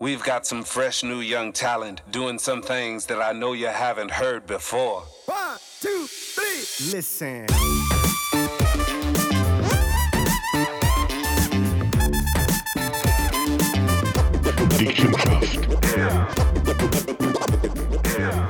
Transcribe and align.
We've 0.00 0.22
got 0.22 0.46
some 0.46 0.62
fresh 0.62 1.02
new 1.02 1.18
young 1.18 1.52
talent 1.52 2.02
doing 2.08 2.38
some 2.38 2.62
things 2.62 3.06
that 3.06 3.20
I 3.20 3.32
know 3.32 3.52
you 3.52 3.66
haven't 3.66 4.12
heard 4.12 4.46
before. 4.46 5.02
One, 5.26 5.58
two, 5.80 6.06
three. 6.06 6.92
Listen. 6.92 7.46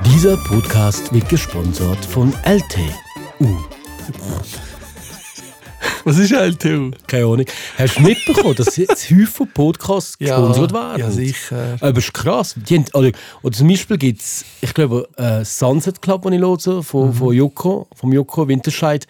Dieser 0.05 0.37
Podcast 0.37 1.11
wird 1.11 1.29
gesponsert 1.29 2.05
von 2.05 2.31
LTU. 2.43 3.57
Was 6.09 6.17
ist 6.17 6.31
LTU? 6.31 6.89
Keine 7.05 7.25
Ahnung. 7.25 7.45
Hast 7.77 7.97
du 7.97 8.01
mitbekommen, 8.01 8.55
dass 8.55 8.75
jetzt 8.77 9.11
Haufen 9.11 9.47
Podcasts 9.53 10.17
gesponsert 10.17 10.73
werden? 10.73 10.99
Ja, 10.99 11.11
sicher. 11.11 11.77
Aber 11.79 11.99
ist 11.99 12.11
krass. 12.15 12.55
Die 12.67 12.77
haben, 12.77 12.85
oder, 12.95 13.11
oder 13.43 13.55
zum 13.55 13.67
Beispiel 13.67 13.95
gibt 13.99 14.19
es, 14.21 14.43
ich 14.59 14.73
glaube, 14.73 15.07
äh, 15.17 15.45
Sunset 15.45 16.01
Club, 16.01 16.23
den 16.23 16.33
ich 16.33 16.41
höre, 16.41 16.81
von, 16.81 17.09
Mhm. 17.09 17.13
von 17.13 17.33
Joko, 17.35 17.87
vom 17.95 18.11
Joko 18.11 18.47
Winterscheid. 18.47 19.05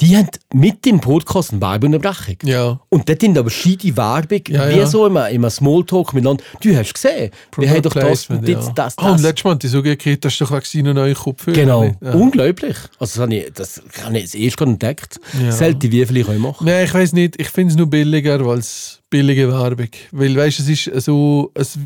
Die 0.00 0.16
haben 0.16 0.28
mit 0.52 0.84
dem 0.84 1.00
Podcast 1.00 1.52
eine 1.52 1.60
Werbeunterbrechung. 1.60 2.36
Ja. 2.42 2.80
Und 2.88 3.08
dort 3.08 3.20
sind 3.20 3.38
aber 3.38 3.48
scheide 3.50 3.96
Werbung, 3.96 4.40
Ja, 4.48 4.68
wie 4.68 4.78
ja. 4.78 4.86
so 4.86 5.06
im, 5.06 5.16
im 5.16 5.48
Smalltalk 5.48 6.12
miteinander. 6.14 6.42
Du 6.60 6.76
hast 6.76 6.94
gesehen, 6.94 7.30
wir 7.56 7.70
haben 7.70 7.82
doch 7.82 7.92
das 7.92 8.28
und 8.28 8.48
jetzt 8.48 8.66
ja. 8.68 8.72
das, 8.74 8.98
Ah, 8.98 9.06
und 9.10 9.14
das. 9.14 9.22
letztes 9.22 9.44
Mal 9.44 9.50
haben 9.52 9.58
die 9.60 9.68
so 9.68 9.82
gekriegt, 9.82 10.24
dass 10.24 10.36
du 10.36 10.44
doch 10.44 10.52
wegen 10.52 10.64
seinen 10.64 10.94
neuen 10.96 11.14
Kopfhörer 11.14 11.54
Genau, 11.56 11.94
unglaublich. 12.00 12.76
Also 12.98 13.14
das 13.14 13.18
habe 13.20 13.34
ich, 13.36 13.52
das 13.52 13.82
habe 14.02 14.18
ich 14.18 14.34
erst 14.34 14.60
entdeckt. 14.60 15.20
Ja. 15.40 15.52
Selten 15.52 15.92
wie 15.92 16.04
viel 16.04 16.16
ich 16.16 16.26
machen. 16.38 16.66
Nein, 16.66 16.84
ich 16.86 16.94
weiß 16.94 17.12
nicht. 17.12 17.40
Ich 17.40 17.48
finde 17.50 17.70
es 17.72 17.76
nur 17.76 17.86
billiger 17.86 18.40
als 18.40 19.00
billige 19.10 19.48
Werbung. 19.52 19.90
Weil, 20.10 20.34
weißt 20.36 20.58
es 20.58 20.68
ist 20.68 21.04
so, 21.04 21.52
es, 21.54 21.78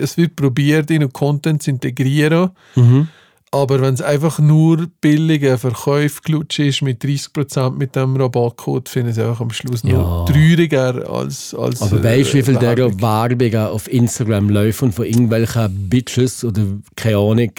es 0.00 0.16
wird 0.16 0.36
probiert, 0.36 0.90
in 0.90 1.12
Content 1.12 1.62
zu 1.62 1.70
integrieren. 1.70 2.50
Mhm. 2.76 3.08
Aber 3.54 3.82
wenn 3.82 3.92
es 3.92 4.00
einfach 4.00 4.38
nur 4.38 4.86
billiger 5.02 5.58
Verkaufklutsch 5.58 6.58
ist 6.58 6.80
mit 6.80 7.04
30% 7.04 7.72
mit 7.76 7.94
dem 7.94 8.16
Rabattcode, 8.16 8.88
finde 8.88 9.10
ich 9.10 9.18
es 9.18 9.22
auch 9.22 9.40
am 9.42 9.50
Schluss 9.50 9.82
Ja. 9.82 9.92
noch 9.92 10.24
trauriger 10.24 11.06
als, 11.10 11.54
als 11.54 11.82
Aber 11.82 12.02
weißt 12.02 12.32
du, 12.32 12.38
wie 12.38 12.42
viel 12.42 12.54
der 12.56 12.78
Werbung. 12.78 13.02
Werbungen 13.02 13.66
auf 13.66 13.92
Instagram 13.92 14.48
laufen 14.48 14.90
von 14.90 15.04
irgendwelchen 15.04 15.88
Bitches 15.90 16.44
oder 16.44 16.62
keine 16.96 17.18
Ahnung? 17.18 17.50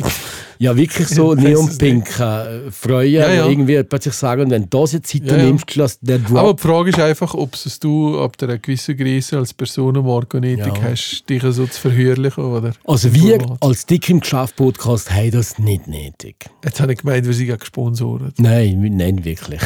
Ja, 0.63 0.77
wirklich 0.77 1.07
so 1.09 1.33
es 1.33 1.39
neonpinke 1.43 2.71
Freuen, 2.71 3.11
Ja, 3.11 3.31
ja. 3.33 3.47
irgendwie 3.49 3.83
plötzlich 3.83 4.13
sagen, 4.13 4.49
wenn 4.49 4.63
du 4.69 4.79
das 4.79 4.93
jetzt 4.93 5.07
Zeit 5.09 5.23
Ja, 5.25 5.35
ja. 5.37 5.43
nimmst, 5.43 5.75
lass 5.75 5.99
der 5.99 6.15
Aber 6.29 6.41
Drop. 6.43 6.57
die 6.57 6.63
Frage 6.67 6.89
ist 6.91 6.99
einfach, 6.99 7.33
ob 7.33 7.53
es 7.53 7.79
du 7.79 8.19
ab 8.21 8.37
einer 8.41 8.57
gewissen 8.57 8.95
Größe 8.95 9.37
als 9.37 9.53
Personenmarke 9.53 10.39
nötig 10.39 10.65
Ja. 10.65 10.81
hast, 10.83 11.25
dich 11.29 11.41
so 11.43 11.67
zu 11.67 11.81
verhöherlichen, 11.81 12.43
oder? 12.45 12.71
Also 12.85 13.13
wir 13.13 13.39
als 13.59 13.85
Dick 13.85 14.09
im 14.09 14.21
Geschäft 14.21 14.55
Podcast 14.55 15.11
haben 15.11 15.31
das 15.31 15.59
nicht 15.59 15.87
nötig. 15.87 16.45
Jetzt 16.63 16.79
habe 16.79 16.93
ich 16.93 16.99
gemeint, 16.99 17.25
wir 17.25 17.33
sind 17.33 17.47
ja 17.47 17.57
gesponsert. 17.57 18.33
Nein, 18.39 18.89
nein, 18.95 19.25
wirklich. 19.25 19.59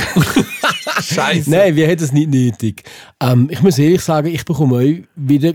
Scheiße. 1.01 1.49
Nein, 1.49 1.75
wir 1.75 1.87
haben 1.87 1.97
das 1.97 2.11
nicht 2.11 2.29
nötig. 2.29 2.83
Ähm, 3.21 3.49
ich 3.51 3.61
muss 3.61 3.77
ehrlich 3.77 4.01
sagen, 4.01 4.27
ich 4.27 4.43
bekomme 4.45 4.77
auch 4.77 5.03
wieder 5.15 5.53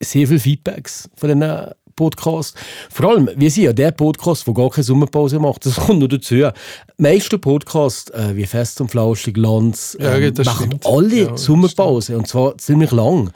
sehr 0.00 0.26
viele 0.26 0.38
Feedbacks 0.40 1.08
von 1.16 1.28
diesen 1.30 1.72
Podcasts. 1.96 2.54
Vor 2.90 3.10
allem, 3.10 3.30
wir 3.36 3.50
sind 3.50 3.64
ja 3.64 3.72
der 3.72 3.90
Podcast, 3.92 4.46
der 4.46 4.54
gar 4.54 4.70
keine 4.70 4.84
Sommerpause 4.84 5.38
macht. 5.38 5.64
Das 5.66 5.76
kommt 5.86 6.00
noch 6.00 6.08
dazu. 6.08 6.34
Die 6.34 6.50
meisten 7.02 7.40
Podcasts, 7.40 8.10
äh, 8.10 8.34
wie 8.36 8.44
Fest 8.46 8.80
und 8.80 8.90
Flauschig, 8.90 9.36
Lanz, 9.36 9.96
Ja, 10.00 10.14
ähm, 10.16 10.34
das 10.34 10.46
machen 10.46 10.66
stimmt. 10.66 10.86
alle 10.86 11.14
Ja, 11.22 11.26
das 11.30 11.42
Sommerpause. 11.44 12.16
Und 12.16 12.26
zwar 12.28 12.56
ziemlich 12.58 12.90
lang. 12.92 13.30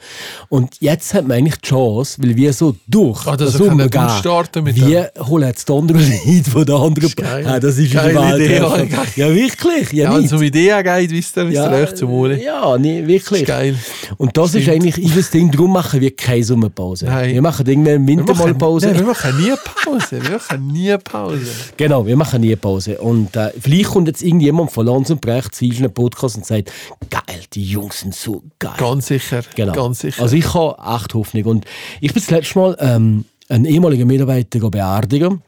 Und 0.49 0.75
jetzt 0.79 1.13
hat 1.13 1.27
man 1.27 1.37
eigentlich 1.37 1.57
die 1.57 1.67
Chance, 1.69 2.21
weil 2.21 2.35
wir 2.35 2.53
so 2.53 2.75
durch 2.87 3.25
Ah, 3.27 3.37
wir 3.37 3.47
Sommer 3.47 3.87
gehen, 3.89 4.01
durchstarten 4.01 4.63
mit 4.63 4.75
wir 4.75 5.11
holen 5.19 5.47
jetzt 5.47 5.67
die 5.67 5.73
anderen 5.73 6.01
Lied 6.25 6.47
von 6.47 6.65
den 6.65 6.75
anderen. 6.75 7.11
geil. 7.15 7.43
Ja, 7.45 7.59
das 7.59 7.77
ist 7.77 7.93
Geile 7.93 8.09
in 8.11 8.15
der 8.15 8.35
Idee, 8.35 8.49
Welt. 8.61 8.91
ja, 9.17 9.27
Ja, 9.27 9.35
wirklich. 9.35 9.91
Ja, 9.91 10.11
Ja, 10.11 10.17
wenn 10.17 10.25
es 10.25 10.33
um 10.33 10.41
Ideen 10.41 10.83
geht, 10.83 11.11
wisst 11.11 11.37
ihr, 11.37 11.47
ist 11.49 11.55
ja, 11.55 11.67
recht 11.67 11.97
zum 11.97 12.09
Wohle. 12.09 12.41
Ja, 12.41 12.77
nee, 12.77 13.05
wirklich. 13.05 13.41
Ist 13.41 13.47
geil. 13.47 13.75
Und 14.17 14.37
das 14.37 14.55
ist 14.55 14.63
Stimmt. 14.63 14.85
eigentlich 14.85 15.03
unser 15.03 15.21
Ding. 15.29 15.51
Darum 15.51 15.73
machen 15.73 15.99
wir 16.01 16.15
keine 16.15 16.43
Sommerpause. 16.43 17.05
Nein. 17.05 17.33
Wir 17.33 17.41
machen 17.41 17.65
irgendwann 17.67 17.95
im 17.95 18.07
Winter 18.07 18.33
mal 18.35 18.48
Pause. 18.57 18.87
Nein, 18.87 18.99
wir 18.99 19.05
machen 19.07 19.37
nie 19.37 19.53
Pause. 19.83 20.23
Wir 20.23 20.31
machen 20.31 20.67
nie 20.67 20.97
Pause. 20.97 21.51
Genau, 21.77 22.05
wir 22.05 22.17
machen 22.17 22.41
nie 22.41 22.55
Pause. 22.55 22.99
Und 22.99 23.35
äh, 23.35 23.51
vielleicht 23.59 23.89
kommt 23.89 24.07
jetzt 24.07 24.21
irgendjemand 24.21 24.71
von 24.71 24.85
Lanz 24.85 25.09
und 25.09 25.21
Brecht 25.21 25.55
zu 25.55 25.65
einen 25.65 25.93
Podcast 25.93 26.37
und 26.37 26.45
sagt, 26.45 26.71
geil, 27.09 27.41
die 27.53 27.63
Jungs 27.63 28.01
sind 28.01 28.15
so 28.15 28.43
geil. 28.59 28.73
Ganz 28.77 29.07
sicher. 29.07 29.41
Genau. 29.55 29.73
Ganz 29.73 29.99
sicher. 29.99 30.21
Also 30.21 30.35
ich 30.35 30.53
habe 30.53 30.75
echt 30.95 31.13
Hoffnung. 31.13 31.45
Und 31.45 31.65
ich 32.01 32.13
bin 32.13 32.21
das 32.21 32.31
letzte 32.31 32.59
Mal 32.59 32.77
ähm, 32.79 33.25
einen 33.49 33.65
ehemaligen 33.65 34.07
Mitarbeiter 34.07 34.59
beerdigen 34.69 35.41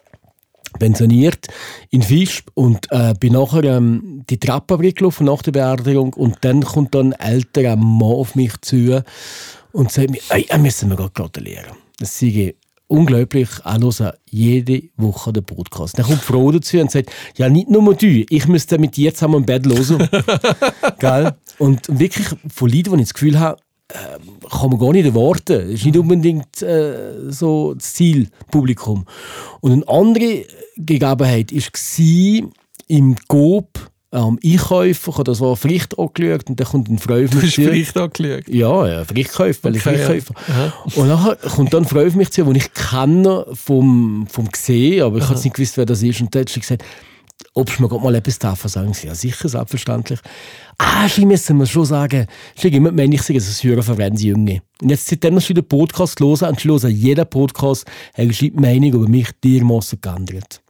pensioniert 0.80 1.48
in 1.90 2.02
Fisch 2.02 2.44
und 2.54 2.88
äh, 2.92 3.14
bin 3.20 3.34
nachher 3.34 3.64
ähm, 3.64 4.24
die 4.30 4.40
Treppe 4.40 4.78
gelaufen 4.78 5.26
nach 5.26 5.42
der 5.42 5.52
Beerdigung 5.52 6.14
und 6.14 6.38
dann 6.42 6.64
kommt 6.64 6.96
dann 6.96 7.14
ein 7.14 7.34
älterer 7.34 7.76
Mann 7.76 8.02
auf 8.02 8.36
mich 8.36 8.54
zu 8.62 9.04
und 9.72 9.92
sagt 9.92 10.12
mir, 10.12 10.20
ey, 10.30 10.46
müssen 10.60 10.90
wir 10.90 10.96
gerade 10.96 11.12
gratulieren. 11.12 11.72
Das 12.00 12.18
sei 12.18 12.56
unglaublich, 12.92 13.50
auch 13.64 13.78
hören 13.78 14.02
jede 14.30 14.84
Woche 14.98 15.32
den 15.32 15.44
Podcast. 15.44 15.98
Dann 15.98 16.06
kommt 16.06 16.22
Frau 16.22 16.52
dazu 16.52 16.78
und 16.78 16.92
sagt, 16.92 17.12
ja 17.38 17.50
nicht 17.50 17.70
nur 17.70 17.96
du, 17.96 18.26
ich 18.30 18.48
müsste 18.48 18.78
mit 18.78 18.98
dir 18.98 19.14
zusammen 19.14 19.36
im 19.36 19.46
Bett 19.46 19.66
hören. 19.66 20.08
Gell? 21.00 21.34
Und 21.58 21.88
wirklich 22.00 22.28
von 22.50 22.70
Leuten, 22.70 22.98
die 22.98 23.02
ich 23.02 23.08
das 23.08 23.14
Gefühl 23.14 23.40
habe, 23.40 23.62
äh, 23.88 24.50
kann 24.50 24.70
man 24.70 24.80
gar 24.80 24.92
nicht 24.92 25.06
erwarten. 25.06 25.60
Das 25.60 25.70
ist 25.70 25.86
nicht 25.86 25.98
unbedingt 25.98 26.62
äh, 26.62 27.32
so 27.32 27.74
das 27.74 27.94
Zielpublikum. 27.94 29.06
Und 29.62 29.72
eine 29.72 29.88
andere 29.88 30.46
Gegebenheit 30.76 31.52
war 31.52 32.50
im 32.88 33.16
Coop 33.28 33.90
am 34.12 34.38
Einkäufer, 34.44 35.14
ich 35.18 35.24
das 35.24 35.40
war 35.40 35.56
Fricht 35.56 35.98
angeschaut 35.98 36.50
und 36.50 36.60
dann 36.60 36.68
kommt 36.68 36.90
ein 36.90 37.00
Frau 37.00 37.16
auf 37.16 37.30
du 37.30 37.38
mich 37.38 37.56
zu. 37.56 37.62
vielleicht 37.62 37.98
angeschaut. 37.98 38.48
Ja, 38.50 38.88
ja, 38.88 39.06
Frichtkäufer, 39.06 39.64
weil 39.64 39.78
ich 39.78 39.86
Okay, 39.86 40.00
ja. 40.00 40.06
Frichtkäufer. 40.06 40.36
Aha. 40.50 40.74
Und 40.96 41.08
dann 41.10 41.38
kommt 41.50 41.74
dann 41.74 41.84
eine 41.84 41.90
Frau 41.90 42.06
auf 42.06 42.16
mich 42.16 42.30
zu, 42.32 42.44
die 42.44 42.58
ich 42.58 42.74
kenne 42.74 43.46
vom, 43.54 44.28
vom 44.30 44.50
Gesehen, 44.50 45.04
aber 45.04 45.18
ich 45.18 45.30
habe 45.30 45.40
nicht 45.40 45.54
gewusst, 45.54 45.78
wer 45.78 45.86
das 45.86 46.04
ist. 46.04 46.20
Und 46.20 46.36
dann 46.36 46.42
hat 46.42 46.50
sie 46.50 46.60
gesagt, 46.60 46.84
ob 47.54 47.70
ich 47.70 47.80
mir 47.80 47.88
gerade 47.88 48.04
mal 48.04 48.16
etwas 48.16 48.40
darf 48.40 48.62
sagen. 48.64 48.94
Sie, 48.94 49.08
Ja, 49.08 49.16
sicher, 49.16 49.50
selbstverständlich. 49.50 50.20
Ah, 50.78 51.08
sie 51.08 51.26
müssen 51.26 51.58
wir 51.58 51.66
schon 51.66 51.86
sagen, 51.86 52.28
sie 52.56 52.68
immer 52.70 52.92
meine 52.92 53.16
ich, 53.16 53.22
es 53.22 53.30
ist 53.30 53.64
hören 53.64 53.84
von 53.84 53.98
Jünger. 54.16 54.60
Und 54.82 54.90
jetzt 54.90 55.08
seitdem 55.08 55.38
ich 55.38 55.50
wieder 55.50 55.62
Podcast 55.62 56.20
hören 56.20 56.50
und 56.50 56.60
ich 56.60 56.66
höre 56.66 56.88
jeden 56.90 57.30
Podcast, 57.30 57.86
habe 58.18 58.28
ich 58.28 58.40
die 58.40 58.52
Meinung 58.52 58.94
über 58.94 59.08
mich 59.08 59.30
dermassen 59.44 60.00
geändert. 60.02 60.62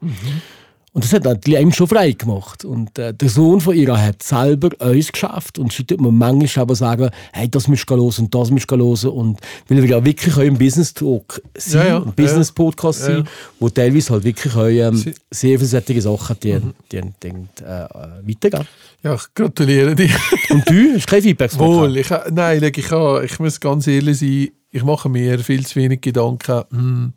Und 0.94 1.06
das 1.06 1.14
hat 1.14 1.24
natürlich 1.24 1.58
einem 1.58 1.72
schon 1.72 1.88
frei 1.88 2.12
gemacht. 2.12 2.66
Und 2.66 3.00
äh, 3.00 3.14
der 3.14 3.30
Sohn 3.30 3.62
von 3.62 3.74
ihr 3.74 3.96
hat 3.98 4.22
selber 4.22 4.70
uns 4.80 5.10
geschafft 5.10 5.58
und 5.58 5.72
sie 5.72 5.86
tut 5.86 6.02
mir 6.02 6.12
manchmal 6.12 6.64
aber 6.64 6.76
sagen, 6.76 7.10
hey, 7.32 7.48
das 7.50 7.70
musst 7.70 7.90
du 7.90 7.96
hören 7.96 8.14
und 8.20 8.36
das 8.36 8.52
musst 8.52 8.70
du 8.70 8.76
hören. 8.78 9.10
Und 9.10 9.40
weil 9.70 9.82
wir 9.82 9.90
ja 9.90 10.04
wirklich 10.04 10.36
auch 10.36 10.42
im 10.42 10.58
Business 10.58 10.94
Talk 10.94 11.42
sind, 11.56 11.80
Ja, 11.82 11.88
ja, 11.88 11.98
ein 12.04 12.12
Business 12.14 12.52
Podcast 12.52 13.02
ja. 13.02 13.06
sind, 13.16 13.30
wo 13.58 13.70
teilweise 13.70 14.12
halt 14.12 14.26
wirklich 14.26 14.54
auch 14.54 14.66
ähm, 14.68 15.14
sehr 15.30 15.58
solche 15.60 16.02
Sachen 16.02 16.36
die, 16.44 16.54
Mhm. 16.56 16.74
die, 16.92 17.02
die, 17.24 17.28
äh, 17.30 17.84
äh, 17.84 17.88
weitergehen. 18.28 18.68
Ja, 19.02 19.16
ich 19.16 19.34
gratuliere 19.34 19.96
dir. 19.96 20.10
Und 20.50 20.70
du 20.70 20.94
hast 20.96 21.08
kein 21.08 21.22
Feedback 21.22 21.58
Wohl, 21.58 21.96
ich, 21.98 22.10
nein, 22.32 22.62
ich, 22.64 22.92
an, 22.92 23.24
ich 23.24 23.40
muss 23.40 23.62
ganz 23.62 23.88
ehrlich 23.88 24.20
sein, 24.20 24.50
ich 24.72 24.84
mache 24.84 25.08
mir 25.08 25.40
viel 25.40 25.66
zu 25.66 25.76
wenig 25.78 26.02
Gedanken, 26.02 26.64
hm, 26.70 27.14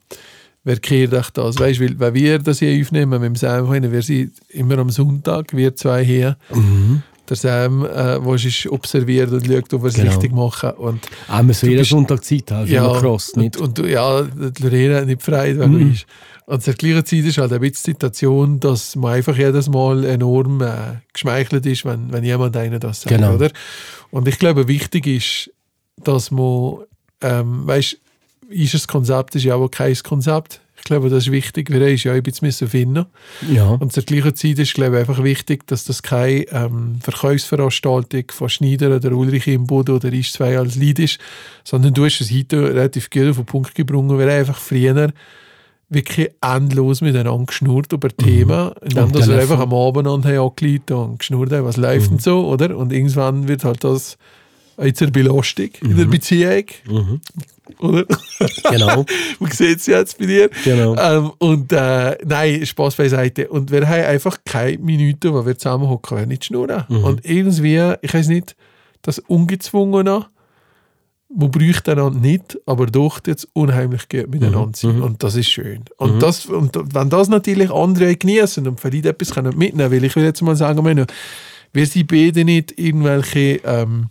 wer 0.64 0.76
kehrt 0.78 1.12
echt 1.12 1.36
das? 1.38 1.58
Weißt 1.58 1.78
du, 1.80 1.84
weil, 1.84 1.98
wenn 2.00 2.14
wir 2.14 2.38
das 2.38 2.58
hier 2.58 2.80
aufnehmen 2.82 3.10
mit 3.20 3.22
dem 3.22 3.36
Sam, 3.36 3.70
wir 3.92 4.02
sind 4.02 4.32
immer 4.48 4.78
am 4.78 4.90
Sonntag, 4.90 5.54
wir 5.56 5.74
zwei 5.76 6.04
hier. 6.04 6.36
Der 7.28 7.36
Sam, 7.36 7.86
äh, 7.86 8.20
der 8.20 8.34
ist 8.34 8.66
observiert 8.66 9.30
und 9.32 9.46
schaut, 9.46 9.72
ob 9.72 9.82
wir 9.82 9.88
es 9.88 9.94
Genau. 9.94 10.10
richtig 10.10 10.32
machen. 10.32 10.70
Und, 10.72 11.00
Auch 11.28 11.42
wir 11.42 11.54
so 11.54 11.66
Du 11.66 11.72
jeden 11.72 11.84
Sonntag 11.86 12.22
Zeit 12.22 12.50
haben, 12.50 12.70
ja, 12.70 12.84
immer 12.84 13.00
krass, 13.00 13.34
nicht? 13.36 13.56
und, 13.56 13.68
und 13.68 13.78
du- 13.78 13.90
ja, 13.90 14.22
die 14.22 14.62
Lorena 14.62 14.96
hat 15.00 15.06
nicht 15.06 15.22
frei, 15.22 15.58
wenn 15.58 15.72
du 15.72 15.78
bist. 15.90 16.04
Und 16.46 16.62
zur 16.62 16.74
gleichen 16.74 17.06
Zeit 17.06 17.24
ist 17.24 17.38
halt 17.38 17.50
ein 17.54 17.60
bisschen 17.60 17.82
die 17.84 17.90
Situation, 17.92 18.60
dass 18.60 18.94
man 18.96 19.14
einfach 19.14 19.34
jedes 19.38 19.70
Mal 19.70 20.04
enorm 20.04 20.60
äh, 20.60 20.68
geschmeichelt 21.14 21.64
ist, 21.64 21.86
wenn, 21.86 22.12
wenn 22.12 22.22
jemand 22.24 22.54
einer 22.58 22.78
das 22.78 23.00
sagt. 23.00 23.16
Genau. 23.16 23.36
Oder? 23.36 23.50
Und 24.10 24.28
ich 24.28 24.38
glaube, 24.38 24.68
wichtig 24.68 25.06
ist, 25.06 25.50
dass 26.02 26.30
man, 26.30 26.80
ähm, 27.22 27.66
weißt 27.66 27.96
ist 28.50 28.74
das 28.74 28.86
Konzept, 28.86 29.34
ist 29.36 29.44
ja 29.44 29.54
auch 29.54 29.68
kein 29.70 29.96
Konzept. 30.02 30.60
Ich 30.84 30.88
glaube, 30.88 31.08
das 31.08 31.24
ist 31.24 31.32
wichtig. 31.32 31.70
Wir 31.70 31.80
haben 31.80 31.96
ja 31.96 32.12
ein 32.12 32.22
bisschen 32.22 32.68
finden. 32.68 33.06
ja. 33.50 33.68
Und 33.68 33.94
zur 33.94 34.02
gleichen 34.02 34.36
Zeit 34.36 34.58
ist, 34.58 34.74
glaube 34.74 34.96
ich, 34.96 35.00
einfach 35.00 35.24
wichtig, 35.24 35.66
dass 35.66 35.86
das 35.86 36.02
keine 36.02 36.46
ähm, 36.50 36.98
Verkaufsveranstaltung 37.00 38.24
von 38.30 38.50
Schneider 38.50 38.94
oder 38.94 39.12
Ulrich 39.12 39.46
Imbud 39.46 39.88
oder 39.88 40.12
Isch 40.12 40.34
2 40.34 40.58
als 40.58 40.76
Lied 40.76 40.98
ist, 40.98 41.18
sondern 41.64 41.94
du 41.94 42.04
hast 42.04 42.20
es 42.20 42.30
heute 42.30 42.62
relativ 42.74 43.08
gut 43.08 43.30
auf 43.30 43.36
den 43.36 43.46
Punkt 43.46 43.74
gebracht, 43.74 44.04
weil 44.08 44.28
einfach 44.28 44.58
früher 44.58 45.10
wirklich 45.88 46.30
endlos 46.42 47.00
miteinander 47.00 47.46
geschnurrt 47.46 47.90
über 47.90 48.10
Themen, 48.10 48.72
indem 48.82 49.04
Am 49.04 49.12
dass 49.12 49.26
wir 49.26 49.38
einfach 49.38 49.60
am 49.60 49.72
Abend 49.72 50.06
an 50.06 50.22
haben 50.22 50.38
angeleitet 50.38 50.90
und 50.90 51.18
geschnurrt 51.18 51.50
haben, 51.50 51.64
was 51.64 51.78
läuft 51.78 52.10
und 52.10 52.20
so, 52.20 52.46
oder? 52.46 52.76
Und 52.76 52.92
irgendwann 52.92 53.48
wird 53.48 53.64
halt 53.64 53.84
das 53.84 54.18
in 54.78 54.94
der 54.94 55.06
Belastung, 55.08 55.70
in 55.82 55.96
der 55.96 56.04
Beziehung. 56.06 56.64
Oder? 57.78 58.04
Genau. 58.70 59.04
Man 59.40 59.50
sieht 59.50 59.78
es 59.78 59.86
jetzt 59.86 60.18
bei 60.18 60.26
dir. 60.26 60.50
Genau. 60.64 60.94
Ähm, 60.96 61.32
und 61.38 61.72
äh, 61.72 62.16
nein, 62.24 62.64
Spaß 62.64 62.94
beiseite. 62.96 63.48
Und 63.48 63.70
wir 63.70 63.88
haben 63.88 64.04
einfach 64.04 64.38
keine 64.44 64.78
Minute, 64.78 65.32
wo 65.32 65.44
wir 65.46 65.56
zusammenhocken, 65.56 66.18
wir 66.18 66.26
nicht 66.26 66.44
schnurren. 66.44 66.84
Mhm. 66.88 67.04
Und 67.04 67.24
irgendwie, 67.24 67.94
ich 68.02 68.12
weiß 68.12 68.28
nicht, 68.28 68.54
das 69.02 69.18
Ungezwungene, 69.18 70.26
man 71.36 71.50
bräuchte 71.50 71.92
einander 71.92 72.20
nicht, 72.20 72.58
aber 72.66 72.86
doch 72.86 73.20
jetzt 73.26 73.48
unheimlich 73.54 74.08
gut 74.08 74.28
miteinander 74.28 74.66
Mhm. 74.66 74.74
sein. 74.74 75.02
Und 75.02 75.22
das 75.22 75.34
ist 75.34 75.48
schön. 75.48 75.84
Und, 75.96 76.22
das, 76.22 76.46
und 76.46 76.78
wenn 76.94 77.10
das 77.10 77.28
natürlich 77.28 77.70
andere 77.70 78.14
genießen 78.14 78.68
und 78.68 78.80
vielleicht 78.80 79.06
etwas 79.06 79.30
können 79.32 79.56
mitnehmen 79.56 79.90
weil 79.90 80.04
ich 80.04 80.14
will 80.14 80.24
jetzt 80.24 80.42
mal 80.42 80.54
sagen, 80.54 80.84
wir, 80.84 81.06
wir 81.72 81.86
sind 81.86 82.06
beide 82.06 82.44
nicht 82.44 82.78
irgendwelche 82.78 83.60
ähm, 83.64 84.10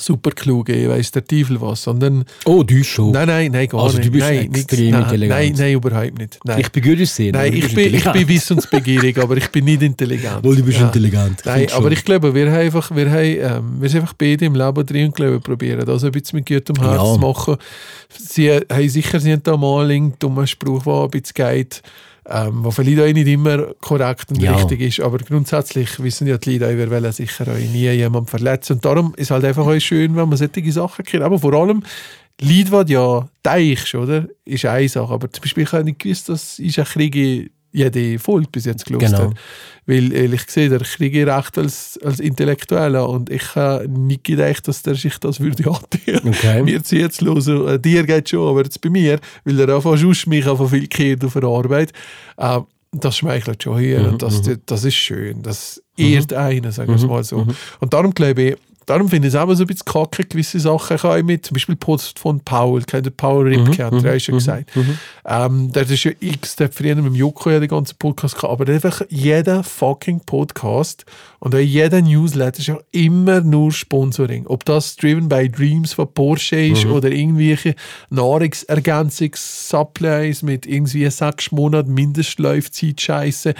super 0.00 0.30
kluge, 0.32 0.74
ich 0.74 0.88
weiss 0.88 1.10
der 1.10 1.24
Teufel 1.24 1.60
was, 1.60 1.82
sondern 1.82 2.24
Oh, 2.44 2.62
du 2.62 2.82
schon. 2.84 3.12
nein, 3.12 3.26
nein, 3.28 3.52
nein, 3.52 3.68
gar 3.68 3.82
Also, 3.82 3.96
nicht. 3.98 4.08
du 4.08 4.12
bist 4.12 4.24
nein, 4.26 4.52
extrem 4.54 4.90
nein, 4.90 5.02
intelligent. 5.02 5.38
Nein, 5.38 5.54
nein, 5.56 5.72
überhaupt 5.74 6.18
nicht. 6.18 6.38
Nein. 6.44 6.60
Ich 6.60 6.68
bin 6.72 6.82
gut 6.82 7.00
aussehen. 7.02 7.32
Nein, 7.32 7.48
aber 7.52 7.60
du 7.60 7.66
ich 7.66 7.74
bin, 7.74 7.94
ich 7.94 8.12
bin 8.12 8.28
wissensbegierig, 8.28 9.18
aber 9.18 9.36
ich 9.36 9.48
bin 9.50 9.64
nicht 9.64 9.82
intelligent. 9.82 10.44
Wohl, 10.44 10.56
du 10.56 10.62
bist 10.64 10.78
Ja. 10.78 10.86
intelligent. 10.86 11.42
Nein, 11.44 11.66
aber 11.72 11.82
schon. 11.84 11.92
ich 11.92 12.04
glaube, 12.04 12.34
wir 12.34 12.46
haben 12.50 12.58
einfach, 12.60 12.94
wir 12.94 13.10
haben, 13.10 13.18
ähm, 13.24 13.80
wir 13.80 13.88
sind 13.88 14.00
einfach 14.02 14.14
beide 14.14 14.44
im 14.44 14.54
Leben 14.54 14.86
drin 14.86 15.06
und 15.06 15.14
glaube, 15.16 15.40
probieren 15.40 15.84
das 15.84 16.04
ein 16.04 16.12
bisschen 16.12 16.38
mit 16.38 16.46
gutem 16.48 16.76
Herz 16.76 16.96
Ja. 16.96 17.14
zu 17.14 17.18
machen. 17.18 17.56
Sie 18.16 18.50
haben 18.50 18.88
sicher 18.88 19.20
sie 19.20 19.32
haben 19.32 19.42
da 19.42 19.56
mal 19.56 19.90
einen 19.90 20.14
dummen 20.18 20.46
Spruch, 20.46 20.84
der 20.84 20.92
ein 21.04 21.10
bisschen 21.10 21.34
geht, 21.34 21.82
ähm, 22.28 22.62
der 22.62 22.72
vielleicht 22.72 23.00
auch 23.00 23.12
nicht 23.12 23.26
immer 23.28 23.74
korrekt 23.80 24.30
und 24.30 24.42
Ja. 24.42 24.54
richtig 24.54 24.80
ist, 24.80 25.00
aber 25.00 25.18
grundsätzlich 25.18 26.02
wissen 26.02 26.26
ja 26.26 26.38
die 26.38 26.58
Leute, 26.58 26.72
auch, 26.72 26.78
wir 26.78 26.90
wollen 26.90 27.12
sicher 27.12 27.46
auch 27.48 27.58
nie 27.58 27.90
jemanden 27.90 28.28
verletzen 28.28 28.74
und 28.74 28.84
darum 28.84 29.14
ist 29.16 29.30
halt 29.30 29.44
einfach 29.44 29.66
auch 29.66 29.78
schön, 29.80 30.16
wenn 30.16 30.28
man 30.28 30.36
solche 30.38 30.72
Sachen 30.72 31.04
kennt, 31.04 31.22
aber 31.22 31.38
vor 31.38 31.52
allem 31.54 31.82
was 32.72 32.86
du 32.86 32.92
ja 32.94 33.28
teichst, 33.42 33.94
oder? 33.94 34.26
Ist 34.44 34.64
eine 34.64 34.88
Sache. 34.88 35.12
Aber 35.12 35.30
zum 35.30 35.42
Beispiel, 35.42 35.62
ich 35.62 35.72
habe 35.72 35.84
nicht 35.84 36.00
gewusst, 36.00 36.28
dass 36.28 36.58
ich 36.58 36.78
ein 36.80 36.84
Krieg 36.84 37.52
jede 37.74 38.18
Folge 38.18 38.46
bis 38.50 38.64
jetzt 38.64 38.86
gelesen 38.86 39.06
Genau. 39.12 39.18
habe. 39.24 39.34
Weil 39.86 40.12
ehrlich 40.14 40.46
gesagt, 40.46 40.70
der 40.70 40.78
Krieg 40.80 41.14
recht 41.26 41.58
als, 41.58 41.98
als 42.02 42.20
Intellektueller 42.20 43.06
und 43.06 43.28
ich 43.28 43.54
habe 43.54 43.86
nicht 43.88 44.24
gedacht, 44.24 44.66
dass 44.66 44.82
der 44.82 44.94
sich 44.94 45.18
das 45.18 45.40
würde 45.40 45.64
antun. 45.66 46.28
Okay. 46.32 46.62
Mir 46.62 46.82
zieht 46.82 47.10
es 47.12 47.20
los, 47.20 47.48
äh, 47.48 47.78
dir 47.78 48.04
geht 48.04 48.30
schon, 48.30 48.48
aber 48.48 48.62
jetzt 48.62 48.80
bei 48.80 48.88
mir, 48.88 49.18
weil 49.44 49.60
er 49.60 49.74
einfach 49.76 49.98
sonst 49.98 50.26
mich 50.26 50.46
einfach 50.48 50.70
viel 50.70 50.86
kehrt 50.86 51.22
auf 51.24 51.34
der 51.34 51.44
Arbeit. 51.44 51.92
Äh, 52.38 52.60
das 52.92 53.16
schmeichelt 53.18 53.62
schon 53.62 53.78
hier 53.80 53.98
Mhm, 54.00 54.06
und 54.12 54.22
das, 54.22 54.40
das 54.66 54.84
ist 54.84 54.94
schön. 54.94 55.42
Das 55.42 55.82
ehrt 55.96 56.32
einen, 56.32 56.70
sagen 56.70 56.88
wir 56.90 56.96
es 56.96 57.04
mal 57.04 57.24
so. 57.24 57.44
Und 57.80 57.92
darum 57.92 58.14
glaube 58.14 58.42
ich, 58.42 58.56
darum 58.86 59.08
finde 59.08 59.28
ich 59.28 59.34
es 59.34 59.40
auch 59.40 59.52
so 59.54 59.64
ein 59.64 59.66
bisschen 59.66 59.84
kacke, 59.84 60.24
gewisse 60.24 60.60
Sachen 60.60 60.96
kann 60.96 61.18
ich 61.18 61.24
mit, 61.24 61.46
zum 61.46 61.54
Beispiel 61.54 61.76
Post 61.76 62.18
von 62.18 62.40
Paul, 62.40 62.82
kennt 62.82 63.06
ihr 63.06 63.10
Paul 63.10 63.44
Mhm, 63.44 63.66
Ripke, 63.66 63.84
hat 63.84 64.04
er 64.04 64.16
auch 64.16 64.20
schon 64.20 64.34
gesagt. 64.36 64.70
Ähm, 65.26 65.72
der 65.72 65.88
ist 65.88 66.04
ja 66.04 66.12
x, 66.20 66.56
der 66.56 66.70
früher 66.70 66.94
mit 66.96 67.04
dem 67.06 67.14
Joko 67.14 67.50
ja 67.50 67.60
den 67.60 67.68
ganzen 67.68 67.96
Podcast 67.98 68.34
gehabt, 68.36 68.60
aber 68.60 68.72
einfach 68.72 69.02
jeder 69.08 69.62
fucking 69.62 70.20
Podcast 70.26 71.04
und 71.44 71.54
auch 71.54 71.58
jeder 71.58 72.00
Newsletter 72.02 72.58
ist 72.58 72.66
ja 72.68 72.78
immer 72.90 73.40
nur 73.42 73.70
Sponsoring. 73.70 74.46
Ob 74.46 74.64
das 74.64 74.96
Driven 74.96 75.28
by 75.28 75.48
Dreams 75.48 75.92
von 75.92 76.12
Porsche 76.12 76.56
ist 76.56 76.86
oder 76.86 77.10
irgendwelche 77.12 77.76
Nahrungsergänzungs-Supplies 78.10 80.42
mit 80.42 80.66
irgendwie 80.66 81.08
sechs 81.10 81.52
Monaten 81.52 81.92
Mindestlaufzeit 81.94 83.00
Scheiße. 83.00 83.54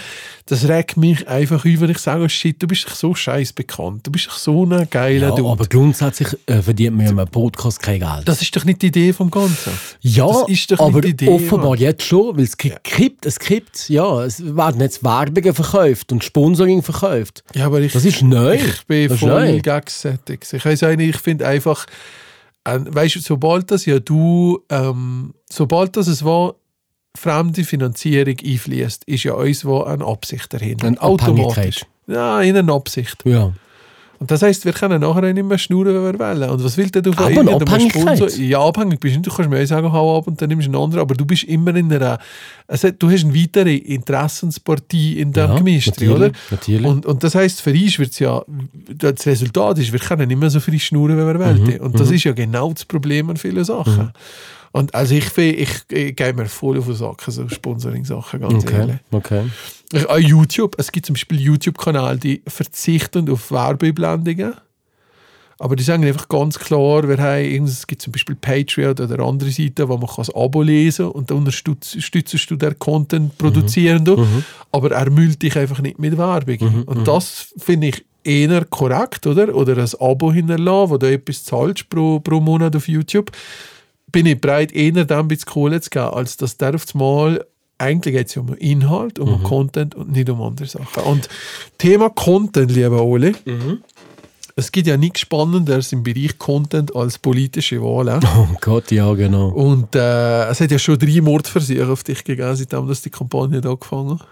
Das 0.47 0.69
regt 0.69 0.97
mich 0.97 1.29
einfach 1.29 1.65
über. 1.65 1.89
Ich 1.89 1.99
sage, 1.99 2.29
shit, 2.29 2.61
du 2.63 2.67
bist 2.67 2.87
doch 2.87 2.95
so 2.95 3.15
scheiß 3.15 3.53
bekannt. 3.53 4.07
Du 4.07 4.11
bist 4.11 4.27
doch 4.27 4.39
so 4.39 4.65
ein 4.65 4.87
geiler 4.91 5.29
Ja, 5.29 5.35
Dude. 5.35 5.49
aber 5.51 5.67
grundsätzlich 5.67 6.29
äh, 6.47 6.63
verdient 6.63 6.97
man 6.97 7.07
ja 7.07 7.13
mit 7.13 7.21
einem 7.21 7.31
Podcast 7.31 7.81
kein 7.83 8.01
Geld. 8.01 8.23
Das 8.27 8.41
ist 8.43 8.55
doch 8.57 8.65
nicht 8.65 8.83
die 8.83 8.87
Idee 8.87 9.13
vom 9.13 9.31
Ganzen. 9.31 9.73
ja, 10.01 10.27
das 10.27 10.49
ist 10.49 10.71
doch 10.71 10.81
aber 10.81 11.01
nicht 11.03 11.21
die 11.21 11.27
Idee, 11.27 11.35
offenbar 11.35 11.71
Mann. 11.71 11.79
jetzt 11.79 12.03
schon, 12.05 12.37
weil 12.37 12.45
es 12.45 12.57
kippt, 12.57 13.27
es 13.27 13.39
kippt, 13.39 13.89
ja, 13.89 14.25
es 14.25 14.43
werden 14.57 14.81
jetzt 14.81 15.05
Werbungen 15.05 15.55
verkauft 15.55 16.13
und 16.13 16.25
Sponsoring 16.25 16.83
verkauft. 16.83 17.45
Ja, 17.55 17.71
aber 17.75 17.83
ich, 17.83 17.93
Das 17.93 18.05
ist 18.05 18.23
neu. 18.23 18.55
Ich 18.55 18.87
bin 18.87 19.09
Das 19.09 19.19
voll 19.19 19.61
gegenseitig. 19.61 20.41
Ich 20.53 20.65
weiß 20.65 20.83
nicht, 20.97 21.17
ich 21.17 21.21
finde 21.21 21.47
einfach, 21.47 21.87
äh, 22.65 22.79
weißt 22.81 23.17
du, 23.17 23.21
sobald 23.21 23.71
das 23.71 23.85
ja 23.87 23.99
du, 23.99 24.61
ähm, 24.71 25.35
sobald 25.51 25.97
das 25.97 26.07
es 26.07 26.25
war, 26.25 26.55
fremde 27.17 27.65
Finanzierung 27.65 28.37
einfließt, 28.45 29.05
ist 29.05 29.25
ja 29.25 29.35
uns 29.35 29.65
wo 29.65 29.83
eine 29.83 30.05
Absicht 30.05 30.53
dahinter. 30.53 30.87
Eine 30.87 31.01
Automatisch. 31.03 31.85
Ja, 32.07 32.41
in 32.41 32.57
eine 32.57 32.73
Absicht. 32.73 33.17
Ja. 33.25 33.53
Und 34.19 34.31
das 34.31 34.43
heisst, 34.43 34.65
wir 34.65 34.73
können 34.73 35.01
nachher 35.01 35.33
nicht 35.33 35.45
mehr 35.45 35.59
schnurren, 35.59 35.95
wenn 35.95 36.13
wir 36.13 36.19
wollen. 36.19 36.51
Und 36.51 36.65
was 36.65 36.77
will 36.77 36.89
denn 36.89 37.03
du 37.03 37.13
von 37.13 37.25
Aber 37.25 37.41
eine 37.41 37.51
irgendeinem 37.51 37.75
Abhängigkeit. 37.75 38.39
Ja, 38.39 38.61
abhängig 38.61 39.01
bist 39.01 39.15
du 39.15 39.19
nicht. 39.19 39.27
Du 39.31 39.35
kannst 39.35 39.51
mir 39.51 39.63
auch 39.63 39.67
sagen, 39.67 39.93
hau 39.93 40.19
ab 40.19 40.27
und 40.27 40.41
dann 40.41 40.49
nimmst 40.49 40.67
du 40.67 40.71
einen 40.71 40.83
anderen. 40.83 41.03
Aber 41.03 41.15
du 41.15 41.25
bist 41.25 41.45
immer 41.45 41.75
in 41.75 41.93
einer... 41.93 42.19
Also, 42.67 42.91
du 42.91 43.11
hast 43.11 43.25
eine 43.25 43.35
weitere 43.35 43.77
Interessenspartie 43.77 45.21
in 45.21 45.33
dem 45.33 45.51
Ja, 45.51 45.57
Gemisch, 45.57 45.91
oder? 46.09 46.31
natürlich. 46.51 46.87
Und, 46.87 47.07
und 47.07 47.23
das 47.23 47.35
heisst, 47.35 47.61
für 47.61 47.73
uns 47.73 47.99
wird 47.99 48.19
ja... 48.21 48.43
Das 48.89 49.27
Resultat 49.27 49.79
ist, 49.79 49.93
wir 49.93 50.01
können 50.01 50.29
nicht 50.29 50.39
mehr 50.39 50.51
so 50.51 50.61
viel 50.61 50.79
schnurren, 50.79 51.17
wie 51.17 51.27
wir 51.27 51.39
wollen. 51.39 51.63
Mhm, 51.63 51.81
Und 51.81 51.99
das 51.99 52.11
ist 52.11 52.25
ja 52.25 52.33
genau 52.33 52.73
das 52.73 52.85
Problem 52.85 53.31
an 53.31 53.37
vielen 53.37 53.65
Sachen. 53.65 54.13
Und 54.75 54.93
also 54.93 55.15
ich, 55.15 55.39
ich, 55.39 55.71
ich 55.89 56.17
gehe 56.17 56.33
mir 56.35 56.47
voll 56.47 56.79
auf 56.79 56.87
Sack, 56.97 57.23
so 57.29 57.49
Sponsoring-Sachen, 57.49 58.41
ganz 58.41 58.65
ehrlich. 58.79 58.97
Okay, 59.13 59.39
okay. 59.39 59.51
Ich- 59.93 60.11
Auch 60.11 60.19
YouTube. 60.19 60.75
Es 60.79 60.91
gibt 60.91 61.07
zum 61.07 61.15
Beispiel 61.15 61.41
YouTube-Kanäle, 61.41 62.17
die 62.19 62.43
verzichten 62.49 63.31
auf 63.31 63.53
Werbeblendungen. 63.53 64.55
Aber 65.61 65.77
die 65.77 65.85
sagen 65.85 66.05
einfach 66.05 66.27
ganz 66.27 66.59
klar, 66.59 67.09
wir 67.09 67.17
haben, 67.19 67.65
es 67.65 67.87
gibt 67.87 68.03
zum 68.03 68.13
Beispiel 68.13 68.35
Patreon 68.35 68.91
oder 68.99 69.21
andere 69.25 69.51
Seiten, 69.53 69.89
wo 69.89 69.97
man 69.97 70.09
kann 70.09 70.17
das 70.27 70.35
Abo 70.35 70.63
lesen 70.63 71.07
und 71.07 71.31
dann 71.31 71.39
unterstützt 71.39 72.51
du 72.51 72.57
den 72.57 72.77
Content 72.81 73.39
produzierenden, 73.39 74.17
aber 74.73 74.91
er 74.91 75.09
müllt 75.11 75.41
dich 75.41 75.57
einfach 75.57 75.81
nicht 75.81 76.01
mit 76.01 76.19
Werbung. 76.19 76.83
Und 76.87 77.07
das 77.07 77.55
finde 77.57 77.87
ich 77.91 78.05
eher 78.25 78.65
korrekt, 78.65 79.29
oder? 79.29 79.55
Oder 79.55 79.77
ein 79.79 79.89
Abo 80.01 80.33
hinterlassen, 80.33 80.91
wo 80.91 80.97
du 80.99 81.13
etwas 81.13 81.45
zahlst 81.45 81.89
pro, 81.89 82.19
pro 82.19 82.41
Monat 82.41 82.75
auf 82.75 82.89
YouTube 82.89 83.31
bin 84.15 84.27
ich 84.27 84.41
bereit, 84.41 84.73
eher 84.73 85.05
dann 85.05 85.19
ein 85.19 85.29
bisschen 85.29 85.47
Kohle 85.47 85.81
zu 85.81 85.91
geben, 85.91 86.07
als 86.07 86.37
dass 86.37 86.57
der 86.57 86.77
auf 86.77 86.95
Mal 86.95 87.45
eigentlich 87.79 88.15
geht 88.15 88.29
es 88.29 88.37
ja 88.37 88.43
um 88.43 88.55
Inhalt, 88.55 89.19
um 89.19 89.43
Content 89.43 89.97
und 89.97 90.13
nicht 90.13 90.31
um 90.31 90.41
andere 90.41 90.69
Sachen. 90.69 91.03
Und 91.03 91.29
Thema 91.79 92.09
Content, 92.11 92.71
lieber 92.71 93.03
Oli, 93.03 93.35
es 94.55 94.71
gibt 94.71 94.87
ja 94.87 94.97
nichts 94.97 95.21
Spannenderes 95.21 95.93
im 95.93 96.05
Bereich 96.05 96.39
Content 96.39 96.95
als 96.95 97.19
politische 97.19 97.83
Wahlen. 97.83 98.21
Oh 98.37 98.47
Gott, 98.61 98.93
ja, 98.93 99.13
genau. 99.15 99.49
Und 99.49 99.97
äh, 99.97 100.49
es 100.49 100.61
hat 100.61 100.71
ja 100.71 100.79
schon 100.79 100.97
drei 100.97 101.21
Mordversuche 101.21 101.89
auf 101.91 102.05
dich 102.05 102.23
gegeben, 102.23 102.55
seitdem 102.55 102.87
dass 102.87 103.03
die 103.03 103.11
Kampagne 103.11 103.61
da 103.61 103.71
angefangen 103.71 104.21
hat. 104.21 104.29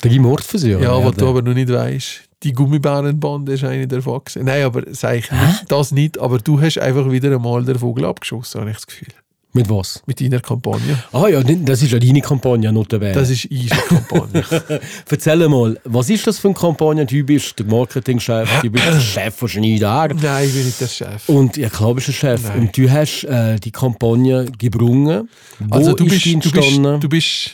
Drei 0.00 0.18
Mordversuche. 0.18 0.82
Ja, 0.82 1.04
was 1.04 1.16
du 1.16 1.28
aber 1.28 1.42
noch 1.42 1.54
nicht 1.54 1.70
weißt. 1.70 2.22
Die 2.42 2.52
Gummibärenbande 2.52 3.52
ist 3.52 3.64
eine 3.64 3.86
der 3.86 4.00
gewesen. 4.00 4.44
Nein, 4.44 4.64
aber 4.64 4.82
sag 4.92 5.16
ich 5.16 5.30
nicht, 5.30 5.64
das 5.68 5.92
nicht. 5.92 6.18
Aber 6.18 6.38
du 6.38 6.60
hast 6.60 6.78
einfach 6.78 7.10
wieder 7.10 7.34
einmal 7.34 7.64
den 7.64 7.78
Vogel 7.78 8.06
abgeschossen, 8.06 8.60
habe 8.60 8.70
ich 8.70 8.76
das 8.76 8.86
Gefühl. 8.86 9.12
Mit 9.56 9.70
was? 9.70 10.02
Mit 10.06 10.20
deiner 10.20 10.40
Kampagne. 10.40 11.02
Ah 11.12 11.28
ja, 11.28 11.42
das 11.42 11.82
ist 11.82 11.90
ja 11.90 11.98
deine 11.98 12.20
Kampagne, 12.20 12.70
notabene. 12.70 13.14
Das 13.14 13.30
ist 13.30 13.46
unsere 13.50 13.80
Kampagne. 13.80 14.44
Erzähl 15.10 15.48
mal, 15.48 15.80
was 15.84 16.10
ist 16.10 16.26
das 16.26 16.38
für 16.38 16.48
eine 16.48 16.54
Kampagne? 16.54 17.06
Du 17.06 17.24
bist 17.24 17.58
der 17.58 17.64
Marketingchef, 17.64 18.60
du 18.60 18.70
bist 18.70 18.84
der 18.84 19.00
Chef 19.00 19.34
von 19.34 19.48
Schneider. 19.48 20.08
Nein, 20.08 20.46
ich 20.46 20.54
bin 20.54 20.66
nicht 20.66 20.78
der 20.78 20.88
Chef. 20.88 21.26
Und 21.30 21.56
ja, 21.56 21.70
klar 21.70 21.94
bist 21.94 22.08
du 22.08 22.12
der 22.12 22.18
Chef. 22.18 22.42
Nein. 22.42 22.60
Und 22.60 22.76
du 22.76 22.90
hast 22.90 23.24
äh, 23.24 23.58
die 23.58 23.70
Kampagne 23.70 24.44
gebrungen. 24.58 25.30
Also 25.70 25.94
du 25.94 26.04
ist 26.04 26.10
bist, 26.10 26.26
du 26.26 26.32
bist, 26.38 26.54
entstanden? 26.54 27.00
du 27.00 27.08
bist, 27.08 27.52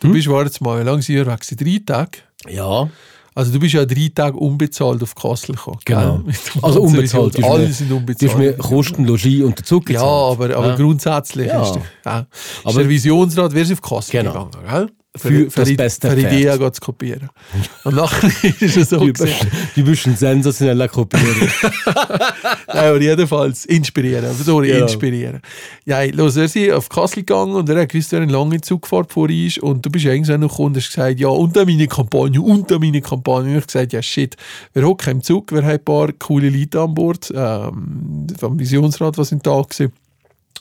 du 0.00 0.12
bist, 0.12 0.26
warte 0.28 0.64
mal, 0.64 0.80
wie 0.80 0.86
lange 0.86 1.02
sind 1.02 1.16
wir 1.16 1.26
weg? 1.26 1.40
Drei 1.42 1.80
Tage? 1.84 2.18
ja, 2.48 2.88
Also 3.36 3.52
du 3.52 3.58
bist 3.58 3.74
ja 3.74 3.84
drei 3.84 4.10
Tage 4.14 4.36
unbezahlt 4.36 5.02
auf 5.02 5.14
Kassel 5.14 5.54
gekommen. 5.56 5.78
genau. 5.84 6.20
Also 6.62 6.82
unbezahlt. 6.82 7.36
Du 7.36 7.44
Alle 7.44 7.66
mir- 7.66 7.72
sind 7.72 7.90
Du 7.90 7.96
unbezahlt. 7.96 8.30
hast 8.32 8.38
mir 8.38 8.52
Kosten, 8.54 9.04
Logis 9.06 9.42
und 9.42 9.58
den 9.58 9.64
Zug 9.64 9.90
ja, 9.90 9.94
gezahlt. 10.00 10.32
aber, 10.40 10.56
aber 10.56 10.68
Ja. 10.68 10.76
grundsätzlich 10.76 11.48
Ja. 11.48 11.62
ist, 11.62 11.72
der, 11.74 11.82
ja. 12.04 12.26
Aber- 12.64 12.78
der 12.80 12.88
Visionsrat, 12.88 13.52
wer 13.52 13.62
ist 13.62 13.72
auf 13.72 13.82
Kassel 13.82 14.12
Genau. 14.22 14.46
gegangen, 14.50 14.66
gell? 14.70 14.90
Für 15.16 15.44
das 15.44 15.68
die- 15.68 15.76
beste 15.76 16.10
Für 16.10 16.16
die. 16.16 16.22
Idee 16.22 16.58
geht 16.58 16.74
zu 16.74 16.80
kopieren. 16.80 17.28
Und 17.84 17.94
nachher 17.94 18.28
ist 18.60 18.76
es 18.76 18.88
so 18.90 18.98
Du 18.98 19.12
bist, 19.12 19.46
du 19.76 19.84
bist 19.84 20.06
ein 20.08 20.16
sensationeller 20.16 20.88
Kopierer. 20.88 21.22
Nein, 22.66 22.88
aber 22.88 23.00
jedenfalls 23.00 23.64
inspirieren. 23.66 24.34
Sorry, 24.34 24.68
Genau. 24.72 24.82
inspirieren. 24.86 25.40
Ja, 25.84 26.02
los, 26.04 26.34
wir 26.34 26.48
sind 26.48 26.72
auf 26.72 26.88
Kassel 26.88 27.20
gegangen 27.22 27.54
und 27.54 27.68
er 27.68 27.80
hat 27.82 27.90
gewusst, 27.90 28.10
wer 28.12 28.22
eine 28.22 28.32
lange 28.32 28.60
Zugfahrt 28.60 29.12
vor 29.12 29.30
ist 29.30 29.58
und 29.58 29.86
du 29.86 29.90
bist 29.90 30.04
irgendwann 30.04 30.40
noch 30.40 30.50
gekommen 30.50 30.68
und 30.74 30.76
hast 30.78 30.88
gesagt, 30.88 31.20
ja, 31.20 31.28
unter 31.28 31.64
meine 31.64 31.86
Kampagne, 31.86 32.40
unter 32.40 32.78
meine 32.80 33.00
Kampagne. 33.00 33.44
Und 33.44 33.48
ich 33.50 33.56
habe 33.56 33.66
gesagt, 33.66 33.92
ja, 33.92 34.02
shit, 34.02 34.36
wir 34.72 34.84
hocken 34.84 35.12
im 35.12 35.22
Zug, 35.22 35.52
wir 35.52 35.62
haben 35.62 35.70
ein 35.70 35.84
paar 35.84 36.12
coole 36.12 36.48
Leute 36.50 36.80
an 36.80 36.92
Bord, 36.94 37.32
ähm, 37.34 38.26
vom 38.38 38.58
Visionsrat, 38.58 39.16
was 39.16 39.28
sind 39.28 39.46
da 39.46 39.60
gewesen. 39.62 39.92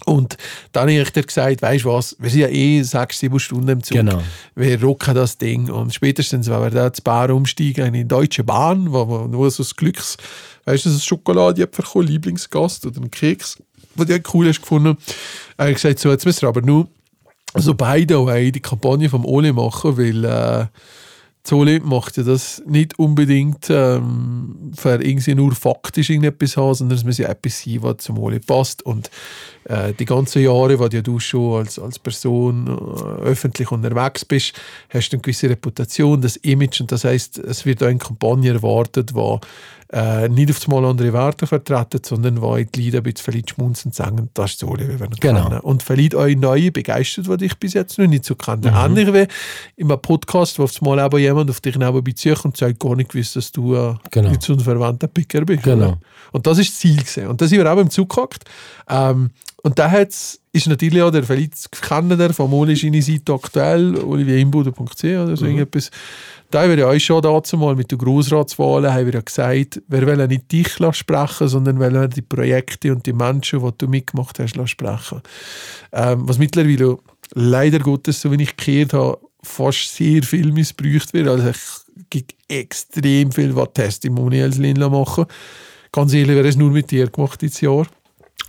Und 0.05 0.37
dann 0.71 0.83
habe 0.83 0.93
ich 0.93 1.11
dir 1.11 1.23
gesagt, 1.23 1.61
weißt 1.61 1.85
du 1.85 1.89
was, 1.89 2.15
wir 2.19 2.29
sind 2.29 2.41
ja 2.41 2.47
eh 2.49 2.81
sechs, 2.81 3.19
sieben 3.19 3.39
Stunden 3.39 3.69
im 3.69 3.83
Zug. 3.83 3.97
Genau. 3.97 4.21
Wir 4.55 4.81
rocken 4.81 5.15
das 5.15 5.37
Ding. 5.37 5.69
Und 5.69 5.93
spätestens, 5.93 6.49
wenn 6.49 6.61
wir 6.61 6.69
da 6.71 6.91
zu 6.91 7.01
Bar 7.01 7.29
umsteigen 7.29 7.87
in 7.87 7.93
die 7.93 8.07
Deutsche 8.07 8.43
Bahn, 8.43 8.91
wo, 8.91 9.07
wo 9.07 9.19
nur 9.27 9.49
so 9.49 9.63
das 9.63 9.75
Glücks, 9.75 10.17
weißt 10.65 10.85
du, 10.85 10.89
so 10.89 10.97
ein 10.97 11.01
Schokolade 11.01 11.67
bekommen, 11.67 12.07
Lieblingsgast 12.07 12.85
oder 12.85 12.97
einen 12.97 13.11
Keks, 13.11 13.61
was 13.95 14.09
ich 14.09 14.33
cool 14.33 14.47
hast 14.47 14.61
gefunden, 14.61 14.97
habe 15.57 15.69
ich 15.69 15.75
gesagt, 15.75 15.99
so, 15.99 16.11
jetzt 16.11 16.25
müssen 16.25 16.41
wir 16.41 16.49
aber 16.49 16.61
nur 16.61 16.87
so 17.55 17.73
beide 17.75 18.17
auch 18.17 18.33
die 18.33 18.59
Kampagne 18.59 19.09
vom 19.09 19.25
Ole 19.25 19.53
machen, 19.53 19.97
weil 19.97 20.25
äh, 20.25 20.65
Zoli 21.43 21.81
macht 21.81 22.15
ja 22.15 22.23
das 22.23 22.63
nicht 22.65 22.97
unbedingt 22.97 23.69
ähm, 23.69 24.71
für 24.75 25.03
irgendwie 25.03 25.35
nur 25.35 25.53
faktisch 25.53 26.09
irgendetwas 26.09 26.55
haben, 26.55 26.73
sondern 26.73 26.97
es 26.97 27.03
muss 27.03 27.17
ja 27.17 27.27
etwas 27.27 27.61
sein, 27.61 27.79
was 27.81 27.97
zum 27.97 28.17
Oli 28.17 28.39
passt. 28.39 28.85
Und 28.85 29.11
äh, 29.65 29.91
die 29.93 30.05
ganzen 30.05 30.41
Jahre, 30.41 30.79
wo 30.79 30.87
ja 30.87 31.01
du 31.01 31.19
schon 31.19 31.59
als, 31.59 31.77
als 31.77 31.99
Person 31.99 32.67
äh, 32.67 33.23
öffentlich 33.23 33.71
unterwegs 33.71 34.23
bist, 34.23 34.53
hast 34.89 35.09
du 35.09 35.17
eine 35.17 35.21
gewisse 35.21 35.49
Reputation, 35.49 36.21
das 36.21 36.37
Image 36.37 36.79
und 36.79 36.93
das 36.93 37.03
heißt, 37.03 37.39
es 37.39 37.65
wird 37.65 37.83
auch 37.83 37.87
eine 37.87 37.97
Kampagne 37.97 38.53
erwartet, 38.53 39.09
die 39.09 39.39
äh, 39.93 40.27
nicht 40.27 40.49
auf 40.49 40.67
einmal 40.67 40.89
andere 40.89 41.13
Werte 41.13 41.45
vertreten, 41.45 42.01
sondern 42.03 42.41
wo 42.41 42.57
die 42.57 42.85
Leute 42.85 42.97
ein 42.97 43.03
bisschen 43.03 43.23
vielleicht 43.23 43.51
schmunzen 43.51 43.89
und 43.89 43.95
sagen, 43.95 44.29
das 44.33 44.51
ist 44.53 44.59
so, 44.59 44.73
wie 44.73 44.87
wir 44.99 45.07
Genau. 45.19 45.43
kennen. 45.49 45.59
Und 45.59 45.83
vielleicht 45.83 46.15
auch 46.15 46.27
neue 46.27 46.71
begeistert, 46.71 47.27
die 47.27 47.37
dich 47.37 47.57
bis 47.59 47.73
jetzt 47.73 47.99
noch 47.99 48.07
nicht 48.07 48.25
so 48.25 48.33
kannte. 48.35 48.71
Mhm. 48.71 48.77
Ähnlich 48.77 49.13
wie 49.13 49.27
in 49.75 49.91
einem 49.91 50.01
Podcast, 50.01 50.57
wo 50.57 50.63
auf 50.63 50.73
einmal 50.81 50.99
aber 50.99 51.19
jemand 51.19 51.51
auf 51.51 51.61
dich 51.61 51.75
neben 51.77 52.03
bezieht 52.03 52.43
und 52.43 52.57
sagt, 52.57 52.79
gar 52.79 52.95
nicht 52.95 53.11
gewusst, 53.11 53.35
dass 53.35 53.51
du 53.51 53.75
äh, 53.75 53.93
Genau. 54.09 54.29
nicht 54.29 54.41
so 54.41 54.53
ein 54.53 54.59
verwandter 54.59 55.07
Picker 55.07 55.45
bist. 55.45 55.61
Genau. 55.63 55.85
Oder? 55.89 55.99
Und 56.31 56.47
das 56.47 56.57
ist 56.57 56.69
das 56.71 56.79
Ziel 56.79 56.97
gewesen. 56.97 57.27
Und 57.27 57.39
da 57.39 57.47
sind 57.47 57.59
wir 57.59 57.71
auch 57.71 57.77
im 57.77 57.91
Zug 57.91 58.09
gehockt. 58.09 58.45
Ähm, 58.89 59.29
und 59.63 59.79
da 59.79 59.89
hat's, 59.89 60.41
ist 60.51 60.67
natürlich 60.67 61.01
auch 61.01 61.09
der 61.09 61.23
vielleicht 61.23 61.71
kennen 61.71 62.17
der 62.17 62.33
vom 62.33 62.53
Oli 62.53 62.75
seine 62.75 63.01
Seite 63.01 63.33
aktuell, 63.33 63.95
olivierimbuder.ch 63.97 65.03
oder 65.03 65.37
so 65.37 65.45
irgendetwas. 65.45 65.89
Da 66.51 66.61
haben 66.61 66.71
wir 66.71 66.79
ja 66.79 66.87
euch 66.87 67.05
schon 67.05 67.21
dazu 67.21 67.57
mal 67.57 67.73
mit 67.73 67.89
den 67.89 67.97
Grossratswahlen 67.97 68.93
haben 68.93 69.05
wir 69.05 69.13
ja 69.13 69.21
gesagt, 69.21 69.81
wir 69.87 70.05
wollen 70.05 70.27
nicht 70.27 70.51
dich 70.51 70.67
sprechen, 70.91 71.47
sondern 71.47 71.79
wollen 71.79 72.09
die 72.09 72.21
Projekte 72.21 72.91
und 72.91 73.05
die 73.05 73.13
Menschen, 73.13 73.61
die 73.61 73.71
du 73.77 73.87
mitgemacht 73.87 74.37
hast, 74.37 74.69
sprechen. 74.69 75.21
Ähm, 75.93 76.27
was 76.27 76.37
mittlerweile 76.37 76.97
leider 77.33 77.79
Gottes, 77.79 78.21
so 78.21 78.31
wie 78.31 78.43
ich 78.43 78.57
gehört 78.57 78.93
habe, 78.93 79.17
fast 79.41 79.95
sehr 79.95 80.23
viel 80.23 80.51
missbraucht 80.51 81.13
wird. 81.13 81.29
Also 81.29 81.47
es 81.47 81.85
gibt 82.09 82.35
extrem 82.49 83.31
viel, 83.31 83.55
was 83.55 83.73
Testimonials 83.73 84.59
machen. 84.59 85.25
Ganz 85.93 86.13
ehrlich, 86.13 86.35
wäre 86.35 86.47
es 86.49 86.57
nur 86.57 86.71
mit 86.71 86.91
dir 86.91 87.07
gemacht 87.09 87.41
dieses 87.41 87.61
Jahr. 87.61 87.87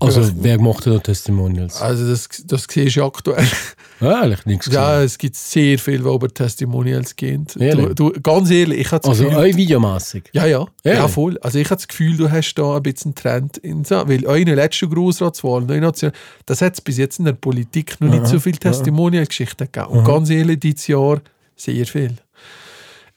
Also, 0.01 0.29
wer 0.37 0.61
macht 0.61 0.87
da 0.87 0.99
Testimonials? 0.99 1.81
Also 1.81 2.09
das, 2.09 2.29
das 2.45 2.67
siehst 2.69 2.97
du 2.97 3.05
aktuell. 3.05 3.47
Ehrlich, 4.01 4.45
nichts. 4.45 4.67
Ja, 4.67 5.03
es 5.03 5.17
gibt 5.17 5.37
sehr 5.37 5.79
viel, 5.79 6.05
was 6.05 6.15
über 6.15 6.29
Testimonials 6.29 7.15
gehen. 7.17 7.47
Ehrlich? 7.59 7.95
Du, 7.95 8.11
du, 8.11 8.21
ganz 8.21 8.51
ehrlich, 8.51 8.81
ich 8.81 8.93
habe 8.93 9.01
das 9.01 9.11
Also, 9.11 9.25
Gefühl... 9.25 9.39
euch 9.39 9.57
videomässig. 9.57 10.25
Ja, 10.33 10.47
ja, 10.47 10.67
Ehrlich? 10.83 11.01
ja, 11.01 11.09
voll. 11.09 11.39
Also 11.39 11.59
ich 11.59 11.67
habe 11.67 11.77
das 11.77 11.89
Gefühl, 11.89 12.17
du 12.17 12.31
hast 12.31 12.55
da 12.55 12.77
ein 12.77 12.83
bisschen 12.83 13.11
einen 13.11 13.15
Trend 13.15 13.57
in 13.59 13.89
weil 13.89 14.27
eure 14.27 14.55
letzte 14.55 14.89
Grossratswahl, 14.89 15.63
neue 15.63 15.81
Nation, 15.81 16.13
das 16.47 16.61
hat 16.61 16.75
es 16.75 16.81
bis 16.81 16.99
jetzt 16.99 17.19
in 17.19 17.25
der 17.25 17.33
Politik 17.33 18.01
noch 18.01 18.11
nicht 18.11 18.27
so 18.27 18.41
viele 18.41 18.59
Testimonial-Geschichten 18.59 19.69
gegeben. 19.71 19.99
Und 19.99 20.05
ganz 20.05 20.29
ehrlich, 20.31 20.61
dieses 20.61 20.87
Jahr 20.89 21.21
sehr 21.57 21.87
viel. 21.87 22.17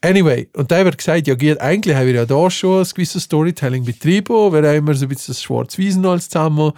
Anyway, 0.07 0.47
und 0.55 0.71
da 0.71 0.77
haben 0.77 0.85
wir 0.85 0.95
gesagt, 0.95 1.27
ja, 1.27 1.35
geht, 1.35 1.59
eigentlich 1.59 1.93
haben 1.93 2.07
wir 2.07 2.13
ja 2.13 2.25
da 2.25 2.49
schon 2.49 2.79
ein 2.79 2.87
gewisses 2.87 3.23
Storytelling 3.23 3.83
betrieben, 3.83 4.53
wir 4.53 4.65
haben 4.65 4.77
immer 4.77 4.93
so 4.93 5.05
ein 5.05 5.09
bisschen 5.09 5.33
das 5.33 5.43
Schwarz-Wiesen 5.43 6.05
alles 6.05 6.29
zusammen. 6.29 6.71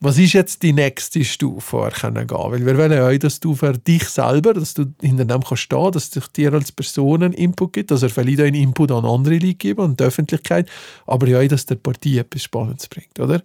Was 0.00 0.18
ist 0.18 0.32
jetzt 0.32 0.64
die 0.64 0.72
nächste 0.72 1.24
Stufe, 1.24 1.76
die 1.76 1.82
wir 1.84 1.90
können 1.92 2.26
gehen? 2.26 2.36
Weil 2.36 2.66
wir 2.66 2.76
wollen 2.76 2.90
ja 2.90 3.08
auch, 3.08 3.18
dass 3.18 3.38
du 3.38 3.54
für 3.54 3.72
dich 3.74 4.08
selber, 4.08 4.52
dass 4.52 4.74
du 4.74 4.86
hinter 5.00 5.24
dem 5.24 5.44
kannst 5.44 5.62
stehen, 5.62 5.92
dass 5.92 6.10
dich 6.10 6.26
dir 6.26 6.52
als 6.54 6.72
Person 6.72 7.22
einen 7.22 7.34
Input 7.34 7.72
gibt, 7.72 7.92
dass 7.92 8.02
er 8.02 8.10
vielleicht 8.10 8.40
auch 8.40 8.46
einen 8.46 8.56
Input 8.56 8.90
an 8.90 9.04
andere 9.04 9.34
Leute 9.34 9.54
gibt, 9.54 9.78
an 9.78 9.96
die 9.96 10.02
Öffentlichkeit, 10.02 10.68
aber 11.06 11.28
ja 11.28 11.46
dass 11.46 11.66
der 11.66 11.76
Partie 11.76 12.18
etwas 12.18 12.42
Spannendes 12.42 12.88
bringt, 12.88 13.20
oder? 13.20 13.42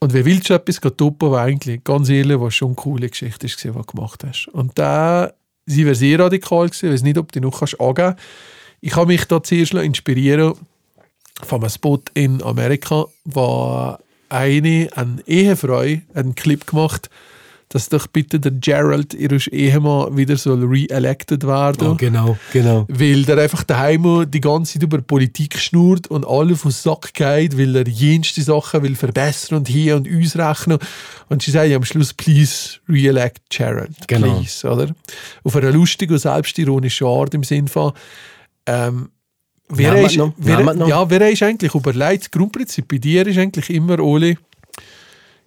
Und 0.00 0.12
wie 0.12 0.24
willst 0.24 0.50
du 0.50 0.54
etwas 0.54 0.80
toppen, 0.80 1.30
was 1.30 1.38
eigentlich, 1.38 1.84
ganz 1.84 2.08
ehrlich, 2.08 2.40
was 2.40 2.52
schon 2.52 2.70
eine 2.70 2.74
coole 2.74 3.08
Geschichte 3.08 3.46
gewesen, 3.46 3.76
was 3.76 3.86
du 3.86 3.92
gemacht 3.92 4.24
hast. 4.24 4.48
Und 4.48 4.76
da 4.76 5.32
sie 5.66 5.86
war 5.86 5.94
sehr 5.94 6.18
radikal, 6.18 6.66
gewesen, 6.66 6.86
ich 6.86 6.92
weiß 6.92 7.02
nicht, 7.02 7.18
ob 7.18 7.32
du 7.32 7.40
noch 7.40 7.58
kannst 7.58 7.80
angeben 7.80 8.16
Ich 8.80 8.96
habe 8.96 9.06
mich 9.06 9.24
da 9.24 9.42
zuerst 9.42 9.74
inspirieren 9.74 10.54
von 11.42 11.60
einem 11.60 11.70
Spot 11.70 12.00
in 12.14 12.42
Amerika, 12.42 13.06
wo 13.24 13.96
eine, 14.28 14.88
eine 14.94 15.22
Ehefrau 15.26 15.80
einen 16.14 16.34
Clip 16.34 16.66
gemacht 16.66 17.10
dass 17.72 17.88
doch 17.88 18.06
bitte 18.06 18.38
der 18.38 18.52
Gerald, 18.52 19.14
ihr 19.14 19.30
Ehemann, 19.50 20.14
wieder 20.14 20.36
soll 20.36 20.62
re-elected 20.62 21.46
werden. 21.46 21.88
Oh, 21.88 21.94
genau, 21.94 22.36
genau. 22.52 22.84
Weil 22.88 23.24
der 23.24 23.38
einfach 23.38 23.64
daheim 23.64 24.30
die 24.30 24.42
ganze 24.42 24.74
Zeit 24.74 24.82
über 24.82 25.00
Politik 25.00 25.58
schnurrt 25.58 26.06
und 26.08 26.26
alle 26.26 26.54
vom 26.54 26.70
Sack 26.70 27.14
geht, 27.14 27.56
weil 27.56 27.74
er 27.74 27.88
jenste 27.88 28.42
Sachen 28.42 28.82
will 28.82 28.94
verbessern 28.94 29.56
und 29.58 29.68
hier 29.68 29.96
und 29.96 30.06
uns 30.06 30.36
rechnen. 30.36 30.78
Und 31.30 31.40
sie 31.40 31.50
sagt 31.50 31.72
am 31.72 31.84
Schluss, 31.84 32.12
please 32.12 32.78
re-elect 32.90 33.40
Gerald. 33.48 34.06
Genau. 34.06 34.38
Please, 34.38 34.68
oder? 34.68 34.94
Auf 35.42 35.56
einer 35.56 35.72
lustigen 35.72 36.12
und 36.12 36.18
selbstironischen 36.18 37.06
Art 37.06 37.32
im 37.32 37.42
Sinn 37.42 37.68
von, 37.68 37.92
ähm, 38.66 39.08
wer 39.70 39.96
ist, 40.04 40.18
noch, 40.18 40.34
wer, 40.36 40.60
ja, 40.86 41.08
wer 41.08 41.30
ist 41.30 41.42
eigentlich 41.42 41.74
überlegt, 41.74 42.24
das 42.24 42.30
Grundprinzip 42.30 42.86
bei 42.86 42.98
dir 42.98 43.26
ist 43.26 43.38
eigentlich 43.38 43.70
immer, 43.70 43.98
Oli, 43.98 44.36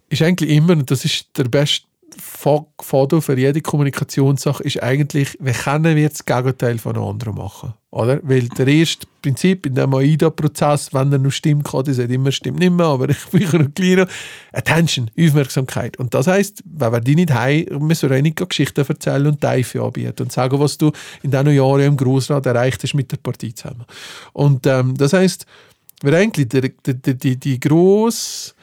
ist 0.09 0.23
eigentlich 0.23 0.49
immer, 0.49 0.73
und 0.73 0.89
das 0.89 1.05
ist 1.05 1.27
der 1.37 1.43
beste 1.43 1.85
Faden 2.19 3.21
für 3.21 3.37
jede 3.37 3.61
Kommunikationssache, 3.61 4.63
ist 4.63 4.81
eigentlich, 4.81 5.37
wie 5.39 5.51
können 5.51 5.95
wir 5.95 6.09
das 6.09 6.25
Gegenteil 6.25 6.77
von 6.77 6.95
einem 6.95 7.05
anderen 7.05 7.35
machen? 7.35 7.73
Oder? 7.91 8.19
Weil 8.23 8.49
der 8.49 8.67
erste 8.67 9.07
Prinzip 9.21 9.65
in 9.65 9.75
dem 9.75 9.93
AIDA-Prozess, 9.93 10.93
wenn 10.93 11.11
er 11.11 11.17
noch 11.17 11.31
stimmt, 11.31 11.65
kann, 11.65 11.85
das 11.85 11.95
sagt 11.95 12.11
immer, 12.11 12.31
stimmt 12.31 12.59
nicht 12.59 12.73
mehr, 12.73 12.87
aber 12.87 13.09
ich 13.09 13.25
bin 13.27 13.61
noch 13.61 13.73
kleiner. 13.73 14.07
Attention, 14.51 15.09
Aufmerksamkeit. 15.17 15.97
Und 15.97 16.13
das 16.13 16.27
heisst, 16.27 16.61
wenn 16.65 16.91
wir 16.91 16.99
die 16.99 17.15
nicht 17.15 17.33
haben, 17.33 17.87
müssen 17.87 18.09
wir 18.09 18.21
nicht 18.21 18.37
Geschichten 18.37 18.85
erzählen 18.85 19.27
und 19.27 19.39
Teife 19.39 19.81
anbieten 19.81 20.23
und 20.23 20.31
sagen, 20.31 20.59
was 20.59 20.77
du 20.77 20.91
in 21.23 21.31
diesen 21.31 21.51
Jahren 21.51 21.81
im 21.81 21.97
Grossrat 21.97 22.45
erreicht 22.45 22.83
hast 22.83 22.95
mit 22.95 23.11
der 23.11 23.17
Partei 23.17 23.51
zusammen. 23.55 23.85
Und 24.33 24.67
ähm, 24.67 24.95
das 24.97 25.13
heisst, 25.13 25.45
wir 26.01 26.13
eigentlich 26.13 26.49
der, 26.49 26.69
der, 26.85 27.13
die, 27.13 27.37
die 27.37 27.59
grosse 27.59 28.54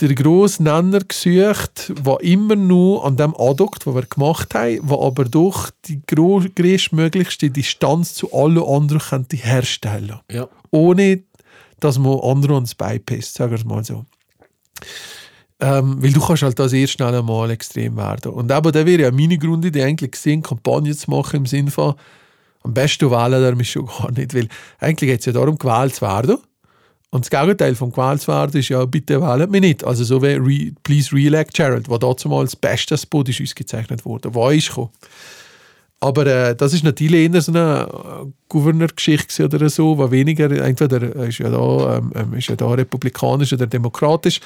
der 0.00 0.14
grosse 0.14 0.62
Nenner 0.62 1.00
gesucht, 1.00 1.92
der 2.04 2.20
immer 2.20 2.56
nur 2.56 3.04
an 3.04 3.16
dem 3.16 3.34
andockt, 3.34 3.86
was 3.86 3.94
wir 3.94 4.02
gemacht 4.02 4.54
haben, 4.54 4.86
der 4.86 4.98
aber 4.98 5.24
doch 5.24 5.70
die 5.86 6.02
größtmöglichste 6.06 7.50
Distanz 7.50 8.14
zu 8.14 8.32
allen 8.32 8.62
anderen 8.62 9.00
könnte 9.00 9.36
herstellen 9.36 10.20
Ja. 10.30 10.48
ohne 10.70 11.22
dass 11.80 11.98
man 11.98 12.18
anderen 12.20 12.56
ans 12.56 12.74
Bein 12.74 13.04
pisst, 13.04 13.34
sagen 13.34 13.50
wir 13.50 13.58
es 13.58 13.64
mal 13.64 13.84
so. 13.84 14.04
Ähm, 15.58 16.02
weil 16.02 16.12
du 16.12 16.20
kannst 16.20 16.42
halt 16.42 16.58
das 16.58 16.72
erst 16.72 16.94
schnell 16.94 17.14
einmal 17.14 17.50
extrem 17.50 17.96
werden. 17.96 18.32
Und 18.32 18.52
aber 18.52 18.72
da 18.72 18.84
wäre 18.84 19.02
ja 19.02 19.10
meine 19.10 19.38
Grundidee 19.38 19.82
eigentlich 19.82 20.10
gesehen, 20.10 20.42
Kampagne 20.42 20.94
zu 20.94 21.10
machen 21.10 21.36
im 21.36 21.46
Sinne 21.46 21.70
von 21.70 21.94
am 22.62 22.74
besten 22.74 23.10
wählen 23.10 23.42
wir 23.42 23.54
mich 23.54 23.70
schon 23.70 23.86
gar 23.86 24.10
nicht, 24.10 24.34
weil 24.34 24.48
eigentlich 24.80 25.08
geht 25.10 25.20
es 25.20 25.26
ja 25.26 25.32
darum, 25.32 25.56
gewählt 25.56 25.94
zu 25.94 26.02
werden. 26.02 26.38
Und 27.10 27.24
das 27.24 27.30
Gegenteil 27.30 27.74
vom 27.74 27.92
werden 27.92 28.58
ist 28.58 28.68
ja, 28.68 28.84
bitte 28.84 29.20
wählen 29.20 29.50
mich 29.50 29.60
nicht. 29.60 29.84
Also 29.84 30.04
so 30.04 30.22
wie 30.22 30.34
re, 30.34 30.72
Please 30.82 31.14
Re-elect 31.14 31.54
Gerald, 31.54 31.88
wo 31.88 31.98
dazu 31.98 32.28
mal 32.28 32.44
das 32.44 32.56
beste 32.56 32.98
Spot 32.98 33.22
ist 33.22 33.40
ausgezeichnet 33.40 34.04
wurde. 34.04 34.34
Wo 34.34 34.50
ist 34.50 34.68
gekommen. 34.68 34.90
Aber 36.00 36.26
äh, 36.26 36.54
das 36.54 36.74
ist 36.74 36.84
natürlich 36.84 37.32
eher 37.32 37.40
so 37.40 37.52
eine 37.52 37.88
äh, 37.90 38.26
Gouverneur-Geschichte 38.48 39.44
oder 39.44 39.70
so, 39.70 39.96
wo 39.96 40.10
weniger, 40.10 40.50
entweder 40.50 41.02
er 41.16 41.28
ist 41.28 41.38
ja 41.38 41.48
da, 41.48 41.96
ähm, 41.96 42.12
ähm, 42.14 42.34
ist 42.34 42.48
ja 42.48 42.56
da 42.56 42.70
republikanisch 42.72 43.52
oder 43.52 43.66
demokratisch. 43.66 44.40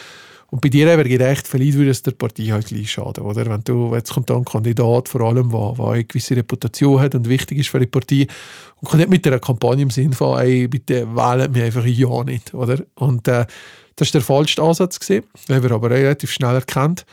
Und 0.51 0.61
bei 0.61 0.69
dir 0.69 0.91
haben 0.91 0.99
wir 0.99 1.05
gedacht, 1.05 1.47
vielleicht 1.47 1.75
würde 1.75 1.91
es 1.91 2.03
der 2.03 2.11
Partei 2.11 2.47
halt 2.47 2.67
gleich 2.67 2.91
schaden, 2.91 3.23
oder? 3.23 3.47
Wenn 3.47 3.63
du, 3.63 3.95
jetzt 3.95 4.13
kommt 4.13 4.29
da 4.31 4.37
ein 4.37 4.45
Kandidat, 4.45 5.09
vor 5.09 5.21
allem, 5.21 5.51
der, 5.51 5.87
eine 5.87 6.05
gewisse 6.05 6.37
Reputation 6.37 7.01
hat 7.01 7.15
und 7.15 7.29
wichtig 7.29 7.59
ist 7.59 7.69
für 7.69 7.79
die 7.79 7.87
Partei, 7.87 8.27
und 8.81 8.89
kommt 8.89 8.99
nicht 8.99 9.11
mit 9.11 9.27
einer 9.27 9.39
Kampagne 9.39 9.83
im 9.83 9.91
Sinn 9.91 10.13
von, 10.13 10.41
ey, 10.41 10.67
bitte 10.67 11.07
wählen 11.15 11.53
mich 11.53 11.63
einfach 11.63 11.87
ja 11.87 12.25
nicht, 12.25 12.53
oder? 12.53 12.79
Und 12.97 13.29
äh, 13.29 13.47
das 13.95 14.09
ist 14.09 14.15
der 14.15 14.23
falsche 14.23 14.61
Ansatz 14.63 14.99
den 14.99 15.23
haben 15.51 15.63
wir 15.63 15.71
aber 15.71 15.91
relativ 15.91 16.33
schnell 16.33 16.55
erkannt. 16.55 17.05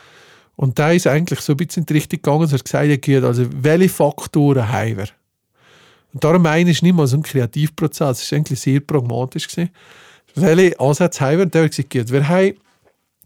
Und 0.55 0.79
da 0.79 0.91
ist 0.91 1.05
eigentlich 1.05 1.41
so 1.41 1.53
ein 1.53 1.57
bisschen 1.57 1.83
in 1.83 1.85
die 1.85 1.93
Richtung 1.93 2.17
gegangen, 2.21 2.41
dass 2.41 2.53
er 2.53 2.59
gesagt 2.59 3.07
hat, 3.07 3.23
also 3.23 3.45
welche 3.51 3.89
Faktoren 3.89 4.71
haben 4.71 4.97
wir? 4.97 5.07
Und 6.13 6.23
darum 6.23 6.41
meine 6.41 6.71
ich 6.71 6.81
nicht 6.81 6.95
mal 6.95 7.05
so 7.05 7.17
ein 7.17 7.23
Kreativprozess, 7.23 8.23
es 8.23 8.31
war 8.31 8.37
eigentlich 8.37 8.59
sehr 8.59 8.79
pragmatisch. 8.79 9.47
Gewesen. 9.47 9.69
Welche 10.33 10.79
Ansätze 10.79 11.21
haben 11.21 11.37
wir? 11.37 11.45
Da 11.45 11.59
habe 11.59 11.69
ich 11.69 11.87
gesagt, 11.87 12.11
wir 12.11 12.27
haben 12.27 12.53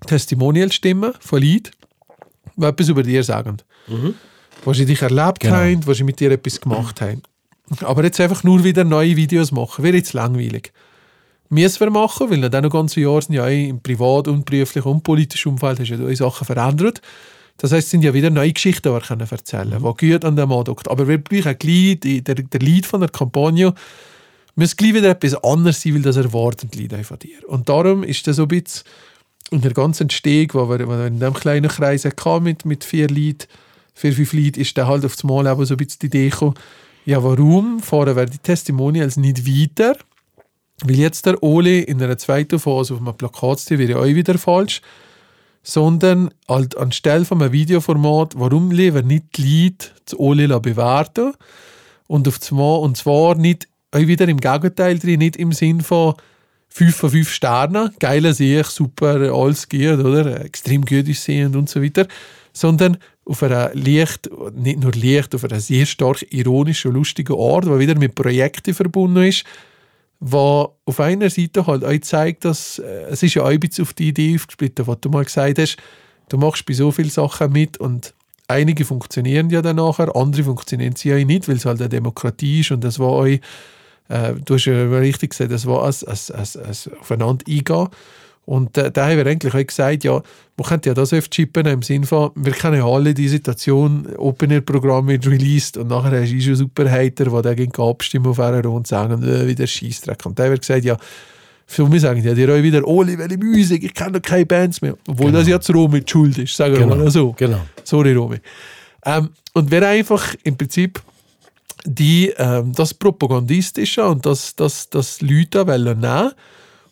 Testimonial-Stimmen 0.08 1.14
von 1.20 1.42
Leuten, 1.42 1.72
die 2.56 2.66
etwas 2.66 2.90
über 2.90 3.04
dir 3.04 3.24
sagen. 3.24 3.58
Was 4.66 4.78
sie 4.78 4.86
dich 4.86 5.02
erlebt 5.02 5.40
Genau. 5.40 5.56
haben, 5.56 5.86
was 5.88 5.98
sie 5.98 6.04
mit 6.04 6.20
dir 6.20 6.32
etwas 6.32 6.60
gemacht 6.62 7.02
haben. 7.02 7.22
Aber 7.82 8.04
jetzt 8.04 8.20
einfach 8.20 8.44
nur 8.44 8.64
wieder 8.64 8.84
neue 8.84 9.16
Videos 9.16 9.52
machen, 9.52 9.84
wäre 9.84 9.96
jetzt 9.98 10.14
langweilig. 10.14 10.72
müssen 11.50 11.80
wir 11.82 11.90
machen, 11.90 12.30
weil 12.30 12.38
nach 12.38 12.50
diesen 12.50 12.70
ganzen 12.70 13.02
Jahren 13.02 13.22
sind 13.22 13.36
ja 13.36 13.48
eh 13.48 13.68
im 13.70 13.82
privat 13.82 14.28
und 14.28 14.46
beruflichen 14.46 14.88
und 14.88 15.04
politischen 15.04 15.50
Umfeld 15.50 15.80
hast 15.80 15.90
ja 15.90 15.98
neue 15.98 16.16
Sachen 16.16 16.46
verändert. 16.46 17.02
Das 17.58 17.72
heißt, 17.72 17.86
es 17.86 17.92
sind 17.92 18.04
ja 18.04 18.14
wieder 18.14 18.30
neue 18.30 18.54
Geschichten, 18.54 18.88
die 18.88 18.94
wir 18.94 19.02
können 19.02 19.28
erzählen 19.30 19.70
können, 19.70 19.84
mhm. 19.84 19.96
die 20.00 20.12
gut 20.12 20.26
an 20.26 20.36
dem 20.36 20.52
andockt. 20.52 20.90
Aber 20.90 21.08
wir 21.08 21.18
brauchen 21.18 21.56
gleich, 21.60 22.00
der, 22.00 22.36
der 22.36 22.60
Lead 22.62 22.86
von 22.86 23.02
der 23.02 23.10
Kampagne 23.10 23.74
muss 24.56 24.76
gleich 24.76 24.94
wieder 24.94 25.10
etwas 25.10 25.36
anderes 25.44 25.82
sein, 25.82 25.96
weil 25.96 26.02
das 26.02 26.16
erwarten 26.18 26.70
die 26.72 26.84
Leute 26.84 27.04
von 27.04 27.20
dir. 27.20 27.38
Und 27.48 27.68
darum 27.70 28.04
ist 28.04 28.26
das 28.28 28.38
so 28.38 28.44
ein 28.44 28.48
bisschen 28.48 28.84
in 29.52 29.62
der 29.62 29.74
ganzen 29.74 30.10
Steg, 30.10 30.56
wo 30.56 30.70
wir, 30.70 30.80
in 31.06 31.20
diesem 31.20 31.34
kleinen 31.34 31.70
Kreis 31.70 32.06
hatten, 32.06 32.44
mit, 32.44 32.66
mit 32.66 32.84
vier 32.84 33.10
Leuten, 33.10 33.48
vier, 33.94 34.14
fünf 34.14 34.34
Leuten, 34.34 34.60
ist 34.62 34.78
dann 34.78 34.88
halt 34.88 35.06
auf 35.06 35.16
das 35.16 35.24
Mal 35.24 35.44
so 35.66 35.74
ein 35.74 35.78
bisschen 35.78 36.00
die 36.00 36.06
Idee 36.08 36.30
gekommen, 36.30 36.56
ja, 37.06 37.22
warum 37.24 37.80
fahren 37.80 38.16
wir 38.16 38.26
die 38.26 38.38
Testimonials 38.38 39.18
nicht 39.18 39.46
weiter? 39.46 39.98
Weil 40.84 40.98
jetzt 40.98 41.26
der 41.26 41.42
Ole 41.44 41.82
in 41.82 42.02
einer 42.02 42.18
zweiten 42.18 42.60
Phase 42.60 42.94
auf 42.94 43.02
einem 43.02 43.16
Plakat 43.16 43.70
wäre 43.72 44.00
auch 44.00 44.06
wieder 44.06 44.38
falsch, 44.38 44.82
sondern 45.64 46.32
halt 46.48 46.78
anstelle 46.78 47.26
von 47.26 47.42
einem 47.42 47.52
Videoformat, 47.52 48.34
warum 48.38 48.72
lieber 48.72 49.02
nicht 49.02 49.38
die 49.38 49.66
Leute 49.66 49.88
zu 50.06 50.20
Ole 50.20 50.60
bewerten 50.60 51.34
und 52.08 52.28
auf 52.28 52.40
das 52.40 52.52
und 52.52 52.98
zwar 52.98 53.36
nicht 53.36 53.68
auch 53.92 54.00
wieder 54.00 54.28
im 54.28 54.40
Gegenteil 54.40 54.98
drin, 54.98 55.20
nicht 55.20 55.36
im 55.36 55.52
Sinn 55.52 55.82
von 55.82 56.16
5 56.74 56.96
von 56.96 57.10
5 57.10 57.30
Sternen, 57.30 57.92
geiler 58.00 58.34
Sieg, 58.34 58.66
super, 58.68 59.34
alles 59.34 59.68
geht, 59.68 60.00
oder? 60.00 60.44
Extrem 60.44 60.86
gut 60.86 61.08
ist 61.08 61.24
sehen 61.24 61.56
und 61.56 61.70
so 61.70 61.84
weiter, 61.84 62.08
sondern 62.54 62.98
auf 63.26 63.44
einer 63.44 63.72
leicht, 63.74 64.30
nicht 64.56 64.80
nur 64.82 64.94
leicht, 64.94 65.36
auf 65.36 65.44
einer 65.44 65.60
sehr 65.60 65.86
stark 65.86 66.26
ironischen 66.32 66.90
und 66.90 66.96
lustigen 66.96 67.38
Art, 67.38 67.66
die 67.66 67.80
wieder 67.80 67.96
mit 67.98 68.16
Projekten 68.16 68.74
verbunden 68.74 69.24
ist, 69.24 69.44
wo 70.22 70.78
auf 70.86 71.00
einer 71.02 71.30
Seite 71.30 71.68
halt 71.68 71.84
auch 71.84 72.02
zeigt, 72.02 72.46
dass 72.46 72.80
äh, 72.80 73.04
es 73.10 73.22
ist 73.22 73.34
ja 73.34 73.44
auch 73.44 73.50
ein 73.50 73.60
bisschen 73.60 73.84
auf 73.84 73.94
die 73.94 74.08
Idee 74.10 74.36
aufgesplittet, 74.36 74.88
was 74.88 75.02
du 75.02 75.10
mal 75.10 75.26
gesagt 75.26 75.60
hast, 75.60 75.78
du 76.30 76.38
machst 76.38 76.66
bei 76.66 76.74
so 76.74 76.92
vielen 76.92 77.10
Sachen 77.10 77.52
mit 77.52 77.78
und 77.78 78.14
einige 78.48 78.86
funktionieren 78.86 79.50
ja 79.50 79.62
dann 79.62 79.76
nachher, 79.76 80.16
andere 80.16 80.44
funktionieren 80.44 80.96
sie 80.96 81.10
ja 81.10 81.24
nicht, 81.24 81.50
weil 81.50 81.58
es 81.58 81.66
halt 81.66 81.82
eine 81.82 81.90
Demokratie 81.90 82.62
ist 82.62 82.72
und 82.72 82.84
das 82.84 82.98
war 82.98 83.12
euch 83.12 83.42
äh, 84.12 84.34
du 84.44 84.56
hast 84.56 84.66
ja 84.66 84.84
richtig 85.00 85.32
gesagt, 85.32 85.52
das 85.52 85.66
war 85.66 85.84
als, 85.84 86.04
als, 86.04 86.30
als, 86.32 86.58
als 86.58 86.90
aufeinander 87.00 87.46
eingehen. 87.48 87.88
Und 88.46 88.78
äh, 88.78 88.92
da 88.92 89.08
haben 89.08 89.18
wir 89.18 89.26
eigentlich 89.26 89.54
auch 89.54 89.66
gesagt, 89.66 90.04
ja, 90.04 90.22
man 90.58 90.68
könnte 90.68 90.90
ja 90.90 90.94
das 90.94 91.14
öfter 91.14 91.30
chippen 91.30 91.66
im 91.68 91.82
Sinne 91.82 92.06
von, 92.06 92.32
wir 92.36 92.52
kennen 92.52 92.78
ja 92.78 92.86
alle 92.86 93.14
die 93.14 93.28
Situation, 93.28 94.08
Open-Air-Programm 94.18 95.08
wird 95.08 95.28
released 95.28 95.78
und 95.78 95.88
nachher 95.88 96.22
hast 96.22 96.32
du 96.32 96.42
schon 96.42 96.56
super 96.56 96.90
Hater, 96.90 97.26
die 97.26 97.42
dagegen 97.42 97.82
abstimmen 97.82 98.28
auf 98.28 98.40
einer 98.40 98.66
und 98.70 98.88
sagen, 98.88 99.24
äh, 99.24 99.48
wieder 99.48 99.68
Scheißdreck. 99.68 100.26
Und 100.26 100.38
da 100.38 100.44
haben 100.44 100.52
wir 100.52 100.58
gesagt, 100.58 100.84
ja, 100.84 100.98
für 101.68 101.88
mich 101.88 102.02
sagen 102.02 102.22
ja, 102.22 102.34
die 102.34 102.46
auch 102.46 102.62
wieder, 102.62 102.86
Oli, 102.86 103.18
welche 103.18 103.38
Musik, 103.38 103.84
ich 103.84 103.94
kenne 103.94 104.20
doch 104.20 104.22
keine 104.22 104.46
Bands 104.46 104.82
mehr. 104.82 104.98
Obwohl 105.08 105.28
genau. 105.28 105.40
das 105.40 105.48
jetzt 105.48 105.74
Romy 105.74 106.02
die 106.02 106.12
Schuld 106.12 106.38
ist, 106.38 106.56
sagen 106.56 106.74
wir 106.74 106.82
genau. 106.82 106.96
mal 106.98 107.12
so. 107.12 107.34
Genau. 107.38 107.62
Sorry, 107.86 108.14
Romy. 108.14 108.38
Ähm, 109.06 109.30
und 109.54 109.72
wer 109.72 109.88
einfach 109.88 110.36
im 110.44 110.58
Prinzip 110.58 111.02
die 111.86 112.34
ähm, 112.38 112.74
das 112.74 112.94
Propagandistische 112.94 114.06
und 114.06 114.26
das, 114.26 114.56
das, 114.56 114.90
das 114.90 115.22
Leute 115.22 115.68
wollen 115.68 116.00
nehmen 116.00 116.32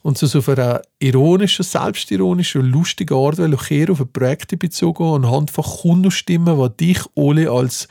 und 0.01 0.17
so 0.17 0.37
auf 0.37 0.49
einer 0.49 0.81
ironischen, 0.99 1.63
selbstironischen, 1.63 2.61
lustigen 2.61 3.17
Art 3.17 3.37
wollen 3.37 3.89
auf 3.89 4.13
Projekte 4.13 4.57
bezogen 4.57 5.03
anhand 5.03 5.51
von 5.51 5.63
Kundenstimmen, 5.63 6.57
die 6.77 6.85
dich 6.85 6.99
alle 7.15 7.49
als 7.51 7.87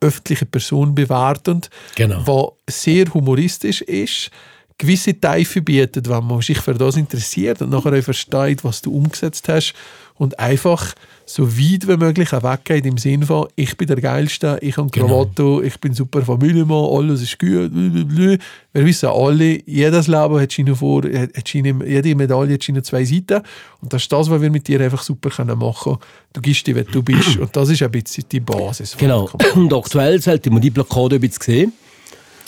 öffentliche 0.00 0.46
Person 0.46 0.94
bewerten, 0.94 1.62
genau. 1.94 2.22
was 2.66 2.80
sehr 2.82 3.06
humoristisch 3.12 3.82
ist, 3.82 4.30
gewisse 4.78 5.14
Tiefe 5.14 5.62
bietet, 5.62 6.08
wenn 6.08 6.26
man 6.26 6.40
sich 6.40 6.58
für 6.58 6.74
das 6.74 6.96
interessiert 6.96 7.62
und 7.62 7.70
nachher 7.70 8.02
versteht, 8.02 8.64
was 8.64 8.82
du 8.82 8.92
umgesetzt 8.94 9.48
hast 9.48 9.74
und 10.16 10.38
einfach 10.38 10.94
so 11.26 11.50
weit 11.58 11.88
wie 11.88 11.96
möglich 11.96 12.30
weggeht 12.32 12.86
im 12.86 12.98
Sinne 12.98 13.26
von, 13.26 13.48
ich 13.56 13.76
bin 13.76 13.88
der 13.88 14.00
Geilste, 14.00 14.58
ich 14.60 14.76
habe 14.76 14.90
Krawatte, 14.90 15.42
genau. 15.42 15.60
ich 15.60 15.78
bin 15.80 15.94
super 15.94 16.22
Familienmann, 16.22 16.84
alles 16.84 17.22
ist 17.22 17.38
gut. 17.38 17.70
Blablabla. 17.72 18.36
Wir 18.72 18.84
wissen 18.84 19.08
alle, 19.08 19.60
jedes 19.66 20.06
Leben 20.06 20.40
hat 20.40 20.52
Schiene 20.52 20.76
vor, 20.76 21.02
hat 21.02 21.48
Schiene, 21.48 21.84
jede 21.86 22.14
Medaille 22.14 22.54
hat 22.54 22.64
Schiene 22.64 22.82
zwei 22.82 23.04
Seiten 23.04 23.42
und 23.80 23.92
das 23.92 24.02
ist 24.02 24.12
das, 24.12 24.30
was 24.30 24.40
wir 24.40 24.50
mit 24.50 24.68
dir 24.68 24.80
einfach 24.80 25.02
super 25.02 25.30
können 25.30 25.58
machen 25.58 25.94
können. 25.94 25.98
Du 26.32 26.40
gibst 26.40 26.66
dir, 26.66 26.74
wer 26.74 26.84
du 26.84 27.02
bist 27.02 27.36
und 27.38 27.54
das 27.56 27.68
ist 27.70 27.82
ein 27.82 27.90
bisschen 27.90 28.24
die 28.30 28.40
Basis. 28.40 28.96
Genau, 28.96 29.30
und 29.54 29.72
aktuell 29.72 30.20
sollte 30.20 30.50
man 30.50 30.60
die 30.60 30.70
Blockade 30.70 31.16
ein 31.16 31.20
bisschen 31.20 31.42
sehen. 31.42 31.72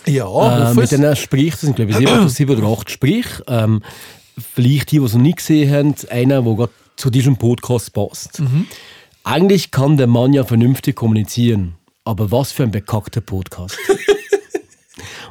Ja, 0.06 0.70
äh, 0.70 0.74
mit 0.74 0.90
diesen 0.90 1.16
Sprich, 1.16 1.52
das 1.52 1.60
sind 1.62 1.76
glaube 1.76 1.90
ich 1.90 1.96
sieben, 1.96 2.28
sieben 2.28 2.56
oder 2.56 2.68
acht 2.68 2.90
Sprich. 2.90 3.26
Ähm, 3.48 3.82
vielleicht 4.54 4.92
die, 4.92 4.98
die 4.98 5.04
es 5.04 5.14
noch 5.14 5.22
nicht 5.22 5.38
gesehen 5.38 5.72
haben, 5.72 5.94
einer, 6.10 6.42
der 6.42 6.54
gerade 6.54 6.72
zu 6.96 7.10
diesem 7.10 7.36
Podcast 7.36 7.92
passt. 7.92 8.40
Mhm. 8.40 8.66
Eigentlich 9.24 9.70
kann 9.70 9.96
der 9.96 10.06
Mann 10.06 10.32
ja 10.32 10.44
vernünftig 10.44 10.96
kommunizieren, 10.96 11.74
aber 12.04 12.30
was 12.30 12.52
für 12.52 12.62
ein 12.62 12.70
bekackter 12.70 13.20
Podcast. 13.20 13.76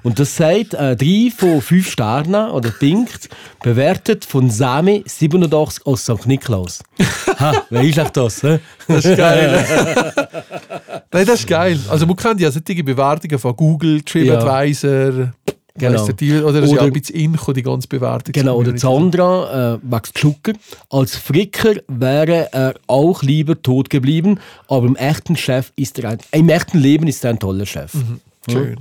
Und 0.04 0.20
das 0.20 0.36
sagt 0.36 0.76
äh, 0.76 0.96
drei 0.96 1.32
von 1.36 1.62
fünf 1.62 1.90
Sternen 1.90 2.52
oder 2.52 2.70
pinkt, 2.70 3.28
bewertet 3.64 4.24
von 4.24 4.52
Sami 4.52 5.04
87 5.08 5.84
aus 5.88 6.04
St. 6.04 6.28
Niklaus. 6.28 6.84
ha, 7.40 7.64
wer 7.72 7.82
ist 7.82 8.16
das? 8.16 8.42
He? 8.42 8.60
Das 8.88 9.04
ist 9.04 9.18
geil. 9.18 9.66
Nein, 11.12 11.26
das 11.26 11.40
ist 11.40 11.48
geil. 11.48 11.80
Also 11.90 12.06
man 12.06 12.16
kennt 12.18 12.40
ja 12.40 12.52
solche 12.52 12.84
Bewertungen 12.84 13.40
von 13.40 13.56
Google, 13.56 14.04
TripAdvisor, 14.04 14.92
ja. 14.92 15.34
Genau. 15.78 16.08
Die, 16.08 16.32
oder 16.32 16.42
das 16.42 16.50
oder, 16.52 16.64
ist 16.64 16.74
ja 16.74 16.82
ein 16.84 16.94
bisschen 16.94 17.16
Inko, 17.16 17.52
die 17.52 17.62
ganze 17.62 17.88
Bewertung. 17.90 18.32
Genau, 18.32 18.58
oder 18.58 18.78
Sandra 18.78 19.74
äh, 19.74 19.80
wächst 19.82 20.18
Schucker. 20.18 20.54
Als 20.90 21.18
Fricker 21.18 21.76
wäre 21.90 22.50
er 22.54 22.76
auch 22.88 23.24
lieber 23.24 23.62
tot 23.62 23.90
geblieben, 23.90 24.40
aber 24.70 24.88
im 24.88 24.96
echten 24.96 25.36
Chef 25.36 25.74
ist 25.76 26.00
er 26.00 26.12
ein, 26.12 26.18
im 26.32 26.48
echten 26.48 26.80
Leben 26.80 27.08
ist 27.08 27.26
er 27.26 27.32
ein 27.32 27.40
toller 27.40 27.66
Chef. 27.66 27.94
Mhm. 27.94 28.22
Schön. 28.50 28.76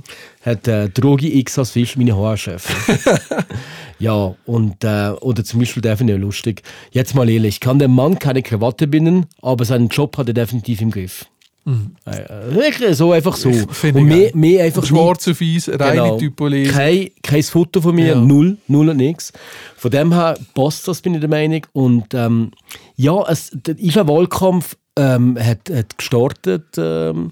Ja. 0.45 0.51
Hat 0.51 0.67
äh, 0.67 0.89
Drogi 0.89 1.39
X 1.39 1.57
als 1.57 1.71
Fisch 1.71 1.97
meine 1.97 2.15
Haarchef. 2.15 2.65
ja, 3.99 4.35
und, 4.45 4.83
äh, 4.83 5.09
oder 5.21 5.43
zum 5.43 5.59
Beispiel 5.59 5.81
definitiv 5.81 6.21
lustig. 6.21 6.61
Jetzt 6.91 7.15
mal 7.15 7.29
ehrlich, 7.29 7.59
kann 7.59 7.79
der 7.79 7.87
Mann 7.87 8.19
keine 8.19 8.43
Krawatte 8.43 8.87
binden, 8.87 9.25
aber 9.41 9.65
seinen 9.65 9.87
Job 9.89 10.17
hat 10.17 10.27
er 10.27 10.33
definitiv 10.33 10.81
im 10.81 10.91
Griff. 10.91 11.25
Mhm. 11.65 11.95
Äh, 12.05 12.93
so 12.93 13.11
einfach 13.11 13.35
so. 13.35 13.49
Und 13.49 14.03
mehr, 14.03 14.29
mehr 14.35 14.65
einfach 14.65 14.85
Schwarz 14.85 15.27
auf 15.27 15.41
Eis, 15.41 15.67
reine 15.67 15.91
genau. 15.93 16.17
Typolese. 16.17 16.71
Kein, 16.71 17.09
kein 17.23 17.41
Foto 17.41 17.81
von 17.81 17.95
mir, 17.95 18.09
ja. 18.09 18.15
null, 18.15 18.57
null 18.67 18.89
und 18.89 18.97
nichts. 18.97 19.33
Von 19.75 19.89
dem 19.89 20.13
her 20.13 20.37
passt 20.53 20.87
das, 20.87 21.01
bin 21.01 21.15
ich 21.15 21.21
der 21.21 21.29
Meinung. 21.29 21.61
Und 21.73 22.13
ähm, 22.13 22.51
ja, 22.95 23.19
es, 23.27 23.49
der 23.51 23.79
IFA 23.79 24.07
Wahlkampf 24.07 24.77
ähm, 24.95 25.37
hat, 25.39 25.69
hat 25.73 25.97
gestartet 25.97 26.67
ähm, 26.77 27.31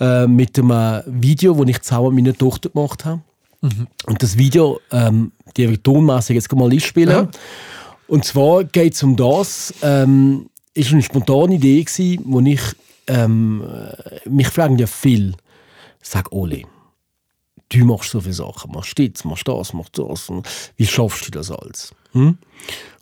äh, 0.00 0.26
mit 0.26 0.58
einem 0.58 1.02
Video, 1.06 1.54
das 1.54 1.68
ich 1.68 1.80
zusammen 1.82 2.14
mit 2.16 2.24
meiner 2.24 2.36
Tochter 2.36 2.70
gemacht 2.70 3.04
habe. 3.04 3.20
Mhm. 3.60 3.86
Und 4.06 4.20
das 4.20 4.36
Video, 4.36 4.80
ähm, 4.90 5.30
die 5.56 5.68
wir 5.68 5.80
tonmässig 5.80 6.34
jetzt 6.34 6.52
mal 6.52 6.72
einspielen. 6.72 7.10
Ja. 7.10 7.28
Und 8.08 8.24
zwar 8.24 8.64
geht 8.64 8.94
es 8.94 9.02
um 9.04 9.14
das, 9.14 9.72
ähm, 9.82 10.46
ist 10.74 10.92
eine 10.92 11.02
spontane 11.02 11.54
Idee 11.54 11.84
gewesen, 11.84 12.24
wo 12.26 12.40
ich 12.40 12.60
ähm, 13.06 13.64
mich 14.24 14.48
fragen 14.48 14.78
ja 14.78 14.86
viel, 14.86 15.34
sag 16.02 16.32
Oli, 16.32 16.66
du 17.70 17.84
machst 17.84 18.10
so 18.10 18.20
viele 18.20 18.34
Sachen, 18.34 18.72
machst 18.72 18.98
das, 18.98 19.24
machst 19.24 19.48
das, 19.48 19.72
machst 19.72 19.98
das. 19.98 20.30
Wie 20.76 20.86
schaffst 20.86 21.26
du 21.26 21.30
das 21.30 21.50
alles? 21.50 21.94
Hm? 22.12 22.38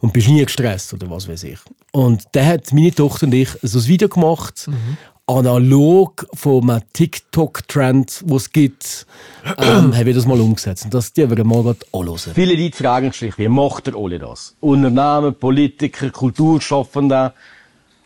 Und 0.00 0.12
bist 0.12 0.28
nie 0.28 0.44
gestresst 0.44 0.92
oder 0.94 1.10
was 1.10 1.28
weiß 1.28 1.44
ich. 1.44 1.58
Und 1.92 2.24
da 2.32 2.44
hat 2.44 2.72
meine 2.72 2.94
Tochter 2.94 3.26
und 3.26 3.34
ich 3.34 3.48
so 3.62 3.78
ein 3.78 3.86
Video 3.86 4.08
gemacht, 4.08 4.68
mhm. 4.68 4.96
analog 5.26 6.26
von 6.34 6.70
einem 6.70 6.82
TikTok-Trend, 6.92 8.22
den 8.26 8.36
es 8.36 8.52
gibt, 8.52 9.06
ähm, 9.44 9.96
haben 9.96 10.06
wir 10.06 10.14
das 10.14 10.26
mal 10.26 10.40
umgesetzt. 10.40 10.84
Und 10.84 10.94
das 10.94 11.12
die 11.12 11.28
wir 11.28 11.44
mal 11.44 11.74
anhören. 11.92 12.34
Viele 12.34 12.54
Leute 12.54 12.76
fragen 12.76 13.12
sich, 13.12 13.38
wie 13.38 13.48
macht 13.48 13.86
der 13.86 13.98
Oli 13.98 14.18
das? 14.18 14.54
Unternehmen, 14.60 15.34
Politiker, 15.34 16.10
Kulturschaffende, 16.10 17.32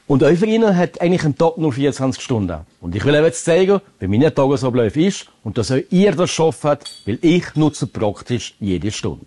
und 0.06 0.22
Euphorina 0.22 0.74
hat 0.74 1.00
eigentlich 1.00 1.24
einen 1.24 1.38
Tag 1.38 1.58
nur 1.58 1.72
24 1.72 2.22
Stunden. 2.22 2.60
Und 2.80 2.94
ich 2.94 3.04
will 3.04 3.14
euch 3.14 3.24
jetzt 3.24 3.44
zeigen, 3.44 3.80
wie 4.00 4.08
mein 4.08 4.34
Tagesablauf 4.34 4.96
ist 4.96 5.26
und 5.44 5.56
dass 5.56 5.70
auch 5.70 5.78
ihr 5.90 6.12
das 6.12 6.38
habt, 6.38 6.90
weil 7.06 7.18
ich 7.22 7.54
nutze 7.54 7.86
praktisch 7.86 8.54
jede 8.58 8.90
Stunde. 8.90 9.26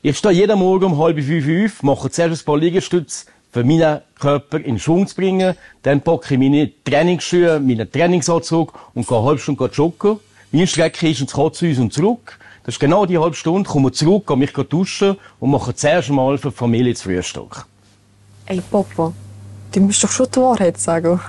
Ich 0.00 0.16
stehe 0.16 0.34
jeden 0.34 0.58
Morgen 0.58 0.84
um 0.84 0.98
halb 0.98 1.20
fünf 1.20 1.46
auf, 1.64 1.82
mache 1.82 2.10
zuerst 2.10 2.42
ein 2.42 2.44
paar 2.44 2.58
Liegestütze, 2.58 3.26
für 3.50 3.64
meinen 3.64 4.00
Körper 4.18 4.58
in 4.60 4.78
Schwung 4.78 5.06
zu 5.06 5.16
bringen. 5.16 5.56
Dann 5.82 6.00
packe 6.00 6.34
ich 6.34 6.40
meine 6.40 6.70
Trainingsschuhe, 6.84 7.58
meinen 7.60 7.90
Trainingsanzug 7.90 8.72
und 8.94 9.06
gehe 9.06 9.18
eine 9.18 9.26
halbe 9.26 9.40
Stunde 9.40 9.70
joggen. 9.72 10.20
Meine 10.52 10.66
Strecke 10.66 11.08
ist 11.08 11.20
ins 11.20 11.32
Katzhaus 11.32 11.78
und 11.78 11.92
zurück. 11.92 12.38
Das 12.64 12.76
ist 12.76 12.78
genau 12.78 13.06
die 13.06 13.18
halbe 13.18 13.34
Stunde, 13.34 13.68
komme 13.68 13.90
zurück, 13.92 14.26
gehe 14.26 14.36
mich 14.36 14.52
duschen 14.52 15.16
und 15.40 15.50
mache 15.50 15.74
zuerst 15.74 16.10
mal 16.10 16.38
für 16.38 16.50
die 16.50 16.56
Familie 16.56 16.92
das 16.92 17.02
Frühstück. 17.02 17.66
Ey, 18.46 18.62
Papa. 18.70 19.12
Du 19.72 19.80
musst 19.80 20.02
doch 20.02 20.10
schon 20.10 20.26
die 20.34 20.40
Wahrheit 20.40 20.78
sagen. 20.78 21.20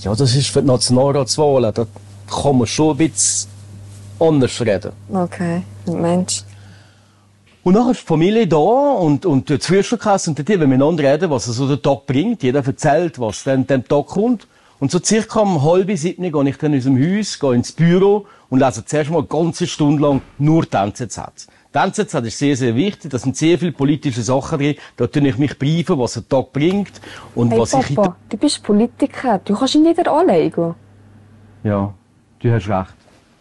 Ja, 0.00 0.14
das 0.14 0.34
ist 0.34 0.48
für 0.48 0.60
die 0.60 0.68
Nationalratswahlen. 0.68 1.74
Da 1.74 1.86
kann 2.30 2.58
man 2.58 2.66
schon 2.66 2.92
ein 2.92 2.96
bisschen 2.98 3.50
anders 4.18 4.60
reden. 4.60 4.92
Okay, 5.12 5.62
Mensch. 5.86 6.44
Und 7.64 7.74
dann 7.74 7.90
ist 7.90 8.00
die 8.00 8.06
Familie 8.06 8.46
da 8.46 8.56
und, 8.56 9.24
und 9.24 9.48
die 9.48 9.58
Zwischenkasse 9.58 10.30
und 10.30 10.38
die, 10.38 10.48
wenn 10.48 10.60
wir 10.60 10.66
miteinander 10.66 11.12
reden, 11.12 11.30
was 11.30 11.44
so 11.44 11.68
der 11.68 11.80
Tag 11.80 12.06
bringt. 12.06 12.42
Jeder 12.42 12.64
erzählt, 12.64 13.20
was 13.20 13.44
dann 13.44 13.66
dem 13.66 13.86
Tag 13.86 14.06
kommt. 14.06 14.48
Und 14.80 14.90
so 14.90 14.98
circa 14.98 15.40
um 15.40 15.62
halb 15.62 15.96
sieben 15.96 16.32
gehe 16.32 16.48
ich 16.48 16.56
dann 16.58 16.72
in 16.72 16.78
unserem 16.78 17.18
Haus, 17.18 17.38
gehe 17.38 17.54
ins 17.54 17.70
Büro 17.70 18.26
und 18.50 18.58
lese 18.58 18.84
zuerst 18.84 19.10
mal 19.10 19.18
eine 19.18 19.28
ganze 19.28 19.68
Stunde 19.68 20.02
lang 20.02 20.22
nur 20.38 20.64
die 20.64 20.76
NZZ. 20.76 21.46
Die 21.74 21.78
NZZ 21.78 22.14
ist 22.14 22.38
sehr, 22.38 22.56
sehr 22.56 22.74
wichtig. 22.74 23.10
Da 23.10 23.18
sind 23.18 23.36
sehr 23.36 23.58
viele 23.58 23.72
politische 23.72 24.22
Sachen 24.22 24.58
drin. 24.58 24.74
Da 24.96 25.06
tue 25.06 25.26
ich 25.26 25.38
mich 25.38 25.58
briefen, 25.58 25.98
was 25.98 26.14
der 26.14 26.28
Tag 26.28 26.52
bringt 26.52 27.00
und 27.34 27.50
Hey 27.50 27.58
was 27.58 27.72
ich... 27.72 27.94
Papa, 27.94 28.16
du 28.28 28.36
bist 28.36 28.62
Politiker. 28.62 29.40
Du 29.44 29.54
kannst 29.54 29.74
ihn 29.74 29.82
nicht 29.82 30.06
anlegen. 30.06 30.74
Ja, 31.64 31.94
du 32.40 32.52
hast 32.52 32.68
recht. 32.68 32.94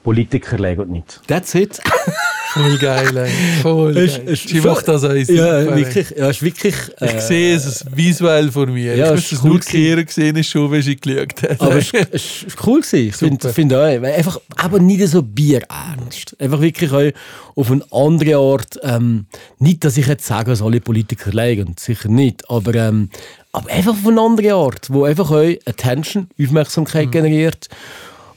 Politiker 0.03 0.57
legen 0.57 0.91
nicht. 0.91 1.21
That's 1.27 1.53
it. 1.55 1.81
Voll 2.53 2.77
geil, 2.79 3.15
ey. 3.17 3.31
Voll 3.61 3.95
Ist- 3.97 4.17
geil. 4.17 4.27
ist- 4.33 4.49
Sie 4.49 4.59
macht 4.61 4.87
das 4.87 5.03
eins. 5.03 5.29
Ja, 5.29 5.75
wirklich. 5.75 6.09
Ja, 6.17 6.29
ist 6.29 6.41
wirklich 6.41 6.75
äh, 6.99 7.15
Ich 7.15 7.21
sehe 7.21 7.55
es 7.55 7.85
visuell 7.95 8.51
vor 8.51 8.67
mir. 8.67 8.95
Ja, 8.95 9.13
ich 9.13 9.19
ist 9.19 9.31
müsste 9.31 9.35
es 9.35 9.41
cool 9.43 9.49
nur 9.51 9.59
gewesen. 9.59 9.71
kehren 9.71 10.05
gesehen, 10.05 10.35
ist 10.35 10.47
schon, 10.49 10.71
wenn 10.71 10.81
sie 10.81 10.95
geschaut 10.97 11.43
hat. 11.43 11.61
Aber 11.61 11.75
es 11.77 11.91
ist, 11.93 12.43
ist 12.43 12.57
cool 12.65 12.81
gewesen. 12.81 13.07
Ich 13.09 13.15
finde 13.15 13.53
find 13.53 13.73
auch, 13.73 13.83
einfach, 13.83 14.39
aber 14.57 14.79
nicht 14.79 15.07
so 15.07 15.21
bierernst. 15.23 16.35
Einfach 16.39 16.61
wirklich 16.61 16.91
auch 16.91 17.11
auf 17.55 17.71
eine 17.71 17.83
andere 17.91 18.35
Art. 18.37 18.79
Ähm, 18.83 19.25
nicht, 19.59 19.83
dass 19.83 19.97
ich 19.97 20.07
jetzt 20.07 20.25
sage, 20.25 20.51
dass 20.51 20.61
alle 20.61 20.81
Politiker 20.81 21.31
leiden. 21.31 21.75
Sicher 21.79 22.09
nicht. 22.09 22.49
Aber, 22.49 22.73
ähm, 22.75 23.09
aber 23.53 23.69
einfach 23.69 23.93
auf 23.93 24.07
eine 24.07 24.19
andere 24.21 24.53
Art, 24.55 24.89
wo 24.89 25.05
einfach 25.05 25.31
auch 25.31 25.53
Attention, 25.65 26.27
Aufmerksamkeit 26.41 27.07
Mhm. 27.07 27.11
generiert. 27.11 27.69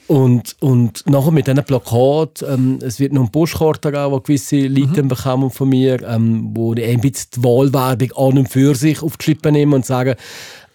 Und, 0.06 0.54
und 0.60 1.02
nachher 1.08 1.30
mit 1.30 1.46
diesen 1.46 1.64
Plakat, 1.64 2.44
ähm, 2.46 2.78
es 2.82 3.00
wird 3.00 3.12
noch 3.14 3.22
ein 3.22 3.30
Postkarte 3.30 3.90
geben, 3.90 4.10
wo 4.12 4.20
gewisse 4.20 4.66
Leute 4.66 5.02
Mhm. 5.02 5.08
bekommen 5.08 5.50
von 5.50 5.68
mir, 5.70 6.02
ähm, 6.06 6.50
wo 6.54 6.74
die 6.74 6.84
ein 6.84 7.00
bisschen 7.00 7.28
die 7.36 7.42
Wahlwerbung 7.44 8.12
an 8.12 8.38
und 8.38 8.48
für 8.50 8.74
sich 8.74 9.02
auf 9.02 9.16
die 9.16 9.24
Schippe 9.24 9.50
nehmen 9.50 9.72
und 9.72 9.86
sagen, 9.86 10.14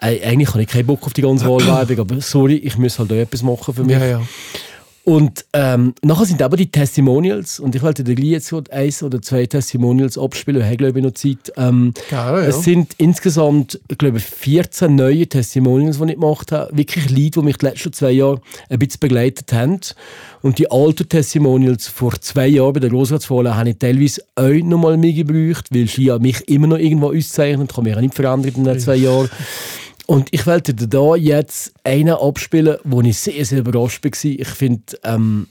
ey, 0.02 0.24
eigentlich 0.24 0.50
habe 0.50 0.64
ich 0.64 0.68
keinen 0.68 0.88
Bock 0.88 1.06
auf 1.06 1.14
die 1.14 1.22
ganze 1.22 1.46
Wahlwerbung, 1.50 2.00
aber 2.00 2.22
sorry, 2.22 2.56
ich 2.56 2.76
muss 2.78 2.98
halt 2.98 3.12
auch 3.12 3.18
etwas 3.18 3.44
machen 3.44 3.74
für 3.74 3.84
mich. 3.84 3.98
ja, 4.00 4.06
ja. 4.06 4.22
Und 5.10 5.44
ähm, 5.54 5.96
nachher 6.04 6.26
sind 6.26 6.40
aber 6.44 6.56
die 6.56 6.70
Testimonials, 6.70 7.60
und 7.60 7.74
ich 7.74 7.82
wollte 7.82 8.04
dir 8.04 8.14
gleich 8.14 8.30
jetzt 8.30 8.54
eins 8.72 9.02
oder 9.02 9.20
zwei 9.24 9.48
Testimonials 9.48 10.20
abspielen, 10.20 10.64
ich 10.72 10.78
glaube 10.78 11.00
ich 11.00 11.04
noch 11.04 11.16
Zeit. 11.16 11.52
Ähm, 11.58 11.96
Gerne, 12.12 12.42
ja. 12.42 12.48
Es 12.50 12.62
sind 12.62 12.94
insgesamt, 13.00 13.80
glaube 13.98 14.20
ich, 14.20 14.24
14 14.24 14.94
neue 14.94 15.26
Testimonials, 15.26 15.98
die 15.98 16.10
ich 16.10 16.14
gemacht 16.14 16.52
habe. 16.52 16.78
Wirklich 16.78 17.10
Leute, 17.10 17.40
die 17.40 17.42
mich 17.42 17.58
die 17.58 17.66
letzten 17.66 17.92
zwei 17.92 18.12
Jahre 18.12 18.40
ein 18.70 18.78
bisschen 18.78 19.00
begleitet 19.00 19.52
haben. 19.52 19.80
Und 20.44 20.60
die 20.60 20.70
alten 20.70 21.10
Testimonials 21.10 21.88
vor 21.88 22.14
zwei 22.22 22.46
Jahren 22.46 22.74
bei 22.74 22.80
der 22.80 22.92
Grossratswahl 22.92 23.52
habe 23.56 23.72
ich 23.72 23.80
teilweise 23.80 24.22
auch 24.36 24.64
noch 24.64 24.78
mal 24.78 24.96
mehr 24.96 25.14
gebraucht, 25.14 25.70
weil 25.72 25.88
sie 25.88 26.04
ja 26.04 26.20
mich 26.20 26.48
immer 26.48 26.68
noch 26.68 26.78
irgendwo 26.78 27.12
auszeichnet. 27.12 27.72
Ich 27.72 27.78
habe 27.78 27.86
mich 27.86 27.96
ja 27.96 28.02
nicht 28.02 28.14
verändert 28.14 28.58
in 28.58 28.64
den 28.64 28.80
zwei 28.80 28.98
Jahren. 28.98 29.28
Und 30.10 30.30
ich 30.32 30.48
wollte 30.48 30.74
dir 30.74 30.88
da 30.88 31.16
jetzt 31.16 31.72
einen 31.84 32.16
abspielen, 32.16 32.80
wo 32.84 33.00
ich 33.02 33.20
sehr, 33.20 33.46
sehr 33.46 33.60
überrascht 33.60 34.04
war. 34.04 34.12
Ich 34.24 34.48
finde 34.48 34.98
ähm, 35.04 35.46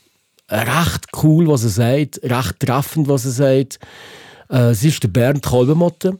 recht 0.50 1.06
cool, 1.22 1.46
was 1.46 1.62
er 1.62 1.68
sagt, 1.68 2.20
recht 2.24 2.58
treffend, 2.58 3.06
was 3.06 3.24
er 3.24 3.30
sagt. 3.30 3.78
Äh, 4.50 4.70
es 4.70 4.82
ist 4.82 5.00
der 5.04 5.10
Bernd 5.10 5.44
Kalbemotte, 5.44 6.18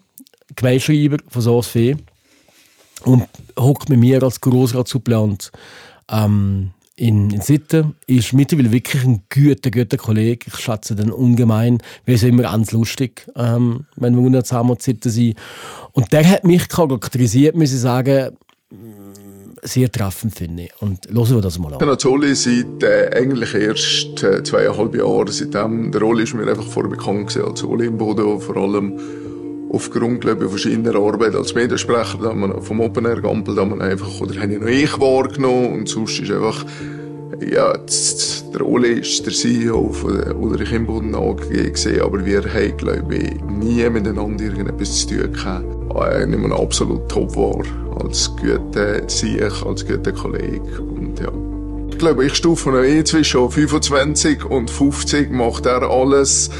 Gemeinschreiber 0.55 1.16
von 1.27 1.42
SOSFE 1.42 1.96
und 3.03 3.27
hockt 3.59 3.88
mit 3.88 3.98
mir 3.98 4.22
als 4.22 4.40
Grossratssuppleant 4.40 5.51
ähm, 6.09 6.70
in, 6.99 7.31
in 7.31 7.41
Sitten. 7.41 7.95
Ist 8.07 8.33
mittlerweile 8.33 8.73
wirklich 8.73 9.05
ein 9.05 9.23
guter, 9.33 9.71
guter 9.71 9.97
Kollege. 9.97 10.47
Ich 10.49 10.57
schätze 10.57 10.95
den 10.95 11.11
ungemein. 11.11 11.79
Wir 12.05 12.19
sind 12.19 12.31
immer 12.31 12.43
ganz 12.43 12.73
lustig, 12.73 13.27
ähm, 13.37 13.87
wenn 13.97 14.17
wir 14.17 14.23
unter 14.23 14.45
zusammen 14.45 14.77
Sitten 14.79 15.11
sind. 15.11 15.37
Und 15.93 16.13
der 16.13 16.29
hat 16.29 16.45
mich 16.45 16.69
charakterisiert, 16.69 17.55
muss 17.55 17.73
ich 17.73 17.81
sagen, 17.81 18.37
mm, 18.71 18.77
sehr 19.63 19.91
treffend, 19.91 20.35
finde 20.35 20.65
ich. 20.65 20.73
Und 20.81 21.07
hören 21.11 21.37
wir 21.37 21.41
das 21.41 21.59
mal 21.59 21.73
Ich 21.73 21.81
an. 21.81 21.99
Zoli 21.99 22.35
seit 22.35 22.83
äh, 22.83 23.11
eigentlich 23.15 23.55
erst 23.55 24.23
äh, 24.25 24.43
zweieinhalb 24.43 24.95
Jahren. 24.95 25.29
Seitdem 25.29 25.93
der 25.93 26.03
Oli 26.03 26.25
ist 26.25 26.35
mir 26.35 26.49
einfach 26.49 26.67
vorher 26.67 26.97
gewesen 26.97 27.43
als 27.43 27.63
Oli 27.63 27.87
im 27.87 27.97
Boden, 27.97 28.41
vor 28.41 28.57
allem 28.57 28.99
aufgrund 29.71 30.23
glaube 30.23 30.45
ich, 30.45 30.51
verschiedener 30.51 30.97
Arbeit 30.97 31.35
als 31.35 31.55
Mediensprecher, 31.55 32.19
da 32.23 32.33
man 32.33 32.63
vom 32.63 32.81
Open 32.81 33.05
Air 33.05 33.21
Gampel, 33.21 33.55
da 33.55 33.65
man 33.65 33.81
einfach, 33.81 34.21
oder 34.21 34.41
habe 34.41 34.53
ich 34.53 34.61
noch 34.61 34.67
ich 34.67 35.01
wahrgenommen 35.01 35.73
und 35.73 35.89
sonst 35.89 36.19
ist 36.21 36.31
einfach, 36.31 36.65
ja, 37.41 37.73
der 38.53 38.67
Oli 38.67 39.01
ist 39.01 39.25
der 39.25 39.33
CEO 39.33 39.93
von 39.93 40.19
der 40.19 40.37
Ulrich 40.37 40.73
Imboden 40.73 41.15
AG 41.15 41.37
gewesen, 41.37 42.01
aber 42.01 42.25
wir 42.25 42.43
haben, 42.43 42.77
glaube 42.77 43.15
ich, 43.15 43.41
nie 43.45 43.89
miteinander 43.89 44.45
irgendetwas 44.45 45.07
zu 45.07 45.17
tun 45.17 45.33
gehabt. 45.33 45.65
Er 45.95 46.27
nimmt 46.27 46.43
man 46.43 46.53
absolut 46.53 47.09
top 47.09 47.35
wahr, 47.37 47.65
als 48.01 48.31
guter 48.37 49.09
Sieg, 49.09 49.43
als 49.65 49.87
guter 49.87 50.13
Kollege 50.13 50.81
und 50.81 51.19
ja. 51.21 51.33
Ich 51.91 51.99
glaube, 51.99 52.27
ich 52.27 52.35
stufe 52.35 52.71
ihn 52.71 52.99
eh 52.99 53.05
zwischen 53.05 53.51
25 53.51 54.45
und 54.45 54.71
50, 54.71 55.31
macht 55.31 55.67
er 55.67 55.83
alles. 55.83 56.51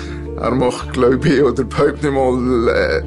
Er 0.40 0.55
macht, 0.55 0.92
glaube 0.92 1.29
ich, 1.29 1.42
oder 1.42 1.64
behauptet 1.64 2.03
nicht 2.05 2.12
mal, 2.14 2.68
äh, 2.68 3.03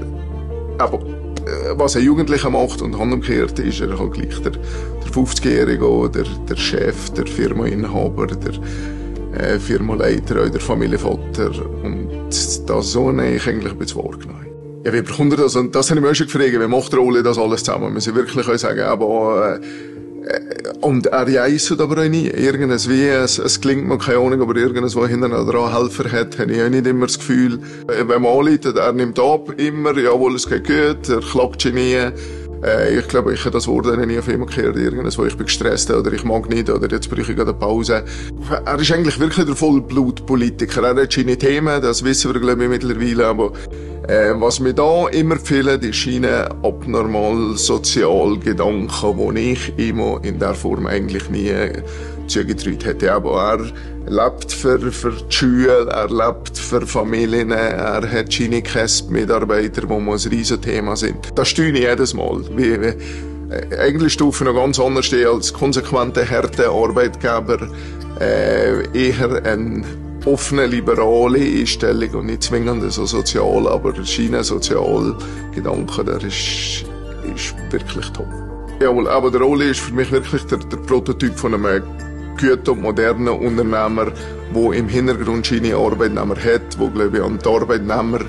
aber 0.78 1.00
äh, 1.00 1.74
was 1.76 1.96
ein 1.96 2.04
Jugendlicher 2.04 2.50
macht 2.50 2.82
und 2.82 2.94
umgekehrt 2.94 3.58
ist 3.60 3.82
er 3.82 3.98
halt 3.98 4.14
gleich 4.14 4.42
der, 4.42 4.52
der 4.52 5.12
50-Jährige 5.12 5.90
oder 5.90 6.24
der 6.50 6.56
Chef, 6.56 7.10
der 7.12 7.26
Firmainhaber, 7.26 8.28
der 8.28 8.54
äh, 9.40 9.60
Firmenleiter 9.60 10.36
oder 10.36 10.50
der 10.50 10.62
Familienvater. 10.62 11.52
Und 11.84 12.10
das 12.30 12.92
so 12.92 13.08
habe 13.08 13.28
ich 13.28 13.48
eigentlich 13.48 13.72
ein 13.72 13.78
bisschen 13.78 14.04
wahrgenommen. 14.04 14.48
Ja, 14.84 14.94
wie 14.94 15.02
bekommt 15.02 15.34
er 15.34 15.44
das? 15.44 15.56
Und 15.56 15.76
das 15.76 15.90
habe 15.90 16.00
ich 16.00 16.06
mir 16.06 16.12
auch 16.12 16.16
schon 16.16 16.28
gefragt, 16.28 16.54
wie 16.54 16.68
macht 16.68 16.92
der 16.92 17.02
Ole 17.02 17.22
das 17.22 17.38
alles 17.38 17.64
zusammen? 17.64 17.86
Wir 17.86 17.92
müssen 17.92 18.16
wirklich 18.16 18.46
sagen, 18.60 18.82
aber, 18.82 19.60
äh, 19.60 19.60
und 20.82 21.08
er 21.08 21.28
reist 21.28 21.72
aber 21.80 22.04
auch 22.04 22.10
nie. 22.10 22.28
Irgendwas 22.28 22.90
wie, 22.90 23.08
es, 23.08 23.38
es 23.38 23.62
klingt 23.62 23.88
mir 23.88 23.98
keine 23.98 24.20
Ahnung, 24.20 24.42
aber 24.42 24.56
irgendwas, 24.56 24.96
wo 24.96 25.06
hinten 25.06 25.32
dran 25.32 25.74
Helfer 25.74 26.12
hat, 26.12 26.40
habe 26.40 26.52
ich 26.52 26.62
auch 26.62 26.70
nicht 26.70 26.88
immer 26.88 27.08
das 27.08 27.20
Gefühl. 27.20 27.60
Äh, 27.88 28.08
Wenn 28.08 28.22
man 28.22 28.38
anleitet, 28.38 28.78
er 28.78 28.94
nimmt 28.94 29.20
ab, 29.20 29.54
immer, 29.58 29.98
jawohl, 29.98 30.36
es 30.36 30.48
geht 30.48 30.68
gut, 30.68 31.10
er 31.10 31.22
klappt 31.22 31.66
nie. 31.66 32.12
Äh, 32.64 33.00
ich 33.00 33.08
glaube, 33.08 33.34
ich 33.34 33.42
habe 33.42 33.52
das 33.52 33.68
Wort 33.68 33.86
nie 34.06 34.20
auf 34.20 34.28
immer 34.28 34.46
gehört. 34.46 34.78
Irgendwas, 34.78 35.18
wo 35.18 35.26
ich 35.26 35.36
bin 35.36 35.46
gestresst 35.46 35.92
oder 35.92 36.12
ich 36.14 36.24
mag 36.24 36.50
nicht 36.50 36.70
oder 36.70 36.90
jetzt 36.90 37.10
brauche 37.10 37.32
ich 37.32 37.40
eine 37.40 37.54
Pause. 37.54 38.04
Er 38.66 38.80
ist 38.80 38.92
eigentlich 38.92 39.20
wirklich 39.20 39.46
der 39.46 39.56
Vollblutpolitiker. 39.56 40.84
Er 40.84 41.02
hat 41.02 41.14
seine 41.14 41.38
Themen, 41.38 41.82
das 41.82 42.04
wissen 42.04 42.34
wir, 42.34 42.40
glaube 42.40 42.64
ich, 42.64 42.70
mittlerweile, 42.70 43.28
aber 43.28 43.52
äh, 44.08 44.34
was 44.36 44.60
mir 44.60 44.74
da 44.74 45.08
immer 45.10 45.38
fehlt, 45.38 45.84
ist 45.84 46.04
seine 46.04 46.50
abnormal 46.64 47.58
sozial 47.58 48.38
Gedanken, 48.38 49.36
die 49.36 49.54
ich 49.54 49.74
immer 49.78 50.20
in 50.24 50.40
der 50.40 50.54
Form 50.54 50.88
eigentlich 50.88 51.30
nie 51.30 51.54
zugetraut 52.32 52.86
hätte. 52.86 53.14
Aber 53.14 53.60
er 54.08 54.12
lebt 54.12 54.52
für, 54.52 54.80
für 54.92 55.12
die 55.12 55.34
Schule, 55.34 55.88
er 55.90 56.10
lebt 56.10 56.58
für 56.58 56.86
Familien, 56.86 57.52
er 57.52 58.10
hat 58.10 58.32
seine 58.34 58.62
Kästmitarbeiter, 58.62 59.82
die 59.82 59.94
ein 59.94 60.10
riesen 60.10 60.62
Thema 60.62 60.96
sind. 60.96 61.32
Das 61.36 61.50
steuere 61.50 61.74
ich 61.74 61.82
jedes 61.82 62.14
Mal. 62.14 62.42
Wie, 62.56 62.82
wie, 62.82 62.94
äh, 63.52 63.78
eigentlich 63.78 64.14
stufe 64.14 64.46
noch 64.46 64.56
ganz 64.56 64.80
anders 64.80 65.14
als 65.14 65.54
konsequente, 65.54 66.28
harte 66.28 66.70
Arbeitgeber, 66.70 67.68
äh, 68.20 68.88
eher 68.98 69.44
ein 69.46 69.86
offene, 70.26 70.68
liberale 70.68 71.40
Einstellung 71.40 72.12
und 72.12 72.26
nicht 72.28 72.44
zwingend 72.44 72.92
so 72.92 73.06
sozial, 73.06 73.68
aber 73.68 73.94
seine 74.04 74.44
Sozialgedanken, 74.44 76.06
der 76.06 76.24
ist, 76.24 76.86
ist 77.36 77.56
wirklich 77.72 78.08
top. 78.12 78.28
Jawohl, 78.80 79.08
aber 79.08 79.30
der 79.32 79.42
Oli 79.42 79.72
ist 79.72 79.80
für 79.80 79.94
mich 79.94 80.12
wirklich 80.12 80.44
der, 80.46 80.60
der 80.60 80.78
Prototyp 80.78 81.38
von 81.38 81.54
einem 81.54 81.84
guten 82.40 82.70
und 82.70 82.82
modernen 82.82 83.30
Unternehmer, 83.30 84.12
der 84.54 84.74
im 84.74 84.88
Hintergrund 84.88 85.46
seine 85.46 85.76
Arbeitnehmer 85.76 86.36
hat, 86.36 86.78
wo 86.78 86.90
glaube 86.90 87.18
ich 87.18 87.24
an 87.24 87.40
die 87.44 87.50
Arbeitnehmer 87.50 88.20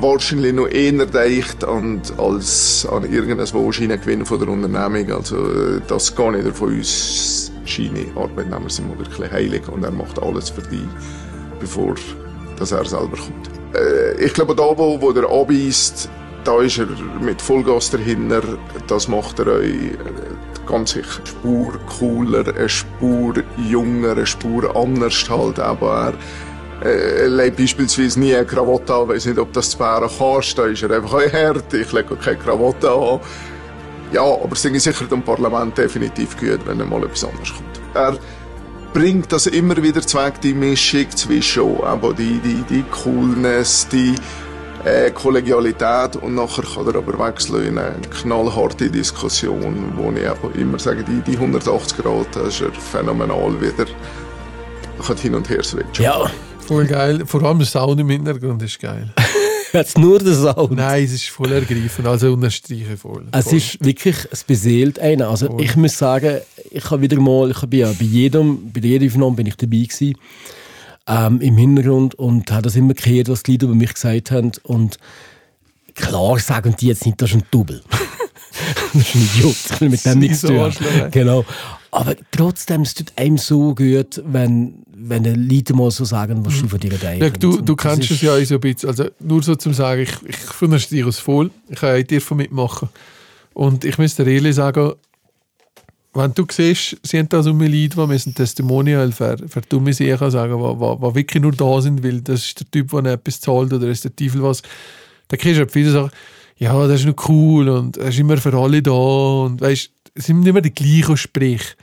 wahrscheinlich 0.00 0.52
noch 0.52 0.68
eher 0.68 1.06
denkt 1.06 1.64
an, 1.64 2.02
als 2.18 2.86
an 2.90 3.10
irgendwas, 3.10 3.54
wo 3.54 3.70
Schiene 3.72 3.98
Gewinn 3.98 4.26
von 4.26 4.38
der 4.38 4.48
Unternehmung. 4.48 5.12
Also 5.12 5.36
äh, 5.36 5.80
das 5.86 6.14
gar 6.14 6.32
nicht 6.32 6.56
von 6.56 6.74
uns. 6.74 7.52
Seine 7.66 8.06
Arbeitnehmer 8.14 8.68
sind 8.68 8.98
wirklich 8.98 9.32
heilig 9.32 9.66
und 9.68 9.84
er 9.84 9.90
macht 9.90 10.22
alles 10.22 10.50
für 10.50 10.62
die, 10.62 10.86
bevor 11.60 11.94
dass 12.58 12.72
er 12.72 12.84
selber 12.84 13.16
kommt. 13.16 13.50
Äh, 13.74 14.22
ich 14.22 14.34
glaube, 14.34 14.54
da 14.54 14.76
wo, 14.76 15.00
wo 15.00 15.12
der 15.12 15.24
abweist, 15.24 16.10
da 16.44 16.60
ist 16.60 16.78
er 16.78 16.88
mit 17.20 17.40
Vollgas 17.40 17.90
dahinter. 17.90 18.42
Das 18.86 19.08
macht 19.08 19.38
er 19.38 19.46
euch 19.46 19.66
äh, 19.66 19.96
ganz 20.66 20.92
sicher. 20.92 21.18
Eine 21.18 21.26
Spur 21.26 21.80
cooler, 21.98 22.48
eine 22.48 22.68
Spur 22.68 23.34
junger, 23.56 24.12
eine 24.12 24.26
Spur 24.26 24.74
anders 24.76 25.28
halt. 25.28 25.58
Aber 25.58 26.14
er 26.80 26.86
äh, 26.86 27.26
legt 27.26 27.56
beispielsweise 27.56 28.20
nie 28.20 28.34
eine 28.34 28.46
Krawatte 28.46 28.94
an. 28.94 29.02
Ich 29.04 29.08
weiß 29.08 29.26
nicht, 29.26 29.38
ob 29.38 29.52
das 29.52 29.70
zu 29.70 29.78
Bären 29.78 30.10
kannst. 30.18 30.58
Da 30.58 30.66
ist 30.66 30.82
er 30.82 30.90
einfach 30.90 31.14
ein 31.14 31.32
hart. 31.32 31.72
Ich 31.72 31.92
lege 31.92 32.16
keine 32.16 32.36
Krawatte 32.38 32.90
an. 32.90 33.20
Ja, 34.12 34.22
aber 34.22 34.52
es 34.52 34.64
ist 34.64 34.84
sicher 34.84 35.06
dem 35.06 35.22
Parlament 35.22 35.76
definitiv 35.76 36.38
gut, 36.38 36.60
wenn 36.66 36.78
er 36.78 36.86
mal 36.86 37.02
etwas 37.02 37.24
anderes 37.24 37.52
kommt. 37.52 37.80
Er 37.94 38.18
bringt 38.92 39.32
das 39.32 39.46
immer 39.46 39.82
wieder 39.82 40.02
zweck 40.02 40.40
die 40.40 40.54
Mischung 40.54 41.10
zwischen 41.10 41.76
die, 42.16 42.38
die, 42.38 42.62
die 42.68 42.84
Coolness, 42.90 43.88
die, 43.88 44.14
äh, 44.84 45.10
Kollegialität 45.10 46.16
und 46.16 46.34
nachher 46.34 46.62
kann 46.62 46.86
er 46.86 46.96
aber 46.96 47.18
wechseln 47.18 47.66
in 47.66 47.78
eine 47.78 47.96
knallharte 48.20 48.90
Diskussion, 48.90 49.92
wo 49.96 50.12
ich 50.12 50.60
immer 50.60 50.78
sage, 50.78 51.04
die, 51.04 51.20
die 51.30 51.36
180 51.36 51.98
Grad, 51.98 52.26
das 52.34 52.48
ist 52.48 52.62
er 52.62 52.72
phänomenal 52.72 53.60
wieder. 53.60 53.86
Kann 55.06 55.16
hin 55.16 55.34
und 55.34 55.48
her 55.48 55.62
switchen. 55.62 56.04
Ja, 56.04 56.30
Voll 56.66 56.86
geil. 56.86 57.26
Vor 57.26 57.42
allem 57.42 57.58
der 57.58 57.66
Sound 57.66 58.00
im 58.00 58.08
Hintergrund 58.08 58.62
ist 58.62 58.80
geil. 58.80 59.12
jetzt 59.72 59.98
nur 59.98 60.18
der 60.18 60.34
Sound. 60.34 60.72
Nein, 60.72 61.04
es 61.04 61.12
ist 61.12 61.28
voll 61.28 61.52
ergreifend. 61.52 62.06
Also 62.06 62.32
unterstreichen 62.32 62.96
voll. 62.96 63.26
Es 63.32 63.48
voll. 63.48 63.58
ist 63.58 63.84
wirklich, 63.84 64.16
es 64.30 64.44
beseelt 64.44 64.98
einen. 64.98 65.22
Also 65.22 65.48
Voll. 65.48 65.60
ich 65.62 65.76
muss 65.76 65.98
sagen, 65.98 66.40
ich 66.70 66.90
habe 66.90 67.02
wieder 67.02 67.20
mal, 67.20 67.50
ich 67.50 67.60
bin 67.66 67.80
ja 67.80 67.88
bei 67.88 68.04
jedem, 68.04 68.72
bei 68.72 68.80
jeder 68.80 69.06
Aufnahme 69.06 69.36
bin 69.36 69.46
ich 69.46 69.56
dabei 69.56 69.76
gewesen, 69.76 70.16
ähm, 71.06 71.40
im 71.40 71.56
Hintergrund 71.56 72.14
und 72.14 72.50
habe 72.50 72.62
das 72.62 72.76
immer 72.76 72.94
gehört, 72.94 73.28
was 73.28 73.42
die 73.42 73.52
Leute 73.52 73.66
über 73.66 73.74
mich 73.74 73.94
gesagt 73.94 74.30
haben 74.30 74.52
und 74.62 74.98
klar 75.94 76.38
sagen 76.38 76.74
die 76.78 76.88
jetzt 76.88 77.04
nicht, 77.06 77.20
das 77.20 77.30
ist 77.30 77.36
ein 77.36 77.44
Double. 77.50 77.82
das 78.92 79.02
ist 79.02 79.14
ein 79.14 79.22
Idiot, 79.22 79.56
ich 79.70 79.80
will 79.80 79.88
mit 79.88 80.04
dem 80.04 80.18
nichts 80.18 80.40
tun. 80.42 80.72
Genau. 81.10 81.44
Aber 81.90 82.16
trotzdem, 82.32 82.82
es 82.82 82.94
tut 82.94 83.12
einem 83.16 83.38
so 83.38 83.74
gut, 83.74 84.20
wenn, 84.24 84.82
wenn 84.92 85.22
die 85.22 85.30
Leute 85.30 85.74
mal 85.74 85.90
so 85.90 86.04
sagen, 86.04 86.44
was 86.44 86.54
sie 86.54 86.68
von 86.68 86.80
dir 86.80 86.90
denken. 86.90 87.22
Ja, 87.22 87.30
du, 87.30 87.60
du 87.60 87.76
kennst 87.76 88.10
es 88.10 88.20
ja 88.20 88.34
auch 88.34 88.44
so 88.44 88.54
ein 88.54 88.60
bisschen. 88.60 88.88
Also 88.88 89.06
nur 89.20 89.42
so 89.42 89.54
zum 89.54 89.74
Sagen, 89.74 90.02
ich, 90.02 90.10
ich 90.26 90.62
unterstreiche 90.62 91.08
es 91.08 91.18
voll. 91.20 91.50
Ich 91.68 91.76
kann 91.76 92.04
dir 92.04 92.20
von 92.20 92.36
mitmachen. 92.36 92.88
Und 93.52 93.84
ich 93.84 93.98
muss 93.98 94.16
dir 94.16 94.26
ehrlich 94.26 94.56
sagen, 94.56 94.94
wenn 96.14 96.32
du 96.32 96.46
siehst, 96.50 96.96
sie 97.02 97.18
haben 97.18 97.28
da 97.28 97.42
so 97.42 97.50
eine 97.50 97.66
Leute, 97.66 97.96
die 97.96 98.06
müssen 98.06 98.34
Testimonial 98.34 99.10
für, 99.12 99.36
für 99.48 99.60
dumme 99.62 99.92
Sachen 99.92 100.30
sagen, 100.30 100.58
die, 100.58 101.14
wirklich 101.14 101.42
nur 101.42 101.52
da 101.52 101.80
sind, 101.80 102.04
weil 102.04 102.20
das 102.20 102.44
ist 102.46 102.60
der 102.60 102.70
Typ, 102.70 102.90
der 102.90 103.14
etwas 103.14 103.40
zahlt 103.40 103.72
oder 103.72 103.88
ist 103.88 104.04
der 104.04 104.14
Teufel 104.14 104.42
was. 104.42 104.62
Da 105.28 105.36
kriegst 105.36 105.56
du 105.56 105.60
halt 105.60 105.72
viele 105.72 105.90
Sachen, 105.90 106.10
ja, 106.56 106.86
das 106.86 107.00
ist 107.00 107.06
noch 107.06 107.28
cool 107.28 107.68
und 107.68 107.96
er 107.96 108.08
ist 108.08 108.18
immer 108.18 108.36
für 108.36 108.54
alle 108.54 108.80
da 108.80 108.92
und 108.92 109.60
weißt, 109.60 109.90
es 110.14 110.26
sind 110.26 110.38
nicht 110.38 110.48
immer 110.48 110.60
die 110.60 110.72
gleichen 110.72 111.16
Sprüche. 111.16 111.74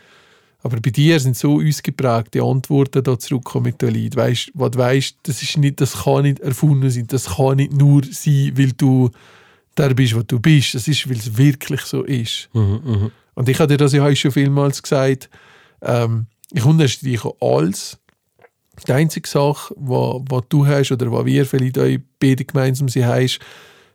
Aber 0.63 0.79
bei 0.79 0.91
dir 0.91 1.19
sind 1.19 1.35
so 1.35 1.59
ausgeprägte 1.59 2.43
Antworten 2.43 3.03
da 3.03 3.17
zurückkommen 3.17 3.65
mit 3.65 3.81
den 3.81 3.95
Leuten. 3.95 4.15
Weißt, 4.15 4.51
was 4.53 4.71
du 4.71 4.79
weißt, 4.79 5.15
das 5.23 5.41
ist 5.41 5.57
nicht, 5.57 5.81
das 5.81 6.03
kann 6.03 6.23
nicht 6.23 6.39
erfunden 6.39 6.89
sein. 6.89 7.07
Das 7.07 7.35
kann 7.35 7.57
nicht 7.57 7.73
nur 7.73 8.03
sein, 8.09 8.51
weil 8.55 8.71
du 8.73 9.09
der 9.75 9.93
bist, 9.95 10.15
was 10.15 10.27
du 10.27 10.39
bist. 10.39 10.75
Das 10.75 10.87
ist, 10.87 11.09
weil 11.09 11.17
es 11.17 11.35
wirklich 11.35 11.81
so 11.81 12.03
ist. 12.03 12.49
Und 13.33 13.49
ich 13.49 13.59
habe 13.59 13.67
dir 13.71 13.77
das 13.77 13.93
ja 13.93 14.03
heute 14.03 14.15
schon 14.15 14.31
vielmals 14.31 14.81
gesagt. 14.83 15.29
Ähm, 15.81 16.27
ich 16.51 16.65
unterstreiche 16.65 17.31
alles. 17.39 17.97
Die 18.87 18.93
einzige 18.93 19.27
Sache, 19.27 19.73
was 19.77 20.43
du 20.49 20.65
hast 20.65 20.91
oder 20.91 21.11
was 21.11 21.25
wir 21.25 21.45
vielleicht 21.45 21.77
euch 21.77 21.99
beide 22.19 22.45
gemeinsam 22.45 22.89
sie 22.89 23.05
haben, 23.05 23.29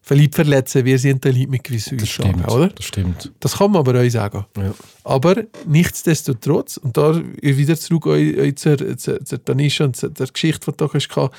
vielleicht 0.02 0.34
verletzen 0.34 0.84
wir 0.84 0.98
sind 0.98 1.24
die 1.24 1.30
Leute 1.30 1.48
mit 1.50 1.64
gewissen 1.64 1.98
Das 1.98 2.08
Aussagen, 2.08 2.34
stimmt, 2.38 2.50
oder? 2.52 2.68
das 2.68 2.84
stimmt. 2.84 3.32
Das 3.40 3.56
kann 3.56 3.72
man 3.72 3.80
aber 3.80 3.98
euch 3.98 4.12
sagen. 4.12 4.44
Ja. 4.56 4.72
Aber 5.02 5.42
nichtsdestotrotz, 5.66 6.76
und 6.76 6.96
da 6.96 7.20
wieder 7.40 7.76
zurück 7.76 8.06
eu- 8.06 8.36
eu- 8.38 8.52
zur, 8.54 8.96
zur, 8.96 9.24
zur 9.24 9.44
Tanisha 9.44 9.84
und 9.84 9.96
zur, 9.96 10.14
zur 10.14 10.26
Geschichte, 10.28 10.70
die 10.70 10.76
du 10.76 10.92
hast, 10.92 11.30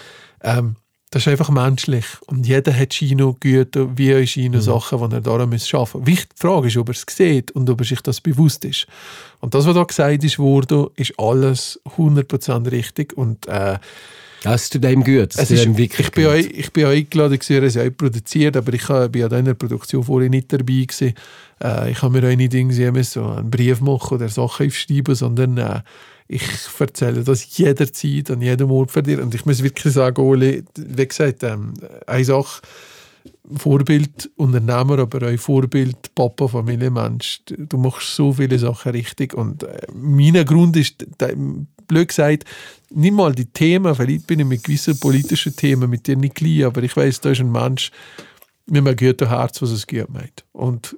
ähm, 0.44 0.76
das 1.10 1.22
ist 1.24 1.30
einfach 1.30 1.50
menschlich. 1.50 2.06
Und 2.26 2.46
jeder 2.46 2.78
hat 2.78 2.94
Chino 2.94 3.36
Güter, 3.40 3.98
wie 3.98 4.14
euch 4.14 4.34
Chino 4.34 4.60
Sachen, 4.60 5.10
die 5.10 5.16
er 5.16 5.22
daran 5.22 5.50
muss 5.50 5.68
schaffen 5.68 6.02
muss. 6.02 6.08
Wichtig, 6.08 6.30
die 6.36 6.42
Frage 6.42 6.68
ist, 6.68 6.78
ob 6.78 6.90
er 6.90 6.96
es 6.96 7.06
sieht 7.10 7.52
und 7.52 7.70
ob 7.70 7.80
er 7.80 7.86
sich 7.86 8.02
das 8.02 8.20
bewusst 8.20 8.66
ist. 8.66 8.88
Und 9.40 9.54
das, 9.54 9.66
was 9.66 9.76
da 9.76 9.84
gesagt 9.84 10.24
ist, 10.26 10.38
wurde, 10.38 10.92
ist 10.98 11.18
alles 11.18 11.80
100% 11.96 12.72
richtig. 12.72 13.16
Und 13.18 13.48
äh, 13.48 13.78
Das 14.44 14.70
tut 14.70 14.86
einem 14.86 15.04
gut. 15.04 15.34
Es 15.38 15.50
ist, 15.50 15.62
einem 15.62 15.78
wirklich 15.78 16.08
ich, 16.08 16.12
bin 16.12 16.26
gut. 16.26 16.34
euch, 16.34 16.46
ich 16.48 16.74
bin 16.74 16.86
euch 16.86 16.98
eingeladen, 16.98 17.40
ihr 17.50 17.56
habt 17.56 17.68
es 17.68 17.78
auch 17.78 17.98
produziert, 17.98 18.58
aber 18.58 18.74
ich 18.74 18.86
bin 18.86 19.24
an 19.24 19.46
dieser 19.46 19.54
Produktion 19.54 20.04
vorher 20.04 20.30
nicht 20.30 20.52
dabei. 20.52 20.64
Gewesen. 20.64 21.14
Äh, 21.64 21.92
ich 21.92 22.02
habe 22.02 22.20
mir 22.20 22.28
euch 22.28 22.36
nicht 22.36 22.54
irgendwie 22.54 23.04
so 23.04 23.26
einen 23.26 23.50
Brief 23.50 23.80
machen 23.80 24.16
oder 24.16 24.28
Sachen 24.28 24.68
aufschreiben, 24.68 25.16
sondern 25.16 25.58
äh, 25.58 25.80
ich 26.28 26.44
erzähle 26.80 27.24
das 27.24 27.58
jederzeit, 27.58 28.32
an 28.32 28.42
jedem 28.42 28.72
Ort 28.72 28.92
für 28.92 29.04
dir. 29.04 29.22
Und 29.22 29.34
ich 29.34 29.46
muss 29.46 29.64
wirklich 29.64 29.94
sagen, 29.94 30.22
Oli, 30.22 30.64
wie 30.76 31.08
gesagt, 31.08 31.44
ähm, 31.44 31.74
eine 32.06 32.26
Sache, 32.26 32.62
Vorbild 33.56 34.30
Unternehmer, 34.36 35.00
aber 35.00 35.28
auch 35.28 35.38
Vorbild 35.40 36.14
Papa, 36.16 36.48
Familienmensch. 36.48 37.42
Du 37.48 37.78
machst 37.78 38.16
so 38.16 38.34
viele 38.34 38.60
Sachen 38.60 38.92
richtig. 38.92 39.34
Und 39.34 39.64
äh, 39.64 39.88
mein 39.94 40.46
Grund 40.46 40.76
ist, 40.76 41.06
da- 41.18 41.30
blöd 41.88 42.10
gesagt, 42.10 42.44
nicht 42.90 43.14
mal 43.14 43.34
die 43.34 43.46
Themen, 43.46 43.96
vielleicht 43.96 44.28
bin 44.28 44.42
ich 44.42 44.46
mit 44.46 44.64
gewissen 44.64 45.00
politischen 45.00 45.56
Themen 45.56 45.90
mit 45.90 46.06
dir 46.08 46.18
nicht 46.18 46.36
gleich, 46.36 46.66
aber 46.66 46.84
ich 46.84 46.96
weiß, 46.96 47.22
da 47.22 47.32
ist 47.32 47.40
ein 47.40 47.52
Mensch 47.52 47.92
mit 48.66 48.86
einem 48.86 48.96
guten 48.98 49.30
Herz, 49.30 49.62
was 49.62 49.72
es 49.72 49.88
gut 49.88 50.10
meint. 50.10 50.44
Und 50.52 50.98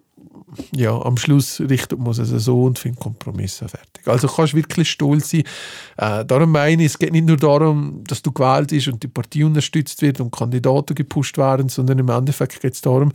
ja, 0.76 1.00
am 1.02 1.18
Schluss 1.18 1.60
richtet 1.60 2.00
man 2.00 2.12
es 2.12 2.30
so 2.30 2.64
und 2.64 2.80
findet 2.80 3.00
Kompromisse 3.00 3.68
fertig. 3.68 4.08
Also 4.08 4.28
kannst 4.28 4.54
wirklich 4.54 4.90
stolz 4.90 5.32
sein. 5.32 5.44
Äh, 5.98 6.26
darum 6.26 6.52
meine 6.52 6.84
ich, 6.84 6.92
es 6.92 7.00
geht 7.00 7.12
nicht 7.12 7.28
nur 7.28 7.38
darum, 7.38 8.04
dass 8.06 8.22
du 8.22 8.32
gewählt 8.32 8.70
bist 8.70 8.88
und 8.88 9.02
die 9.04 9.08
Partei 9.08 9.46
unterstützt 9.46 10.02
wird 10.02 10.20
und 10.20 10.32
Kandidaten 10.32 10.96
gepusht 10.96 11.38
werden, 11.38 11.70
sondern 11.70 12.00
im 12.00 12.10
Endeffekt 12.10 12.60
geht 12.62 12.74
es 12.74 12.82
darum, 12.82 13.12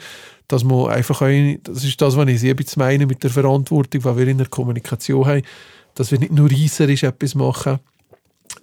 dass 0.49 0.65
man 0.65 0.89
einfach, 0.91 1.23
auch, 1.23 1.57
das 1.63 1.85
ist 1.85 2.01
das, 2.01 2.17
was 2.17 2.29
ich 2.29 2.41
sehr 2.41 2.55
meine 2.77 3.07
mit 3.07 3.23
der 3.23 3.31
Verantwortung, 3.31 4.03
die 4.03 4.17
wir 4.17 4.29
in 4.29 4.39
der 4.39 4.49
Kommunikation 4.49 5.27
haben, 5.27 5.43
dass 5.95 6.11
wir 6.11 6.19
nicht 6.19 6.33
nur 6.33 6.51
reisserisch 6.51 7.03
etwas 7.03 7.35
machen, 7.35 7.79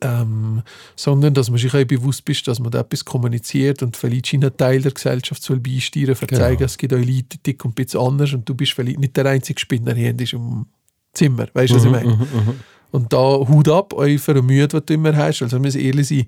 ähm, 0.02 0.62
sondern 0.96 1.34
dass 1.34 1.50
man 1.50 1.60
sich 1.60 1.74
auch 1.74 1.84
bewusst 1.86 2.28
ist, 2.30 2.48
dass 2.48 2.60
man 2.60 2.72
da 2.72 2.80
etwas 2.80 3.04
kommuniziert 3.06 3.84
und 3.84 3.98
vielleicht 3.98 4.34
einen 4.34 4.56
Teil 4.56 4.82
der 4.82 4.92
Gesellschaft 4.92 5.44
soll 5.44 5.60
beisteuern, 5.60 6.16
verzeigen, 6.16 6.58
Genau. 6.58 6.66
es 6.66 6.78
gibt 6.78 6.94
auch 6.94 6.98
Leute, 6.98 7.38
die 7.46 7.58
ein 7.64 7.74
bisschen 7.74 8.00
anders 8.00 8.34
und 8.34 8.48
du 8.48 8.56
bist 8.56 8.74
vielleicht 8.74 9.00
nicht 9.00 9.18
der 9.18 9.26
einzige 9.26 9.60
Spinner 9.60 9.94
hier 9.94 10.12
in 10.12 10.18
diesem 10.18 10.66
Zimmer, 11.14 11.48
weißt 11.54 11.72
du, 11.72 11.76
was 11.76 11.86
ich 11.86 11.92
meine? 11.92 12.18
Und 12.92 13.14
da 13.14 13.18
Hut 13.18 13.70
ab, 13.70 13.94
euch 13.94 14.22
für 14.22 14.34
den 14.34 14.46
Mühe, 14.46 14.68
den 14.68 14.82
du 14.86 14.94
immer 14.94 15.16
hast. 15.16 15.42
Also, 15.42 15.56
wir 15.56 15.62
müssen 15.62 15.80
ehrlich 15.80 16.08
sein, 16.08 16.26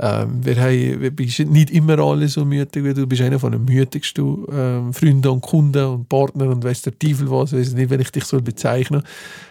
ähm, 0.00 0.44
wir, 0.44 0.56
haben, 0.56 1.00
wir 1.00 1.10
bist 1.10 1.40
nicht 1.40 1.70
immer 1.70 1.98
alle 1.98 2.28
so 2.28 2.44
mütig 2.44 2.84
wie 2.84 2.94
du. 2.94 3.02
Du 3.02 3.06
bist 3.06 3.22
einer 3.22 3.38
von 3.38 3.52
den 3.52 3.64
mütigsten 3.64 4.44
ähm, 4.50 4.92
Freunden 4.94 5.28
und 5.28 5.42
Kunden 5.42 5.84
und 5.84 6.08
Partner 6.08 6.48
und 6.48 6.64
weißt 6.64 6.86
der 6.86 6.98
Teufel 6.98 7.30
was, 7.30 7.52
weiß 7.52 7.74
nicht, 7.74 7.90
wenn 7.90 8.00
ich 8.00 8.10
dich 8.10 8.24
so 8.24 8.40
bezeichnen 8.40 9.02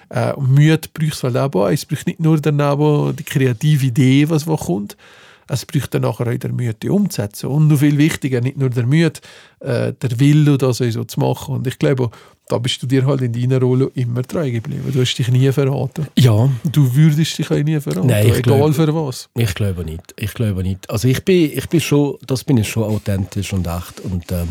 äh, 0.10 0.34
Und 0.34 0.54
Mühe 0.54 0.80
brauchst 0.93 1.23
du 1.23 1.28
halt 1.28 1.38
auch. 1.38 1.69
Es 1.69 1.86
braucht 1.86 2.08
nicht 2.08 2.19
nur 2.19 2.39
daneben 2.39 3.15
die 3.15 3.23
kreative 3.23 3.86
Idee, 3.86 4.30
was 4.30 4.45
kommt, 4.45 4.97
es 5.47 5.65
braucht 5.65 5.93
dann 5.93 6.01
nachher 6.03 6.27
auch 6.27 6.38
der 6.38 6.51
Mühe, 6.51 6.73
die 6.73 6.89
umzusetzen. 6.89 7.47
Und 7.47 7.67
noch 7.67 7.77
viel 7.79 7.97
wichtiger, 7.97 8.41
nicht 8.41 8.58
nur 8.58 8.69
der 8.69 8.86
Mühe, 8.86 9.12
äh, 9.60 9.93
der 9.93 10.19
Wille, 10.19 10.58
das 10.58 10.77
so 10.77 11.03
zu 11.03 11.19
machen. 11.19 11.55
Und 11.55 11.67
ich 11.67 11.77
glaube, 11.77 12.10
da 12.47 12.58
bist 12.60 12.81
du 12.81 12.88
dir 12.88 13.05
halt 13.05 13.21
in 13.21 13.34
deiner 13.34 13.60
Rolle 13.60 13.89
immer 13.95 14.21
treu 14.23 14.49
geblieben. 14.51 14.84
Du 14.91 15.01
hast 15.01 15.15
dich 15.15 15.27
nie 15.29 15.51
verraten. 15.51 16.08
Ja, 16.17 16.49
Du 16.63 16.95
würdest 16.95 17.38
dich 17.38 17.49
auch 17.49 17.55
nie 17.58 17.79
verraten, 17.79 18.08
Nein, 18.08 18.27
ich 18.27 18.38
egal 18.38 18.41
glaube- 18.60 18.73
für 18.73 18.93
was. 18.95 19.29
Ich 19.36 19.53
glaube 19.55 19.84
nicht. 19.86 20.13
Ich 20.17 20.34
glaube 20.34 20.62
nicht. 20.63 20.89
Also 20.89 21.08
ich 21.08 21.23
bin, 21.25 21.51
ich 21.55 21.67
bin 21.69 21.81
schon, 21.81 22.17
das 22.27 22.43
bin 22.43 22.58
ich 22.58 22.69
schon 22.69 22.84
authentisch 22.84 23.51
und 23.53 23.65
echt. 23.67 23.99
Und 24.01 24.31
ähm, 24.31 24.49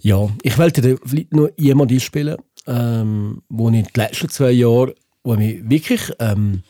ja, 0.00 0.28
ich 0.42 0.58
wollte 0.58 0.80
dir 0.80 0.98
vielleicht 1.04 1.32
nur 1.32 1.50
jemanden 1.56 1.94
einspielen, 1.94 2.36
ähm, 2.66 3.42
wo 3.48 3.70
ich 3.70 3.86
die 3.94 4.00
letzten 4.00 4.28
zwei 4.28 4.50
Jahre, 4.50 4.94
wo 5.24 5.34
mich 5.36 5.68
wirklich 5.68 6.12
ähm, 6.18 6.62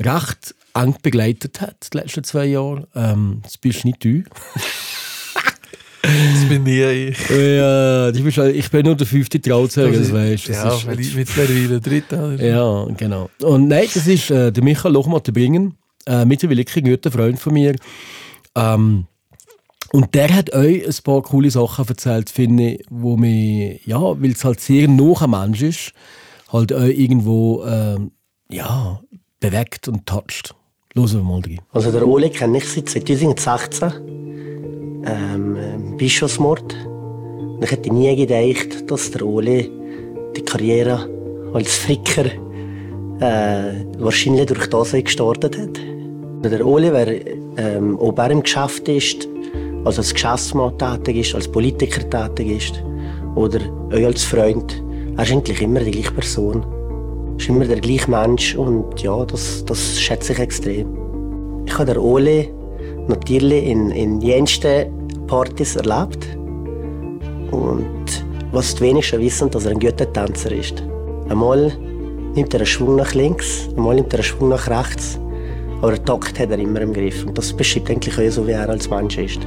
recht 0.00 0.54
eng 0.74 0.96
begleitet 1.02 1.60
hat, 1.60 1.88
die 1.92 1.98
letzten 1.98 2.24
zwei 2.24 2.46
Jahre. 2.46 2.86
Ähm, 2.94 3.40
das 3.42 3.58
bist 3.58 3.84
nicht 3.84 4.02
du. 4.04 4.22
Das 6.04 6.48
bin 6.48 6.64
nie 6.64 6.82
ich. 6.82 7.30
ja, 7.30 8.10
du 8.10 8.24
bist, 8.24 8.36
ich 8.36 8.68
bin 8.70 8.84
nur 8.84 8.96
der 8.96 9.06
fünfte 9.06 9.40
Trauzeuge, 9.40 9.96
das 10.00 10.12
weißt 10.12 10.48
du. 10.48 10.52
Ja, 10.52 10.74
ist- 10.74 10.98
ich 10.98 11.14
mittlerweile 11.14 11.80
dritter. 11.80 12.34
oder? 12.34 12.44
Ja, 12.44 12.86
genau. 12.96 13.30
Und 13.40 13.68
nein, 13.68 13.86
das 13.92 14.06
ist 14.08 14.28
äh, 14.30 14.50
der 14.50 14.64
Michael 14.64 14.92
Lochmatt 14.94 15.32
Bringen, 15.32 15.76
äh, 16.06 16.24
mittlerweile 16.24 16.64
ein 16.74 16.84
guter 16.84 17.12
Freund 17.12 17.38
von 17.38 17.52
mir. 17.54 17.76
Ähm, 18.56 19.06
und 19.92 20.12
der 20.14 20.34
hat 20.34 20.52
euch 20.52 20.84
ein 20.86 20.94
paar 21.04 21.22
coole 21.22 21.50
Sachen 21.52 21.86
erzählt, 21.86 22.30
finde 22.30 22.72
ich, 22.72 22.84
wo 22.90 23.16
mich, 23.16 23.86
ja, 23.86 24.00
weil 24.00 24.32
es 24.32 24.44
halt 24.44 24.58
sehr 24.58 24.88
nah 24.88 25.14
am 25.20 25.30
Mensch 25.30 25.62
ist, 25.62 25.92
halt 26.52 26.72
euch 26.72 26.98
irgendwo, 26.98 27.64
ähm, 27.64 28.10
ja, 28.50 29.00
bewegt 29.38 29.86
und 29.86 30.04
toucht. 30.04 30.54
Hören 30.94 31.10
wir 31.10 31.22
mal 31.22 31.40
rein. 31.40 31.58
Also 31.72 31.90
der 31.90 32.06
Ole 32.06 32.28
kenne 32.28 32.58
ich 32.58 32.68
seit 32.68 32.88
2016. 32.88 33.92
Ähm, 35.04 35.56
ähm, 35.56 35.96
Bischofsmord. 35.96 36.74
Und 37.34 37.64
ich 37.64 37.70
hätte 37.70 37.92
nie 37.92 38.14
gedacht, 38.14 38.90
dass 38.90 39.10
der 39.10 39.22
Ole 39.24 39.70
die 40.36 40.42
Karriere 40.42 41.08
als 41.54 41.76
Ficker 41.76 42.26
äh, 43.20 43.84
wahrscheinlich 43.98 44.46
durch 44.46 44.66
das 44.66 44.92
gestartet 44.92 45.58
hat. 45.58 45.80
Der 46.52 46.66
Ole, 46.66 46.92
wer, 46.92 47.08
ähm, 47.56 47.96
ob 47.98 48.18
er 48.18 48.30
im 48.30 48.42
Geschäft 48.42 48.86
ist, 48.88 49.26
also 49.84 50.02
als 50.02 50.12
Geschäftsmann 50.12 50.76
tätig 50.76 51.16
ist, 51.16 51.34
als 51.34 51.48
Politiker 51.48 52.08
tätig 52.10 52.58
ist 52.58 52.82
oder 53.34 53.60
auch 53.88 54.04
als 54.04 54.24
Freund, 54.24 54.82
er 55.16 55.24
ist 55.24 55.32
eigentlich 55.32 55.62
immer 55.62 55.80
die 55.80 55.92
gleiche 55.92 56.12
Person. 56.12 56.64
Ist 57.42 57.48
immer 57.48 57.64
der 57.64 57.80
gleiche 57.80 58.08
Mensch 58.08 58.54
und 58.54 59.02
ja, 59.02 59.24
das, 59.24 59.64
das 59.64 60.00
schätze 60.00 60.32
ich 60.32 60.38
extrem. 60.38 60.86
Ich 61.66 61.74
habe 61.76 61.86
den 61.86 61.98
Ole 61.98 62.46
natürlich 63.08 63.66
in, 63.66 63.90
in 63.90 64.20
jensten 64.20 64.86
Partys 65.26 65.74
erlebt. 65.74 66.24
Und 67.50 68.24
was 68.52 68.76
die 68.76 68.82
wenigsten 68.82 69.18
wissen, 69.18 69.50
dass 69.50 69.64
er 69.64 69.72
ein 69.72 69.80
guter 69.80 70.12
Tänzer 70.12 70.52
ist. 70.52 70.84
Einmal 71.30 71.76
nimmt 72.36 72.54
er 72.54 72.60
einen 72.60 72.66
Schwung 72.66 72.94
nach 72.94 73.12
links, 73.12 73.68
einmal 73.76 73.96
nimmt 73.96 74.12
er 74.12 74.20
einen 74.20 74.24
Schwung 74.24 74.50
nach 74.50 74.68
rechts. 74.70 75.18
Aber 75.80 75.96
den 75.96 76.04
Takt 76.04 76.38
hat 76.38 76.52
er 76.52 76.58
immer 76.60 76.80
im 76.80 76.92
Griff. 76.92 77.26
Und 77.26 77.36
das 77.36 77.52
beschreibt 77.52 77.90
eigentlich 77.90 78.16
auch 78.16 78.30
so, 78.30 78.46
wie 78.46 78.52
er 78.52 78.68
als 78.68 78.88
Mensch 78.88 79.18
ist. 79.18 79.40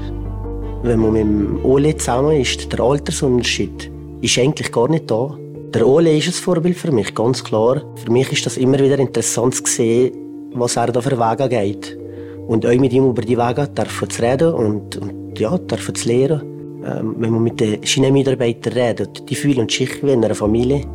Wenn 0.83 0.99
man 0.99 1.13
mit 1.13 1.21
dem 1.21 1.63
Ole 1.63 1.95
zusammen 1.95 2.41
ist, 2.41 2.73
der 2.73 2.81
Altersunterschied 2.81 3.89
ist 4.19 4.37
eigentlich 4.37 4.69
gar 4.73 4.89
nicht 4.89 5.09
da. 5.09 5.37
Der 5.75 5.85
Ole 5.85 6.15
ist 6.15 6.27
ein 6.27 6.31
Vorbild 6.31 6.77
für 6.77 6.93
mich, 6.93 7.13
ganz 7.13 7.43
klar. 7.43 7.81
Für 7.95 8.09
mich 8.09 8.31
ist 8.31 8.45
das 8.45 8.55
immer 8.55 8.79
wieder 8.79 8.97
interessant 8.97 9.55
zu 9.55 9.65
sehen, 9.65 10.13
was 10.53 10.77
er 10.77 10.87
da 10.87 11.01
für 11.01 11.19
Wege 11.19 11.49
geht. 11.49 11.99
Und 12.47 12.65
auch 12.65 12.73
mit 12.75 12.93
ihm 12.93 13.09
über 13.09 13.21
die 13.21 13.37
Wege 13.37 13.69
zu 13.75 14.21
reden 14.21 14.53
und, 14.53 14.95
und 14.95 15.37
ja, 15.37 15.59
zu 15.67 16.07
lernen. 16.07 16.81
Ähm, 16.85 17.15
wenn 17.17 17.29
man 17.29 17.43
mit 17.43 17.59
den 17.59 17.85
Schienenmitarbeitern 17.85 18.71
redet, 18.71 19.29
die 19.29 19.35
fühlen 19.35 19.67
sich 19.67 20.01
wie 20.01 20.11
in 20.11 20.23
einer 20.23 20.33
Familie. 20.33 20.85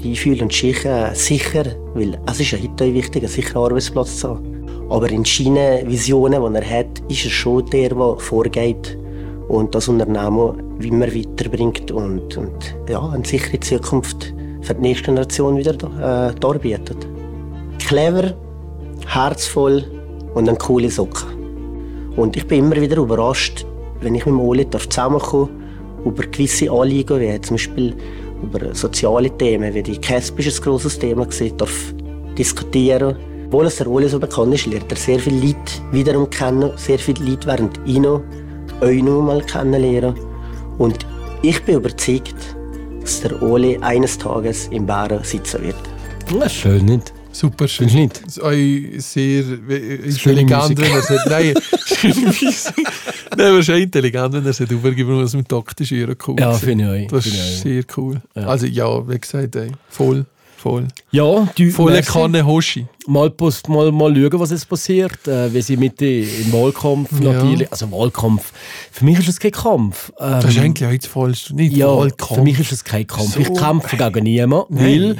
Die 0.00 0.14
fühlen 0.14 0.50
sich 0.50 0.84
äh, 0.84 1.12
sicher, 1.14 1.64
weil 1.94 2.16
es 2.24 2.38
ist 2.38 2.52
ja 2.52 2.58
heute 2.62 2.94
wichtig, 2.94 3.24
einen 3.24 3.32
sicheren 3.32 3.64
Arbeitsplatz 3.64 4.20
zu 4.20 4.28
haben. 4.28 4.88
Aber 4.88 5.10
in 5.10 5.24
Schienenvisionen, 5.24 6.40
die 6.40 6.58
er 6.60 6.78
hat, 6.78 7.02
ist 7.08 7.24
er 7.24 7.30
schon 7.32 7.66
der, 7.70 7.88
der 7.88 8.16
vorgeht 8.18 9.01
und 9.48 9.74
das 9.74 9.88
Unternehmen 9.88 10.80
immer 10.80 11.06
weiterbringt 11.06 11.90
und, 11.90 12.36
und 12.36 12.76
ja, 12.88 13.08
eine 13.08 13.24
sichere 13.24 13.60
Zukunft 13.60 14.32
für 14.62 14.74
die 14.74 14.80
nächste 14.80 15.06
Generation 15.06 15.56
wieder 15.56 15.74
äh, 15.74 16.34
darbietet. 16.38 16.96
Clever, 17.78 18.34
herzvoll 19.06 19.84
und 20.34 20.48
eine 20.48 20.58
coole 20.58 20.90
Socke. 20.90 21.26
Und 22.16 22.36
ich 22.36 22.46
bin 22.46 22.66
immer 22.66 22.80
wieder 22.80 22.98
überrascht, 22.98 23.66
wenn 24.00 24.14
ich 24.14 24.26
mit 24.26 24.34
Oli 24.34 24.68
zusammenkomme, 24.70 25.48
über 26.04 26.24
gewisse 26.24 26.70
Anliegen, 26.70 27.20
wie 27.20 27.40
zum 27.40 27.54
Beispiel 27.56 27.94
über 28.42 28.74
soziale 28.74 29.30
Themen, 29.36 29.72
wie 29.72 29.82
die 29.82 29.98
CASP 29.98 30.40
ist 30.40 30.58
ein 30.58 30.64
grosses 30.64 30.98
Thema 30.98 31.26
darf 31.56 31.94
diskutieren. 32.36 33.16
Obwohl 33.46 33.66
es 33.66 33.76
der 33.76 33.86
Oli 33.86 34.08
so 34.08 34.18
bekannt 34.18 34.54
ist, 34.54 34.66
lernt 34.66 34.90
er 34.90 34.96
sehr 34.96 35.18
viele 35.18 35.46
Leute 35.46 35.72
wiederum 35.92 36.28
kennen, 36.30 36.72
sehr 36.76 36.98
viele 36.98 37.24
Leute 37.24 37.46
während 37.46 37.86
noch 37.86 38.22
euch 38.82 39.02
noch 39.02 39.22
mal 39.22 39.40
kennenlernen. 39.42 40.14
Und 40.78 41.06
ich 41.42 41.62
bin 41.62 41.76
überzeugt, 41.76 42.56
dass 43.00 43.20
der 43.20 43.40
Oli 43.42 43.78
eines 43.78 44.18
Tages 44.18 44.68
im 44.68 44.86
Bären 44.86 45.22
sitzen 45.24 45.62
wird. 45.62 46.44
Ist 46.44 46.54
schön, 46.54 46.84
nicht? 46.84 47.12
Super 47.32 47.66
schön. 47.66 47.88
Ist 48.26 48.40
euch 48.40 49.02
sehr 49.02 49.42
intelligent, 50.04 50.78
wenn 50.78 50.92
er 50.92 51.02
sagt, 51.02 51.30
nein, 51.30 51.54
schöne 51.86 52.26
Musik. 52.26 52.74
Nein, 53.36 53.46
aber 53.46 53.62
schon 53.62 53.76
intelligent, 53.76 54.34
wenn 54.34 54.44
er 54.44 54.52
sagt, 54.52 54.70
übergeben, 54.70 55.22
was 55.22 55.34
mit 55.34 55.48
Takt 55.48 55.80
ist 55.80 55.92
eher 55.92 56.14
cool. 56.26 56.36
Ja, 56.38 56.52
finde 56.52 56.98
ich. 56.98 57.08
Das 57.08 57.26
ist 57.26 57.62
sehr 57.62 57.84
cool. 57.96 58.20
Ja. 58.34 58.46
Also 58.46 58.66
ja, 58.66 59.08
wie 59.08 59.18
gesagt, 59.18 59.56
ey, 59.56 59.72
voll, 59.88 60.26
voll. 60.62 60.88
Ja, 61.10 61.48
du, 61.56 61.70
Volle. 61.70 62.02
Kanne 62.02 62.46
Hoshi. 62.46 62.86
mal, 63.06 63.30
mal, 63.68 63.92
mal 63.92 64.14
schauen, 64.14 64.40
was 64.40 64.50
jetzt 64.50 64.68
passiert. 64.68 65.26
Äh, 65.26 65.52
wie 65.52 65.60
sie 65.62 65.76
mit 65.76 66.00
im 66.00 66.52
Wahlkampf 66.52 67.10
Ja. 67.20 67.32
natürlich. 67.32 67.70
Also 67.70 67.90
Wahlkampf. 67.90 68.52
Für 68.90 69.04
mich 69.04 69.18
ist 69.18 69.28
es 69.28 69.38
kein 69.40 69.50
Kampf. 69.52 70.10
Ähm, 70.20 70.30
Das 70.40 70.44
ist 70.46 70.58
eigentlich 70.58 70.88
auch 70.88 70.92
jetzt 70.92 71.06
falsch. 71.08 71.50
Nicht 71.50 71.76
ja, 71.76 71.88
Wahlkampf. 71.88 72.34
für 72.34 72.42
mich 72.42 72.58
ist 72.58 72.72
es 72.72 72.82
kein 72.84 73.06
Kampf. 73.06 73.34
So. 73.34 73.40
Ich 73.40 73.52
kämpfe 73.52 73.96
gegen 73.96 74.24
niemanden, 74.24 74.78
weil 74.78 75.16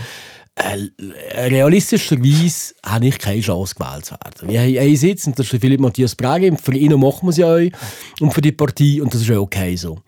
äh, 0.55 1.47
realistischerweise 1.49 2.75
habe 2.85 3.07
ich 3.07 3.19
keine 3.19 3.41
Chance 3.41 3.75
gewählt 3.75 4.05
zu 4.07 4.13
werden. 4.15 4.49
Wir 4.51 4.61
haben 4.61 4.79
einen 4.79 4.97
Sitz 4.97 5.27
und 5.27 5.39
das 5.39 5.53
ist 5.53 5.61
Philipp 5.61 5.81
Matthias 5.81 6.15
Brage. 6.15 6.55
Für 6.63 6.75
ihn 6.75 6.93
machen 7.01 7.23
wir 7.23 7.31
es 7.31 7.37
ja 7.39 7.55
auch. 7.55 8.21
Und 8.21 8.33
für 8.35 8.41
die 8.41 8.53
Partei. 8.53 9.01
Und 9.03 9.13
das 9.13 9.23
ist 9.23 9.29
ja 9.29 9.39
okay 9.39 9.77
so. 9.77 9.99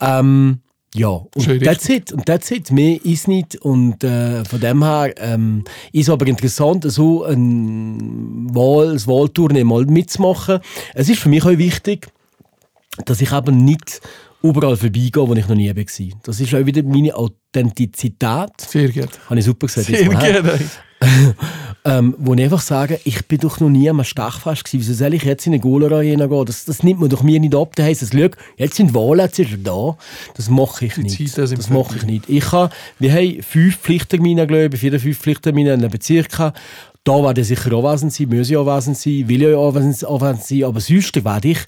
Ähm, 0.00 0.60
ja, 0.96 1.08
und 1.08 1.42
Schön 1.42 1.60
that's 1.60 1.88
it. 1.88 2.12
Und 2.12 2.24
that's 2.26 2.52
it. 2.52 2.70
Mehr 2.70 3.04
ist 3.04 3.26
nicht. 3.26 3.56
Und 3.56 4.04
äh, 4.04 4.44
von 4.44 4.60
dem 4.60 4.84
her 4.84 5.12
ähm, 5.18 5.64
ist 5.92 6.08
aber 6.08 6.26
interessant, 6.28 6.84
so 6.86 7.24
ein 7.24 8.46
Wahl, 8.54 8.92
ein 8.92 9.06
Wahltournee 9.06 9.64
mal 9.64 9.84
mitzumachen. 9.86 10.60
Es 10.94 11.08
ist 11.08 11.18
für 11.18 11.28
mich 11.28 11.44
auch 11.44 11.58
wichtig, 11.58 12.06
dass 13.06 13.20
ich 13.20 13.32
eben 13.32 13.64
nicht 13.64 14.00
überall 14.40 14.76
vorbeigehe, 14.76 15.26
wo 15.28 15.34
ich 15.34 15.48
noch 15.48 15.56
nie 15.56 15.74
war. 15.74 16.20
Das 16.22 16.40
ist 16.40 16.54
auch 16.54 16.64
wieder 16.64 16.82
meine 16.84 17.16
Authentizität. 17.16 18.60
Sehr 18.60 18.92
gut. 18.92 19.18
Habe 19.28 19.40
ich 19.40 19.44
super 19.44 19.66
gesagt. 19.66 19.88
Sehr 19.88 20.08
gerne. 20.08 20.60
ähm, 21.86 22.14
wo 22.18 22.32
ich 22.32 22.42
einfach 22.42 22.62
sage, 22.62 22.98
ich 23.04 23.26
bin 23.26 23.38
doch 23.38 23.60
noch 23.60 23.68
nie 23.68 23.90
am 23.90 24.02
Stachfest 24.02 24.64
gewesen. 24.64 24.80
Wieso 24.80 24.94
soll 24.94 25.14
ich 25.14 25.24
jetzt 25.24 25.46
in 25.46 25.52
eine 25.52 25.60
Gola-Arena 25.60 26.26
gehen? 26.26 26.46
Das, 26.46 26.64
das 26.64 26.82
nimmt 26.82 27.00
man 27.00 27.10
doch 27.10 27.22
mir 27.22 27.38
nicht 27.38 27.54
ab. 27.54 27.76
Da 27.76 27.82
heisst 27.82 28.02
es, 28.02 28.10
schau, 28.10 28.28
jetzt 28.56 28.76
sind 28.76 28.94
Wahlen, 28.94 29.20
jetzt 29.20 29.38
ist 29.38 29.52
er 29.52 29.58
da. 29.58 29.96
Das 30.34 30.48
mache 30.48 30.86
ich 30.86 30.96
nicht. 30.96 31.34
Zeiten 31.34 31.46
sind 31.46 31.58
Das 31.58 31.68
mache 31.68 31.96
ich 31.96 32.04
nicht. 32.04 32.24
Ich 32.28 32.52
habe, 32.52 32.72
wir 32.98 33.12
haben 33.12 33.42
fünf 33.42 33.76
Pflichttermine, 33.76 34.46
glaube 34.46 34.74
ich, 34.74 34.80
vier, 34.80 34.98
fünf 34.98 35.18
Pflichttermine 35.18 35.74
in 35.74 35.80
einem 35.80 35.90
Bezirk 35.90 36.30
gehabt. 36.30 36.58
Da 37.04 37.22
werde 37.22 37.42
ich 37.42 37.48
sicher 37.48 37.70
anwesend 37.72 38.14
sein, 38.14 38.28
muss 38.30 38.48
ich 38.48 38.56
anwesend 38.56 38.96
sein, 38.96 39.28
will 39.28 39.42
ich 39.42 39.54
anwesend 39.54 40.42
sein, 40.42 40.64
aber 40.64 40.80
sonst 40.80 41.22
werde 41.22 41.48
ich 41.48 41.58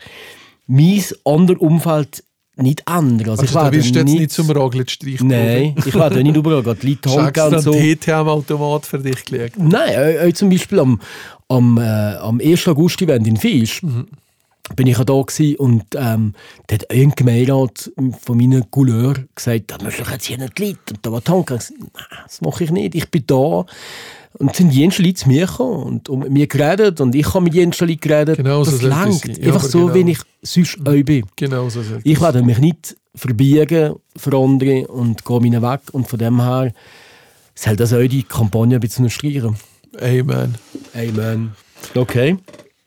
mein 0.66 1.04
anderes 1.24 1.60
Umfeld 1.60 2.24
nicht 2.56 2.82
ändern. 2.88 3.30
Also, 3.30 3.42
Also, 3.42 3.44
ich 3.44 3.54
werde 3.54 3.76
wirst 3.76 3.94
du 3.94 3.98
jetzt 4.00 4.12
nicht 4.12 4.30
zum 4.30 4.50
Raglet-Streich 4.50 5.20
Nein, 5.20 5.74
ich 5.84 5.94
werde 5.94 6.22
nicht 6.22 6.36
überall. 6.36 6.62
Die 6.62 6.88
Leute 6.88 7.00
du 7.02 7.18
extra 7.18 7.46
und 7.46 7.54
einen 7.54 7.62
so. 7.62 7.72
TT 7.72 8.08
am 8.10 8.28
Automat 8.28 8.86
für 8.86 8.98
dich 8.98 9.24
gelegt? 9.24 9.58
Nein, 9.58 9.88
äh, 9.90 10.28
äh, 10.28 10.32
zum 10.32 10.48
Beispiel 10.48 10.78
am, 10.80 11.00
am, 11.48 11.78
äh, 11.78 11.82
am 12.16 12.40
1. 12.40 12.68
August-Event 12.68 13.26
in 13.26 13.36
Fisch 13.36 13.82
bin 14.74 14.88
ich 14.88 14.98
ja 14.98 15.04
da 15.04 15.20
gewesen 15.20 15.56
und 15.56 15.84
ähm, 15.94 16.34
da 16.66 16.74
hat 16.74 16.90
ein 16.90 17.12
Gemeinderat 17.12 17.92
von 18.20 18.36
meiner 18.36 18.62
Couleur 18.62 19.14
gesagt, 19.34 19.70
da 19.70 19.78
müssen 19.82 20.02
doch 20.02 20.10
jetzt 20.10 20.26
hier 20.26 20.38
nicht 20.38 20.58
die 20.58 20.64
Leute. 20.64 20.78
Und 20.94 21.06
da 21.06 21.12
war 21.12 21.20
gesagt, 21.20 21.72
nein, 21.78 22.18
das 22.24 22.40
mache 22.40 22.64
ich 22.64 22.72
nicht, 22.72 22.94
ich 22.96 23.08
bin 23.08 23.22
da. 23.26 23.64
Und 24.38 24.54
sind 24.54 24.74
Leute 24.74 25.14
zu 25.14 25.28
mir 25.28 25.46
gekommen 25.46 26.02
und, 26.08 26.18
mit 26.18 26.30
mir 26.30 26.46
geredet 26.46 27.00
und 27.00 27.14
ich 27.14 27.32
habe 27.32 27.44
mit 27.44 27.54
Leuten 27.54 28.00
geredet. 28.00 28.36
Genau 28.36 28.64
so 28.64 28.72
das 28.72 28.80
es 28.80 28.86
langt. 28.86 29.38
Ja, 29.38 29.46
Einfach 29.46 29.62
so, 29.62 29.86
genau. 29.86 29.94
wie 29.94 30.10
ich 30.10 30.18
sonst 30.42 30.78
auch 30.80 31.04
bin. 31.04 31.24
Genau 31.36 31.68
so 31.70 31.80
Ich 32.04 32.20
werde 32.20 32.42
mich 32.42 32.58
nicht 32.58 32.96
verbiegen 33.14 33.94
für 34.16 34.36
andere 34.36 34.86
und 34.88 35.24
gehe 35.24 35.40
meinen 35.40 35.62
Weg. 35.62 35.80
Und 35.92 36.08
von 36.08 36.18
dem 36.18 36.40
her 36.42 36.72
soll 37.54 37.76
das 37.76 37.92
auch 37.92 38.06
die 38.06 38.22
Kampagne 38.22 38.76
ein 38.76 38.80
bisschen 38.80 39.08
streichen. 39.08 39.56
Amen. 39.98 40.54
Amen. 40.94 41.52
Okay. 41.94 42.36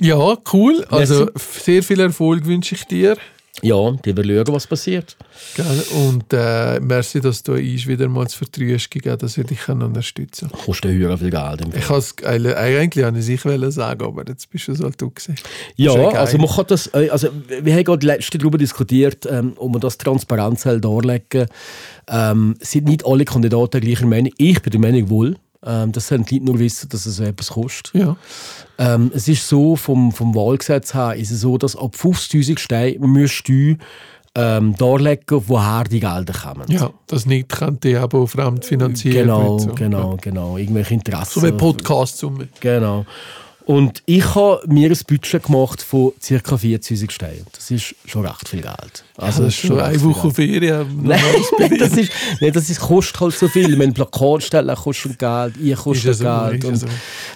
Ja, 0.01 0.38
cool. 0.53 0.85
Also 0.89 1.25
Merci. 1.25 1.62
sehr 1.63 1.83
viel 1.83 1.99
Erfolg 1.99 2.45
wünsche 2.45 2.75
ich 2.75 2.85
dir. 2.85 3.17
Ja, 3.62 3.91
die 3.91 4.15
werden 4.15 4.38
schauen, 4.45 4.56
was 4.56 4.67
passiert. 4.67 5.17
Gell? 5.56 5.84
Und 5.95 6.32
äh, 6.32 6.80
merci, 6.80 7.19
dass 7.19 7.43
du 7.43 7.54
uns 7.54 7.88
wieder 7.88 8.08
mal 8.08 8.28
zu 8.28 8.38
Vertrüst 8.38 8.91
gegeben 8.91 9.17
dass 9.17 9.38
wir 9.38 9.43
dich 9.43 9.67
unterstützen 9.67 10.50
können. 10.50 10.63
Kostet 10.65 10.91
höher 10.91 11.17
viel 11.17 11.30
Geld. 11.30 11.62
im. 11.62 11.76
Ich 11.76 11.89
has, 11.89 12.15
äh, 12.22 12.54
eigentlich 12.56 13.06
wollte 13.06 13.19
ich 13.19 13.45
es 13.45 13.76
sagen, 13.76 14.06
aber 14.06 14.24
jetzt 14.28 14.50
bist 14.50 14.67
du 14.67 14.74
du 14.74 15.10
gewesen. 15.10 15.36
Ja, 15.76 15.93
also 15.93 16.38
man 16.38 16.50
kann 16.50 16.65
das, 16.67 16.88
äh, 16.93 17.10
also 17.10 17.30
wir 17.48 17.74
haben 17.74 17.84
gerade 17.84 18.06
letzte 18.06 18.38
darüber 18.38 18.58
diskutiert, 18.58 19.28
ähm, 19.30 19.54
ob 19.58 19.72
man 19.72 19.82
das 19.82 19.98
transparent 19.98 20.60
soll 20.60 20.80
darlegen 20.80 21.48
ähm, 22.08 22.56
Sind 22.60 22.86
nicht 22.86 23.06
alle 23.06 23.26
Kandidaten 23.26 23.82
gleicher 23.82 24.06
Meinung? 24.06 24.32
Ich 24.38 24.62
bin 24.62 24.72
der 24.72 24.80
Meinung 24.80 25.10
wohl. 25.10 25.36
Ähm, 25.65 25.91
das 25.91 26.08
sollen 26.08 26.24
die 26.26 26.36
Leute 26.36 26.45
nur 26.45 26.60
wissen, 26.60 26.89
dass 26.89 27.06
es 27.06 27.17
so 27.17 27.24
etwas 27.24 27.50
kostet. 27.50 27.93
Ja. 27.93 28.15
Ähm, 28.78 29.12
es 29.13 29.28
ist 29.28 29.48
so, 29.48 29.76
vom, 29.76 30.12
vom 30.12 30.34
Wahlgesetz 30.36 30.93
her 30.93 31.15
ist 31.15 31.32
es 31.32 31.41
so, 31.41 31.58
dass 31.58 31.76
ab 31.76 31.95
50'000 31.95 32.58
Steine 32.60 33.06
musst 33.06 33.48
du 33.50 33.76
ähm, 34.36 34.76
darlegen, 34.78 35.41
woher 35.48 35.84
die 35.84 36.00
Gelder 36.00 36.34
kommen. 36.34 36.65
ja, 36.69 36.91
das 37.08 37.26
nicht 37.26 37.50
könnte 37.50 38.00
aber 38.00 38.28
fremd 38.28 38.63
finanziert 38.63 39.15
Genau, 39.15 39.58
so. 39.58 39.74
genau, 39.74 40.17
genau. 40.22 40.58
Irgendwelche 40.58 40.93
Interessen. 40.93 41.41
So 41.41 41.48
wie 41.48 41.52
Podcast-Summe. 41.52 42.48
Genau. 42.60 43.06
Und 43.69 44.01
ich 44.08 44.34
habe 44.34 44.62
mir 44.65 44.89
ein 44.89 44.97
Budget 45.08 45.43
gemacht 45.43 45.84
von 45.84 46.13
ca. 46.27 46.55
40'000 46.55 47.12
Steinen. 47.12 47.45
Das 47.51 47.69
ist 47.69 47.93
schon 48.08 48.25
recht 48.25 48.49
viel 48.49 48.62
Geld. 48.62 49.03
Also, 49.15 49.43
das 49.43 49.53
ist 49.53 49.60
schon 49.60 49.79
eine 49.79 50.01
Woche. 50.01 50.32
Ferien. 50.32 50.88
Nein, 51.03 51.21
das, 51.77 51.95
ist, 51.95 52.12
nein, 52.41 52.51
das 52.51 52.69
ist, 52.69 52.79
kostet 52.79 53.19
halt 53.19 53.36
so 53.36 53.47
viel. 53.47 53.77
Wenn 53.77 53.93
Plakat 53.93 54.41
stellen 54.41 54.75
kostet 54.75 55.19
Geld, 55.19 55.53
ich 55.62 55.75
kostet 55.75 56.12
Ist 56.12 56.21
ja 56.21 56.47
so, 56.47 56.49
Geld. 56.49 56.63
ja 56.63 56.69
und, 56.69 56.75
so. 56.77 56.88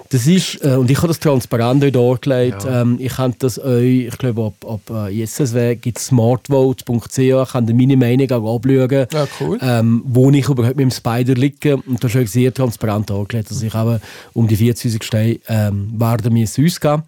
das 0.09 0.25
ist, 0.25 0.63
äh, 0.65 0.75
und 0.75 0.89
ich 0.89 0.97
habe 0.97 1.09
das 1.09 1.19
transparent 1.19 1.83
auch 1.83 2.17
dargelegt. 2.19 2.63
Ja. 2.63 2.81
Ähm, 2.81 2.97
ich 2.99 3.15
habe 3.15 3.35
das 3.37 3.59
euch, 3.59 4.07
ich 4.07 4.17
glaube, 4.17 4.45
ab, 4.45 4.65
ab 4.89 5.09
äh, 5.09 5.21
ISSW 5.21 5.75
gibt 5.75 5.99
es 5.99 6.07
smartvote.ch, 6.07 7.51
kann 7.51 7.65
meine 7.65 7.97
Meinung 7.97 8.31
auch 8.31 8.55
abschauen. 8.55 9.07
Ja, 9.11 9.27
cool. 9.39 9.59
Ähm, 9.61 10.01
wo 10.05 10.31
ich 10.31 10.49
überhaupt 10.49 10.77
mit 10.77 10.83
dem 10.85 10.91
Spider 10.91 11.35
liege. 11.35 11.77
Und 11.77 12.03
das 12.03 12.15
ist 12.15 12.33
sehr 12.33 12.51
transparent 12.51 13.09
dargelegt. 13.09 13.49
Also 13.51 13.65
ich 13.65 13.73
habe 13.73 14.01
um 14.33 14.47
die 14.47 14.57
40'000 14.57 15.03
Steine 15.03 15.39
ähm, 15.47 15.91
werden 15.99 16.22
wir 16.31 16.43
es 16.43 16.59
ausgeben. 16.59 17.03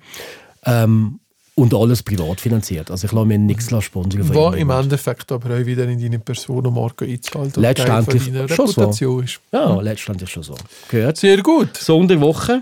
Ähm, 0.66 1.20
und 1.58 1.74
alles 1.74 2.04
privat 2.04 2.42
finanziert. 2.42 2.92
Also 2.92 3.06
ich 3.06 3.14
lasse 3.14 3.26
mir 3.26 3.38
nichts 3.38 3.72
sponsern. 3.84 4.34
Wo 4.34 4.50
im. 4.50 4.70
Endeffekt 4.70 5.32
aber 5.32 5.56
auch 5.56 5.66
wieder 5.66 5.86
in 5.86 6.02
deine 6.02 6.20
Personenmarke 6.20 7.06
einzahlt. 7.06 7.56
und 7.56 7.62
Letztendlich 7.62 8.30
Teil 8.30 8.50
schon 8.50 8.68
so. 8.68 9.20
Ist. 9.22 9.40
Ja, 9.54 9.80
letztendlich 9.80 10.30
schon 10.30 10.44
so. 10.44 10.56
Gehört. 10.90 11.16
Sehr 11.18 11.42
gut. 11.42 11.78
Sonderwoche. 11.78 12.62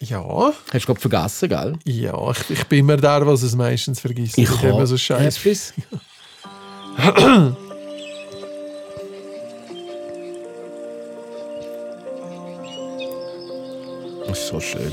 Ja, 0.00 0.52
Hast 0.72 0.82
du 0.82 0.86
gerade 0.86 1.00
vergessen, 1.00 1.48
gell? 1.48 1.78
ja 1.84 2.30
ich, 2.30 2.50
ich 2.50 2.64
bin 2.64 2.80
immer 2.80 2.96
der, 2.96 3.26
was 3.26 3.42
es 3.42 3.54
meistens 3.54 4.00
vergisst. 4.00 4.36
Ich 4.36 4.48
habe 4.48 4.58
habe 4.58 4.68
immer 4.70 4.86
so 4.86 4.96
Scheiß. 4.96 5.38
etwas. 5.46 5.72
Das 14.26 14.38
ist 14.38 14.48
so 14.48 14.60
schön. 14.60 14.92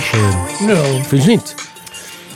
Schön. 0.00 0.68
Ja. 0.68 0.82
Findest 1.04 1.28
du 1.28 1.32
nicht? 1.32 1.56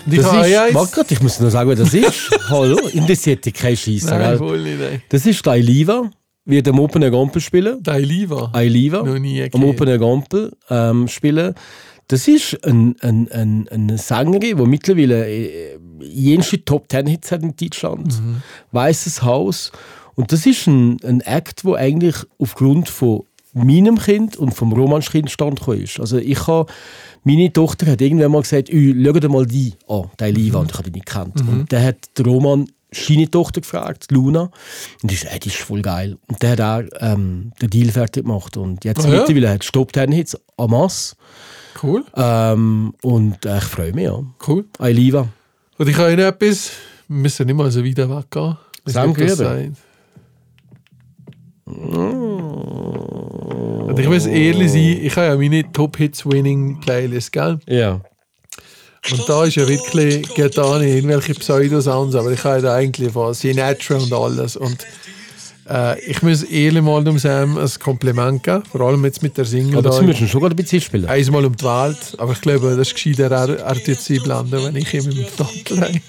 Die 0.07 0.17
Das 0.19 0.33
ich 0.33 0.53
ist, 0.53 0.75
warte 0.75 0.95
grad, 0.95 1.11
ich 1.11 1.21
muss 1.21 1.41
noch 1.41 1.51
sagen, 1.51 1.69
wer 1.71 1.77
das 1.77 1.93
ist. 1.93 2.31
Hallo, 2.49 2.77
interessiert 2.93 3.45
dich 3.45 3.55
kein 3.55 3.77
Scheisser. 3.77 4.19
Nein, 4.19 4.29
gell? 4.29 4.39
voll 4.39 4.61
nicht. 4.63 4.79
Nein. 4.79 5.03
Das 5.09 5.27
ist 5.27 5.45
der 5.45 5.57
Liva, 5.57 6.09
wird 6.45 6.69
am 6.69 6.79
Open 6.79 7.03
Gampel 7.11 7.43
spielen. 7.43 7.83
Der 7.83 7.99
Liva. 7.99 8.53
Liva, 8.61 9.03
Noch 9.03 9.19
nie 9.19 9.43
am 9.43 9.51
gehört. 9.51 9.81
Open 9.81 9.99
Gampel 9.99 10.57
ähm, 10.71 11.09
spielen. 11.09 11.55
Das 12.07 12.29
ist 12.29 12.65
ein, 12.65 12.95
ein, 13.01 13.29
ein, 13.33 13.67
eine 13.69 13.99
Sängerin, 13.99 14.59
die 14.59 14.67
mittlerweile 14.67 15.27
äh, 15.29 15.79
jenste 16.01 16.65
Top 16.65 16.89
Ten 16.89 17.07
Hits 17.09 17.33
hat 17.33 17.43
in 17.43 17.57
Deutschland. 17.57 18.21
Mhm. 18.21 18.43
Weißes 18.71 19.23
Haus. 19.23 19.73
Und 20.17 20.33
das 20.33 20.47
ist 20.47 20.67
ein, 20.67 20.99
ein 21.05 21.21
Act, 21.23 21.65
wo 21.65 21.75
eigentlich 21.75 22.17
aufgrund 22.39 22.89
von 22.89 23.25
meinem 23.53 23.99
Kind 23.99 24.37
und 24.37 24.53
vom 24.55 24.73
Romans 24.73 25.11
Kind 25.11 25.31
stand 25.31 25.67
ist. 25.69 26.01
Also 26.01 26.19
ich 26.19 26.47
habe, 26.47 26.71
meine 27.23 27.53
Tochter 27.53 27.87
hat 27.87 28.01
irgendwann 28.01 28.33
mal 28.33 28.43
gesagt, 28.43 28.69
«Ü, 28.69 28.95
schau 29.05 29.13
dir 29.13 29.29
mal 29.29 29.47
die 29.47 29.75
an, 29.89 30.11
die 30.21 30.25
Liva, 30.25 30.59
und 30.59 30.71
ich 30.73 30.77
habe 30.79 30.91
die 30.91 30.97
nicht 30.99 31.07
gekannt. 31.07 31.41
Und 31.41 31.71
der 31.71 31.85
hat 31.85 31.97
der 32.19 32.25
Roman 32.27 32.67
seine 32.93 33.29
Tochter 33.31 33.61
gefragt, 33.61 34.07
Luna, 34.11 34.51
und 35.03 35.11
die 35.11 35.15
ist, 35.15 35.25
ey, 35.25 35.39
die 35.41 35.49
ist 35.49 35.57
voll 35.57 35.83
geil. 35.83 36.17
Und 36.29 36.43
der 36.43 36.51
hat 36.53 36.61
auch 36.61 36.89
ähm, 37.01 37.51
den 37.61 37.71
Deal 37.71 37.91
fertig 37.91 38.25
gemacht. 38.25 38.57
Und 38.57 38.85
jetzt 38.85 39.05
Ah, 39.05 39.09
ja? 39.09 39.19
mittlerweile 39.21 39.51
hat 39.51 39.65
Stop 39.65 39.93
Ten 39.93 40.13
Hits 40.13 40.37
en 40.57 40.71
masse. 40.71 41.17
Cool, 41.83 42.05
Ähm, 42.17 42.95
und 43.03 43.45
äh, 43.45 43.59
ich 43.59 43.65
freue 43.65 43.93
mich, 43.93 44.05
ja. 44.05 44.23
cool. 44.47 44.65
Liva. 44.81 45.29
Und 45.77 45.89
ich 45.89 45.97
habe 45.97 46.13
Ihnen 46.13 46.21
etwas, 46.21 46.71
wir 47.09 47.17
müssen 47.19 47.47
nicht 47.47 47.57
mal 47.57 47.71
so 47.71 47.85
weit 47.85 47.97
weggehen. 47.99 48.57
Sam 48.87 49.17
wird 49.17 49.39
Und 51.67 51.79
ich 53.99 54.09
muss 54.09 54.27
ehrlich 54.27 54.73
sein, 54.73 54.99
ich 55.03 55.17
habe 55.17 55.29
ja 55.29 55.37
meine 55.37 55.71
Top-Hits-Winning-Playlist, 55.73 57.33
gell? 57.33 57.59
Ja. 57.67 58.01
Und 59.11 59.29
da 59.29 59.45
ist 59.45 59.57
ja 59.57 59.69
wirklich, 59.69 60.27
geht 60.35 60.57
da 60.57 60.79
nicht 60.79 60.95
irgendwelche 60.95 61.35
Pseudosounds, 61.35 62.15
aber 62.15 62.33
ich 62.33 62.43
habe 62.43 62.57
ja 62.57 62.63
da 62.63 62.75
eigentlich 62.75 63.15
was, 63.15 63.41
Sinatra 63.41 63.97
und 63.97 64.13
alles. 64.13 64.57
Und 64.57 64.79
äh, 65.69 66.01
ich 66.05 66.23
muss 66.23 66.43
ehrlich 66.43 66.83
mal 66.83 67.05
dem 67.05 67.19
Sam 67.19 67.59
ein 67.59 67.71
Kompliment 67.83 68.43
geben, 68.43 68.63
vor 68.65 68.81
allem 68.83 69.05
jetzt 69.05 69.23
mit 69.23 69.37
der 69.37 69.45
Single 69.45 69.79
Aber 69.79 69.91
da. 69.91 69.93
sie 69.93 70.05
müssen 70.05 70.27
schon 70.29 70.41
gerade 70.41 70.55
ein 70.55 70.57
bisschen 70.57 70.81
spielen. 70.81 71.07
Einmal 71.07 71.45
um 71.45 71.55
die 71.55 71.65
Welt, 71.65 72.15
aber 72.19 72.33
ich 72.33 72.41
glaube, 72.41 72.71
das 72.77 72.89
ist 72.89 72.95
gescheiter, 72.95 73.31
er, 73.31 73.59
er 73.59 73.75
tut 73.75 74.01
sie 74.01 74.19
blenden, 74.19 74.65
wenn 74.65 74.77
ich 74.77 74.93
ihm 74.95 75.11
im 75.11 75.27
Tandel 75.37 75.81
habe. 75.81 76.01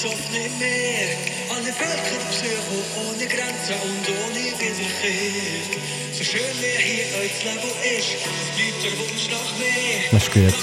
Alle 0.00 1.37
Völkerbesuche 1.78 2.78
ohne 3.06 3.26
Grenzen 3.26 3.76
und 3.86 4.04
ohne 4.08 4.42
Wiederkehr. 4.58 5.62
So 6.12 6.24
schön 6.24 6.52
wie 6.60 6.76
hier 6.82 7.06
euch 7.20 7.44
Leben 7.44 7.72
ist, 7.96 8.10
bleibt 8.56 8.80
der 8.84 8.92
Wunsch 8.98 9.26
nach 9.30 9.50
mehr. 9.58 9.98
Das 10.10 10.22
ist 10.24 10.32
gut. 10.32 10.56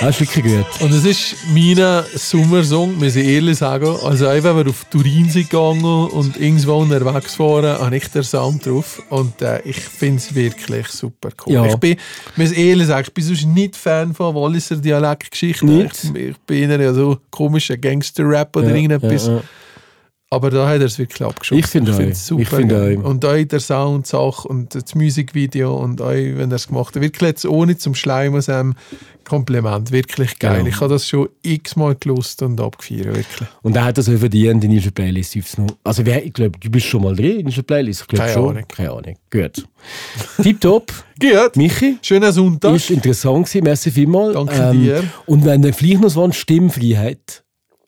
Das 0.00 0.20
ist 0.20 0.34
wirklich 0.34 0.44
gut. 0.44 0.80
Und 0.82 0.92
es 0.92 1.04
ist 1.04 1.36
mein 1.54 2.04
Sommersong, 2.14 2.98
muss 2.98 3.16
ich 3.16 3.26
ehrlich 3.26 3.58
sagen. 3.58 3.96
Also, 4.04 4.28
auch 4.28 4.42
wenn 4.42 4.56
wir 4.56 4.68
auf 4.68 4.84
Turin 4.90 5.30
sind 5.30 5.48
gegangen 5.48 5.84
und 5.84 6.36
irgendwo 6.36 6.74
unterwegs 6.74 7.34
fahren, 7.34 7.78
habe 7.78 7.96
ich 7.96 8.06
den 8.08 8.22
Sound 8.22 8.66
drauf. 8.66 9.02
Und 9.08 9.40
äh, 9.40 9.60
ich 9.64 9.78
finde 9.78 10.18
es 10.18 10.34
wirklich 10.34 10.88
super 10.88 11.30
cool. 11.46 11.54
Ja. 11.54 11.64
Ich 11.66 11.76
bin, 11.76 11.96
muss 12.36 12.52
ehrlich 12.52 12.86
sagen, 12.88 13.04
ich 13.08 13.14
bin 13.14 13.24
sonst 13.24 13.46
nicht 13.46 13.74
Fan 13.76 14.14
von 14.14 14.34
Walliser 14.34 14.76
Dialektgeschichten. 14.76 15.86
Ich, 15.86 16.04
ich 16.14 16.36
bin 16.46 16.70
eher 16.70 16.80
ja 16.80 16.92
so 16.92 17.18
komischer 17.30 17.76
Gangster-Rap 17.78 18.54
oder 18.56 18.68
Ja, 18.68 18.74
irgendetwas. 18.74 19.26
ja, 19.26 19.32
ja. 19.36 19.42
Aber 20.28 20.50
da 20.50 20.66
hat 20.68 20.80
er 20.80 20.86
es 20.86 20.98
wirklich 20.98 21.22
abgeschossen. 21.22 21.60
Ich 21.60 21.66
finde 21.68 21.92
auch. 21.92 21.96
find's 21.96 22.28
Ich 22.36 22.48
finde 22.48 22.74
geil. 22.74 22.98
auch. 23.00 23.08
Und 23.08 23.24
auch 23.24 23.44
der 23.44 23.60
Sound, 23.60 24.08
Sache 24.08 24.48
und 24.48 24.74
das 24.74 24.94
Musikvideo 24.96 25.76
und 25.76 26.02
auch, 26.02 26.10
wenn 26.10 26.50
er 26.50 26.56
es 26.56 26.66
gemacht 26.66 26.96
hat. 26.96 27.02
Wirklich 27.02 27.28
jetzt 27.28 27.46
ohne 27.46 27.76
zum 27.78 27.94
Schleimen, 27.94 28.40
Sam, 28.40 28.74
Kompliment. 29.24 29.92
Wirklich 29.92 30.36
geil. 30.40 30.58
Genau. 30.58 30.68
Ich 30.68 30.80
habe 30.80 30.94
das 30.94 31.06
schon 31.08 31.28
x-mal 31.42 31.94
gelost 31.94 32.42
und 32.42 32.60
abgefeiert. 32.60 33.06
Wirklich. 33.06 33.48
Und 33.62 33.76
er 33.76 33.84
hat 33.84 33.98
das 33.98 34.08
auch 34.08 34.18
verdient 34.18 34.64
in 34.64 34.72
unserer 34.72 34.90
Playlist. 34.90 35.38
Also, 35.84 36.04
wer, 36.04 36.24
ich 36.26 36.32
glaube, 36.32 36.58
du 36.58 36.70
bist 36.70 36.86
schon 36.86 37.02
mal 37.02 37.14
drin 37.14 37.40
in 37.40 37.46
unserer 37.46 37.62
Playlist. 37.62 38.02
Ich 38.02 38.08
glaube 38.08 38.24
Keine 38.24 38.34
schon. 38.34 38.50
Ahnung. 38.50 38.64
Keine 38.68 38.90
Ahnung. 38.90 39.16
Gut. 39.30 39.64
Tipptopp. 40.42 40.92
Gut. 41.20 41.56
Michi. 41.56 41.98
Schönen 42.02 42.32
Sonntag. 42.32 42.74
Ist 42.74 42.90
interessant 42.90 43.46
gewesen. 43.46 43.62
Merci 43.62 43.90
vielmals. 43.92 44.36
Ähm, 44.36 44.46
Danke 44.46 44.78
dir. 44.78 45.04
Und 45.26 45.44
wenn 45.44 45.62
ihr 45.62 45.72
vielleicht 45.72 46.00
noch 46.00 46.10
so 46.10 46.24
eine 46.24 46.32
Stimmfreiheit 46.32 47.44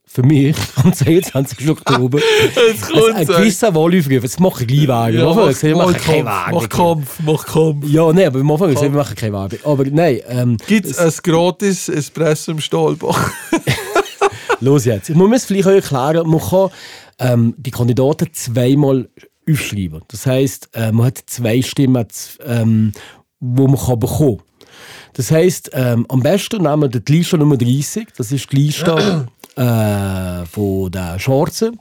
für 0.08 0.22
mich 0.22 0.56
am 0.76 0.92
22. 0.92 1.68
Oktober 1.68 2.18
also 2.74 3.06
ein 3.12 3.26
gewisser 3.26 3.74
Wahlübergriff, 3.74 4.22
jetzt 4.22 4.40
mache 4.40 4.62
ich 4.62 4.68
gleich 4.68 4.88
Wagen. 4.88 5.18
Ja, 5.18 5.34
mach, 5.34 5.62
wir 5.62 5.76
machen 5.76 5.92
mach 5.92 6.00
keine 6.00 6.24
Kampf, 6.24 6.26
Wagen. 6.26 6.54
mach 6.54 6.68
Kampf, 6.68 7.20
mach 7.24 7.46
Kampf. 7.46 7.86
Ja, 7.88 8.12
nein, 8.12 8.26
aber 8.26 8.40
am 8.40 8.50
Anfang 8.50 8.80
wir 8.80 8.90
machen 8.90 9.14
keine 9.14 9.32
Wagen. 9.34 9.58
Aber 9.64 9.84
nein, 9.84 10.20
ähm, 10.28 10.56
Gibt 10.66 10.86
es 10.86 10.98
ein 10.98 11.12
gratis 11.22 11.88
Espresso 11.88 12.52
im 12.52 12.60
Stahlbach? 12.60 13.30
los 14.60 14.84
jetzt. 14.86 15.10
Ich 15.10 15.16
muss 15.16 15.30
es 15.36 15.44
vielleicht 15.44 15.66
euch 15.66 15.76
erklären, 15.76 16.28
man 16.28 16.40
kann 16.40 16.70
ähm, 17.18 17.54
die 17.58 17.70
Kandidaten 17.70 18.28
zweimal 18.32 19.08
aufschreiben. 19.48 20.02
Das 20.08 20.26
heisst, 20.26 20.70
äh, 20.74 20.92
man 20.92 21.06
hat 21.06 21.18
zwei 21.26 21.62
Stimmen, 21.62 22.06
ähm, 22.44 22.92
wo 23.40 23.66
man 23.66 23.78
kann 23.78 23.98
bekommen 23.98 24.42
Das 25.12 25.30
heisst, 25.30 25.70
ähm, 25.74 26.06
am 26.08 26.20
besten 26.20 26.62
nehmen 26.62 26.82
wir 26.82 26.88
die 26.88 27.12
Liste 27.12 27.38
Nummer 27.38 27.56
30, 27.56 28.08
das 28.16 28.32
ist 28.32 28.50
die 28.52 28.56
Liste 28.56 29.26
äh, 29.58 30.46
von 30.46 30.90
den 30.90 31.18
Schwarzen. 31.18 31.78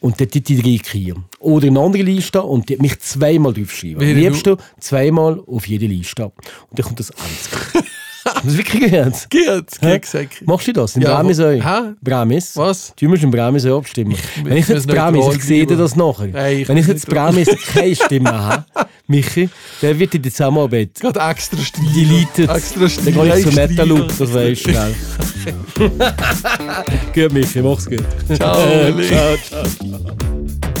Und 0.00 0.20
dort 0.20 0.32
die 0.32 0.42
drei 0.42 0.78
kriegen. 0.80 1.24
Oder 1.40 1.66
eine 1.66 1.80
andere 1.80 2.04
Liste 2.04 2.40
und 2.40 2.68
die 2.68 2.74
hat 2.74 2.82
mich 2.82 3.00
zweimal 3.00 3.52
draufschreiben. 3.52 3.96
Am 3.96 4.00
Wäre 4.00 4.30
liebsten 4.30 4.56
zweimal 4.78 5.42
auf 5.44 5.66
jede 5.66 5.86
Liste. 5.86 6.26
Und 6.26 6.78
dann 6.78 6.86
kommt 6.86 7.00
das 7.00 7.10
Einzige. 7.10 7.84
das 8.34 8.44
ist 8.44 8.58
wirklich 8.58 8.82
gehört. 8.90 9.30
Geht, 9.30 9.44
Hä? 9.80 9.92
geht 9.92 10.02
gesagt. 10.02 10.46
Machst 10.46 10.66
du 10.68 10.72
das? 10.72 10.96
In 10.96 11.02
Ja, 11.02 11.14
Bramis 11.14 11.40
auch? 11.40 11.50
Hä? 11.50 11.92
Bramis? 12.02 12.56
Was? 12.56 12.92
Du 12.98 13.08
musst 13.08 13.22
in 13.22 13.30
Bramis 13.30 13.66
auch 13.66 13.78
abstimmen. 13.78 14.16
Wenn 14.42 14.56
ich 14.56 14.68
jetzt 14.68 14.86
Bramis, 14.86 15.36
ich 15.36 15.42
sehe 15.44 15.66
dir 15.66 15.76
das 15.76 15.94
nachher. 15.96 16.26
Nein, 16.28 16.58
ich 16.58 16.68
Wenn 16.68 16.76
ich 16.76 16.86
jetzt 16.86 17.06
Bramis 17.06 17.48
keine 17.72 17.94
Stimme 17.94 18.30
habe, 18.32 18.64
Michi, 19.06 19.48
dann 19.80 19.98
wird 19.98 20.14
in 20.14 20.22
die 20.22 20.30
Zusammenarbeit 20.30 20.90
Gerade 21.00 21.20
extra 21.20 21.58
Stil. 21.60 21.84
deleted. 21.94 22.50
Extra 22.50 22.80
Dann 22.80 22.88
Stil. 22.90 23.12
gehe 23.12 23.36
ich 23.38 23.44
zu 23.44 23.50
Stil. 23.52 23.68
Metal-Loop, 23.68 24.08
das 24.18 24.34
weisst 24.34 24.66
du 24.66 24.70
schnell. 24.70 24.94
gut, 27.14 27.32
Michi, 27.32 27.62
mach's 27.62 27.86
gut. 27.86 28.04
Ciao, 28.36 28.56
Oli. 28.86 29.08
ciao, 29.08 29.36
ciao. 29.48 30.77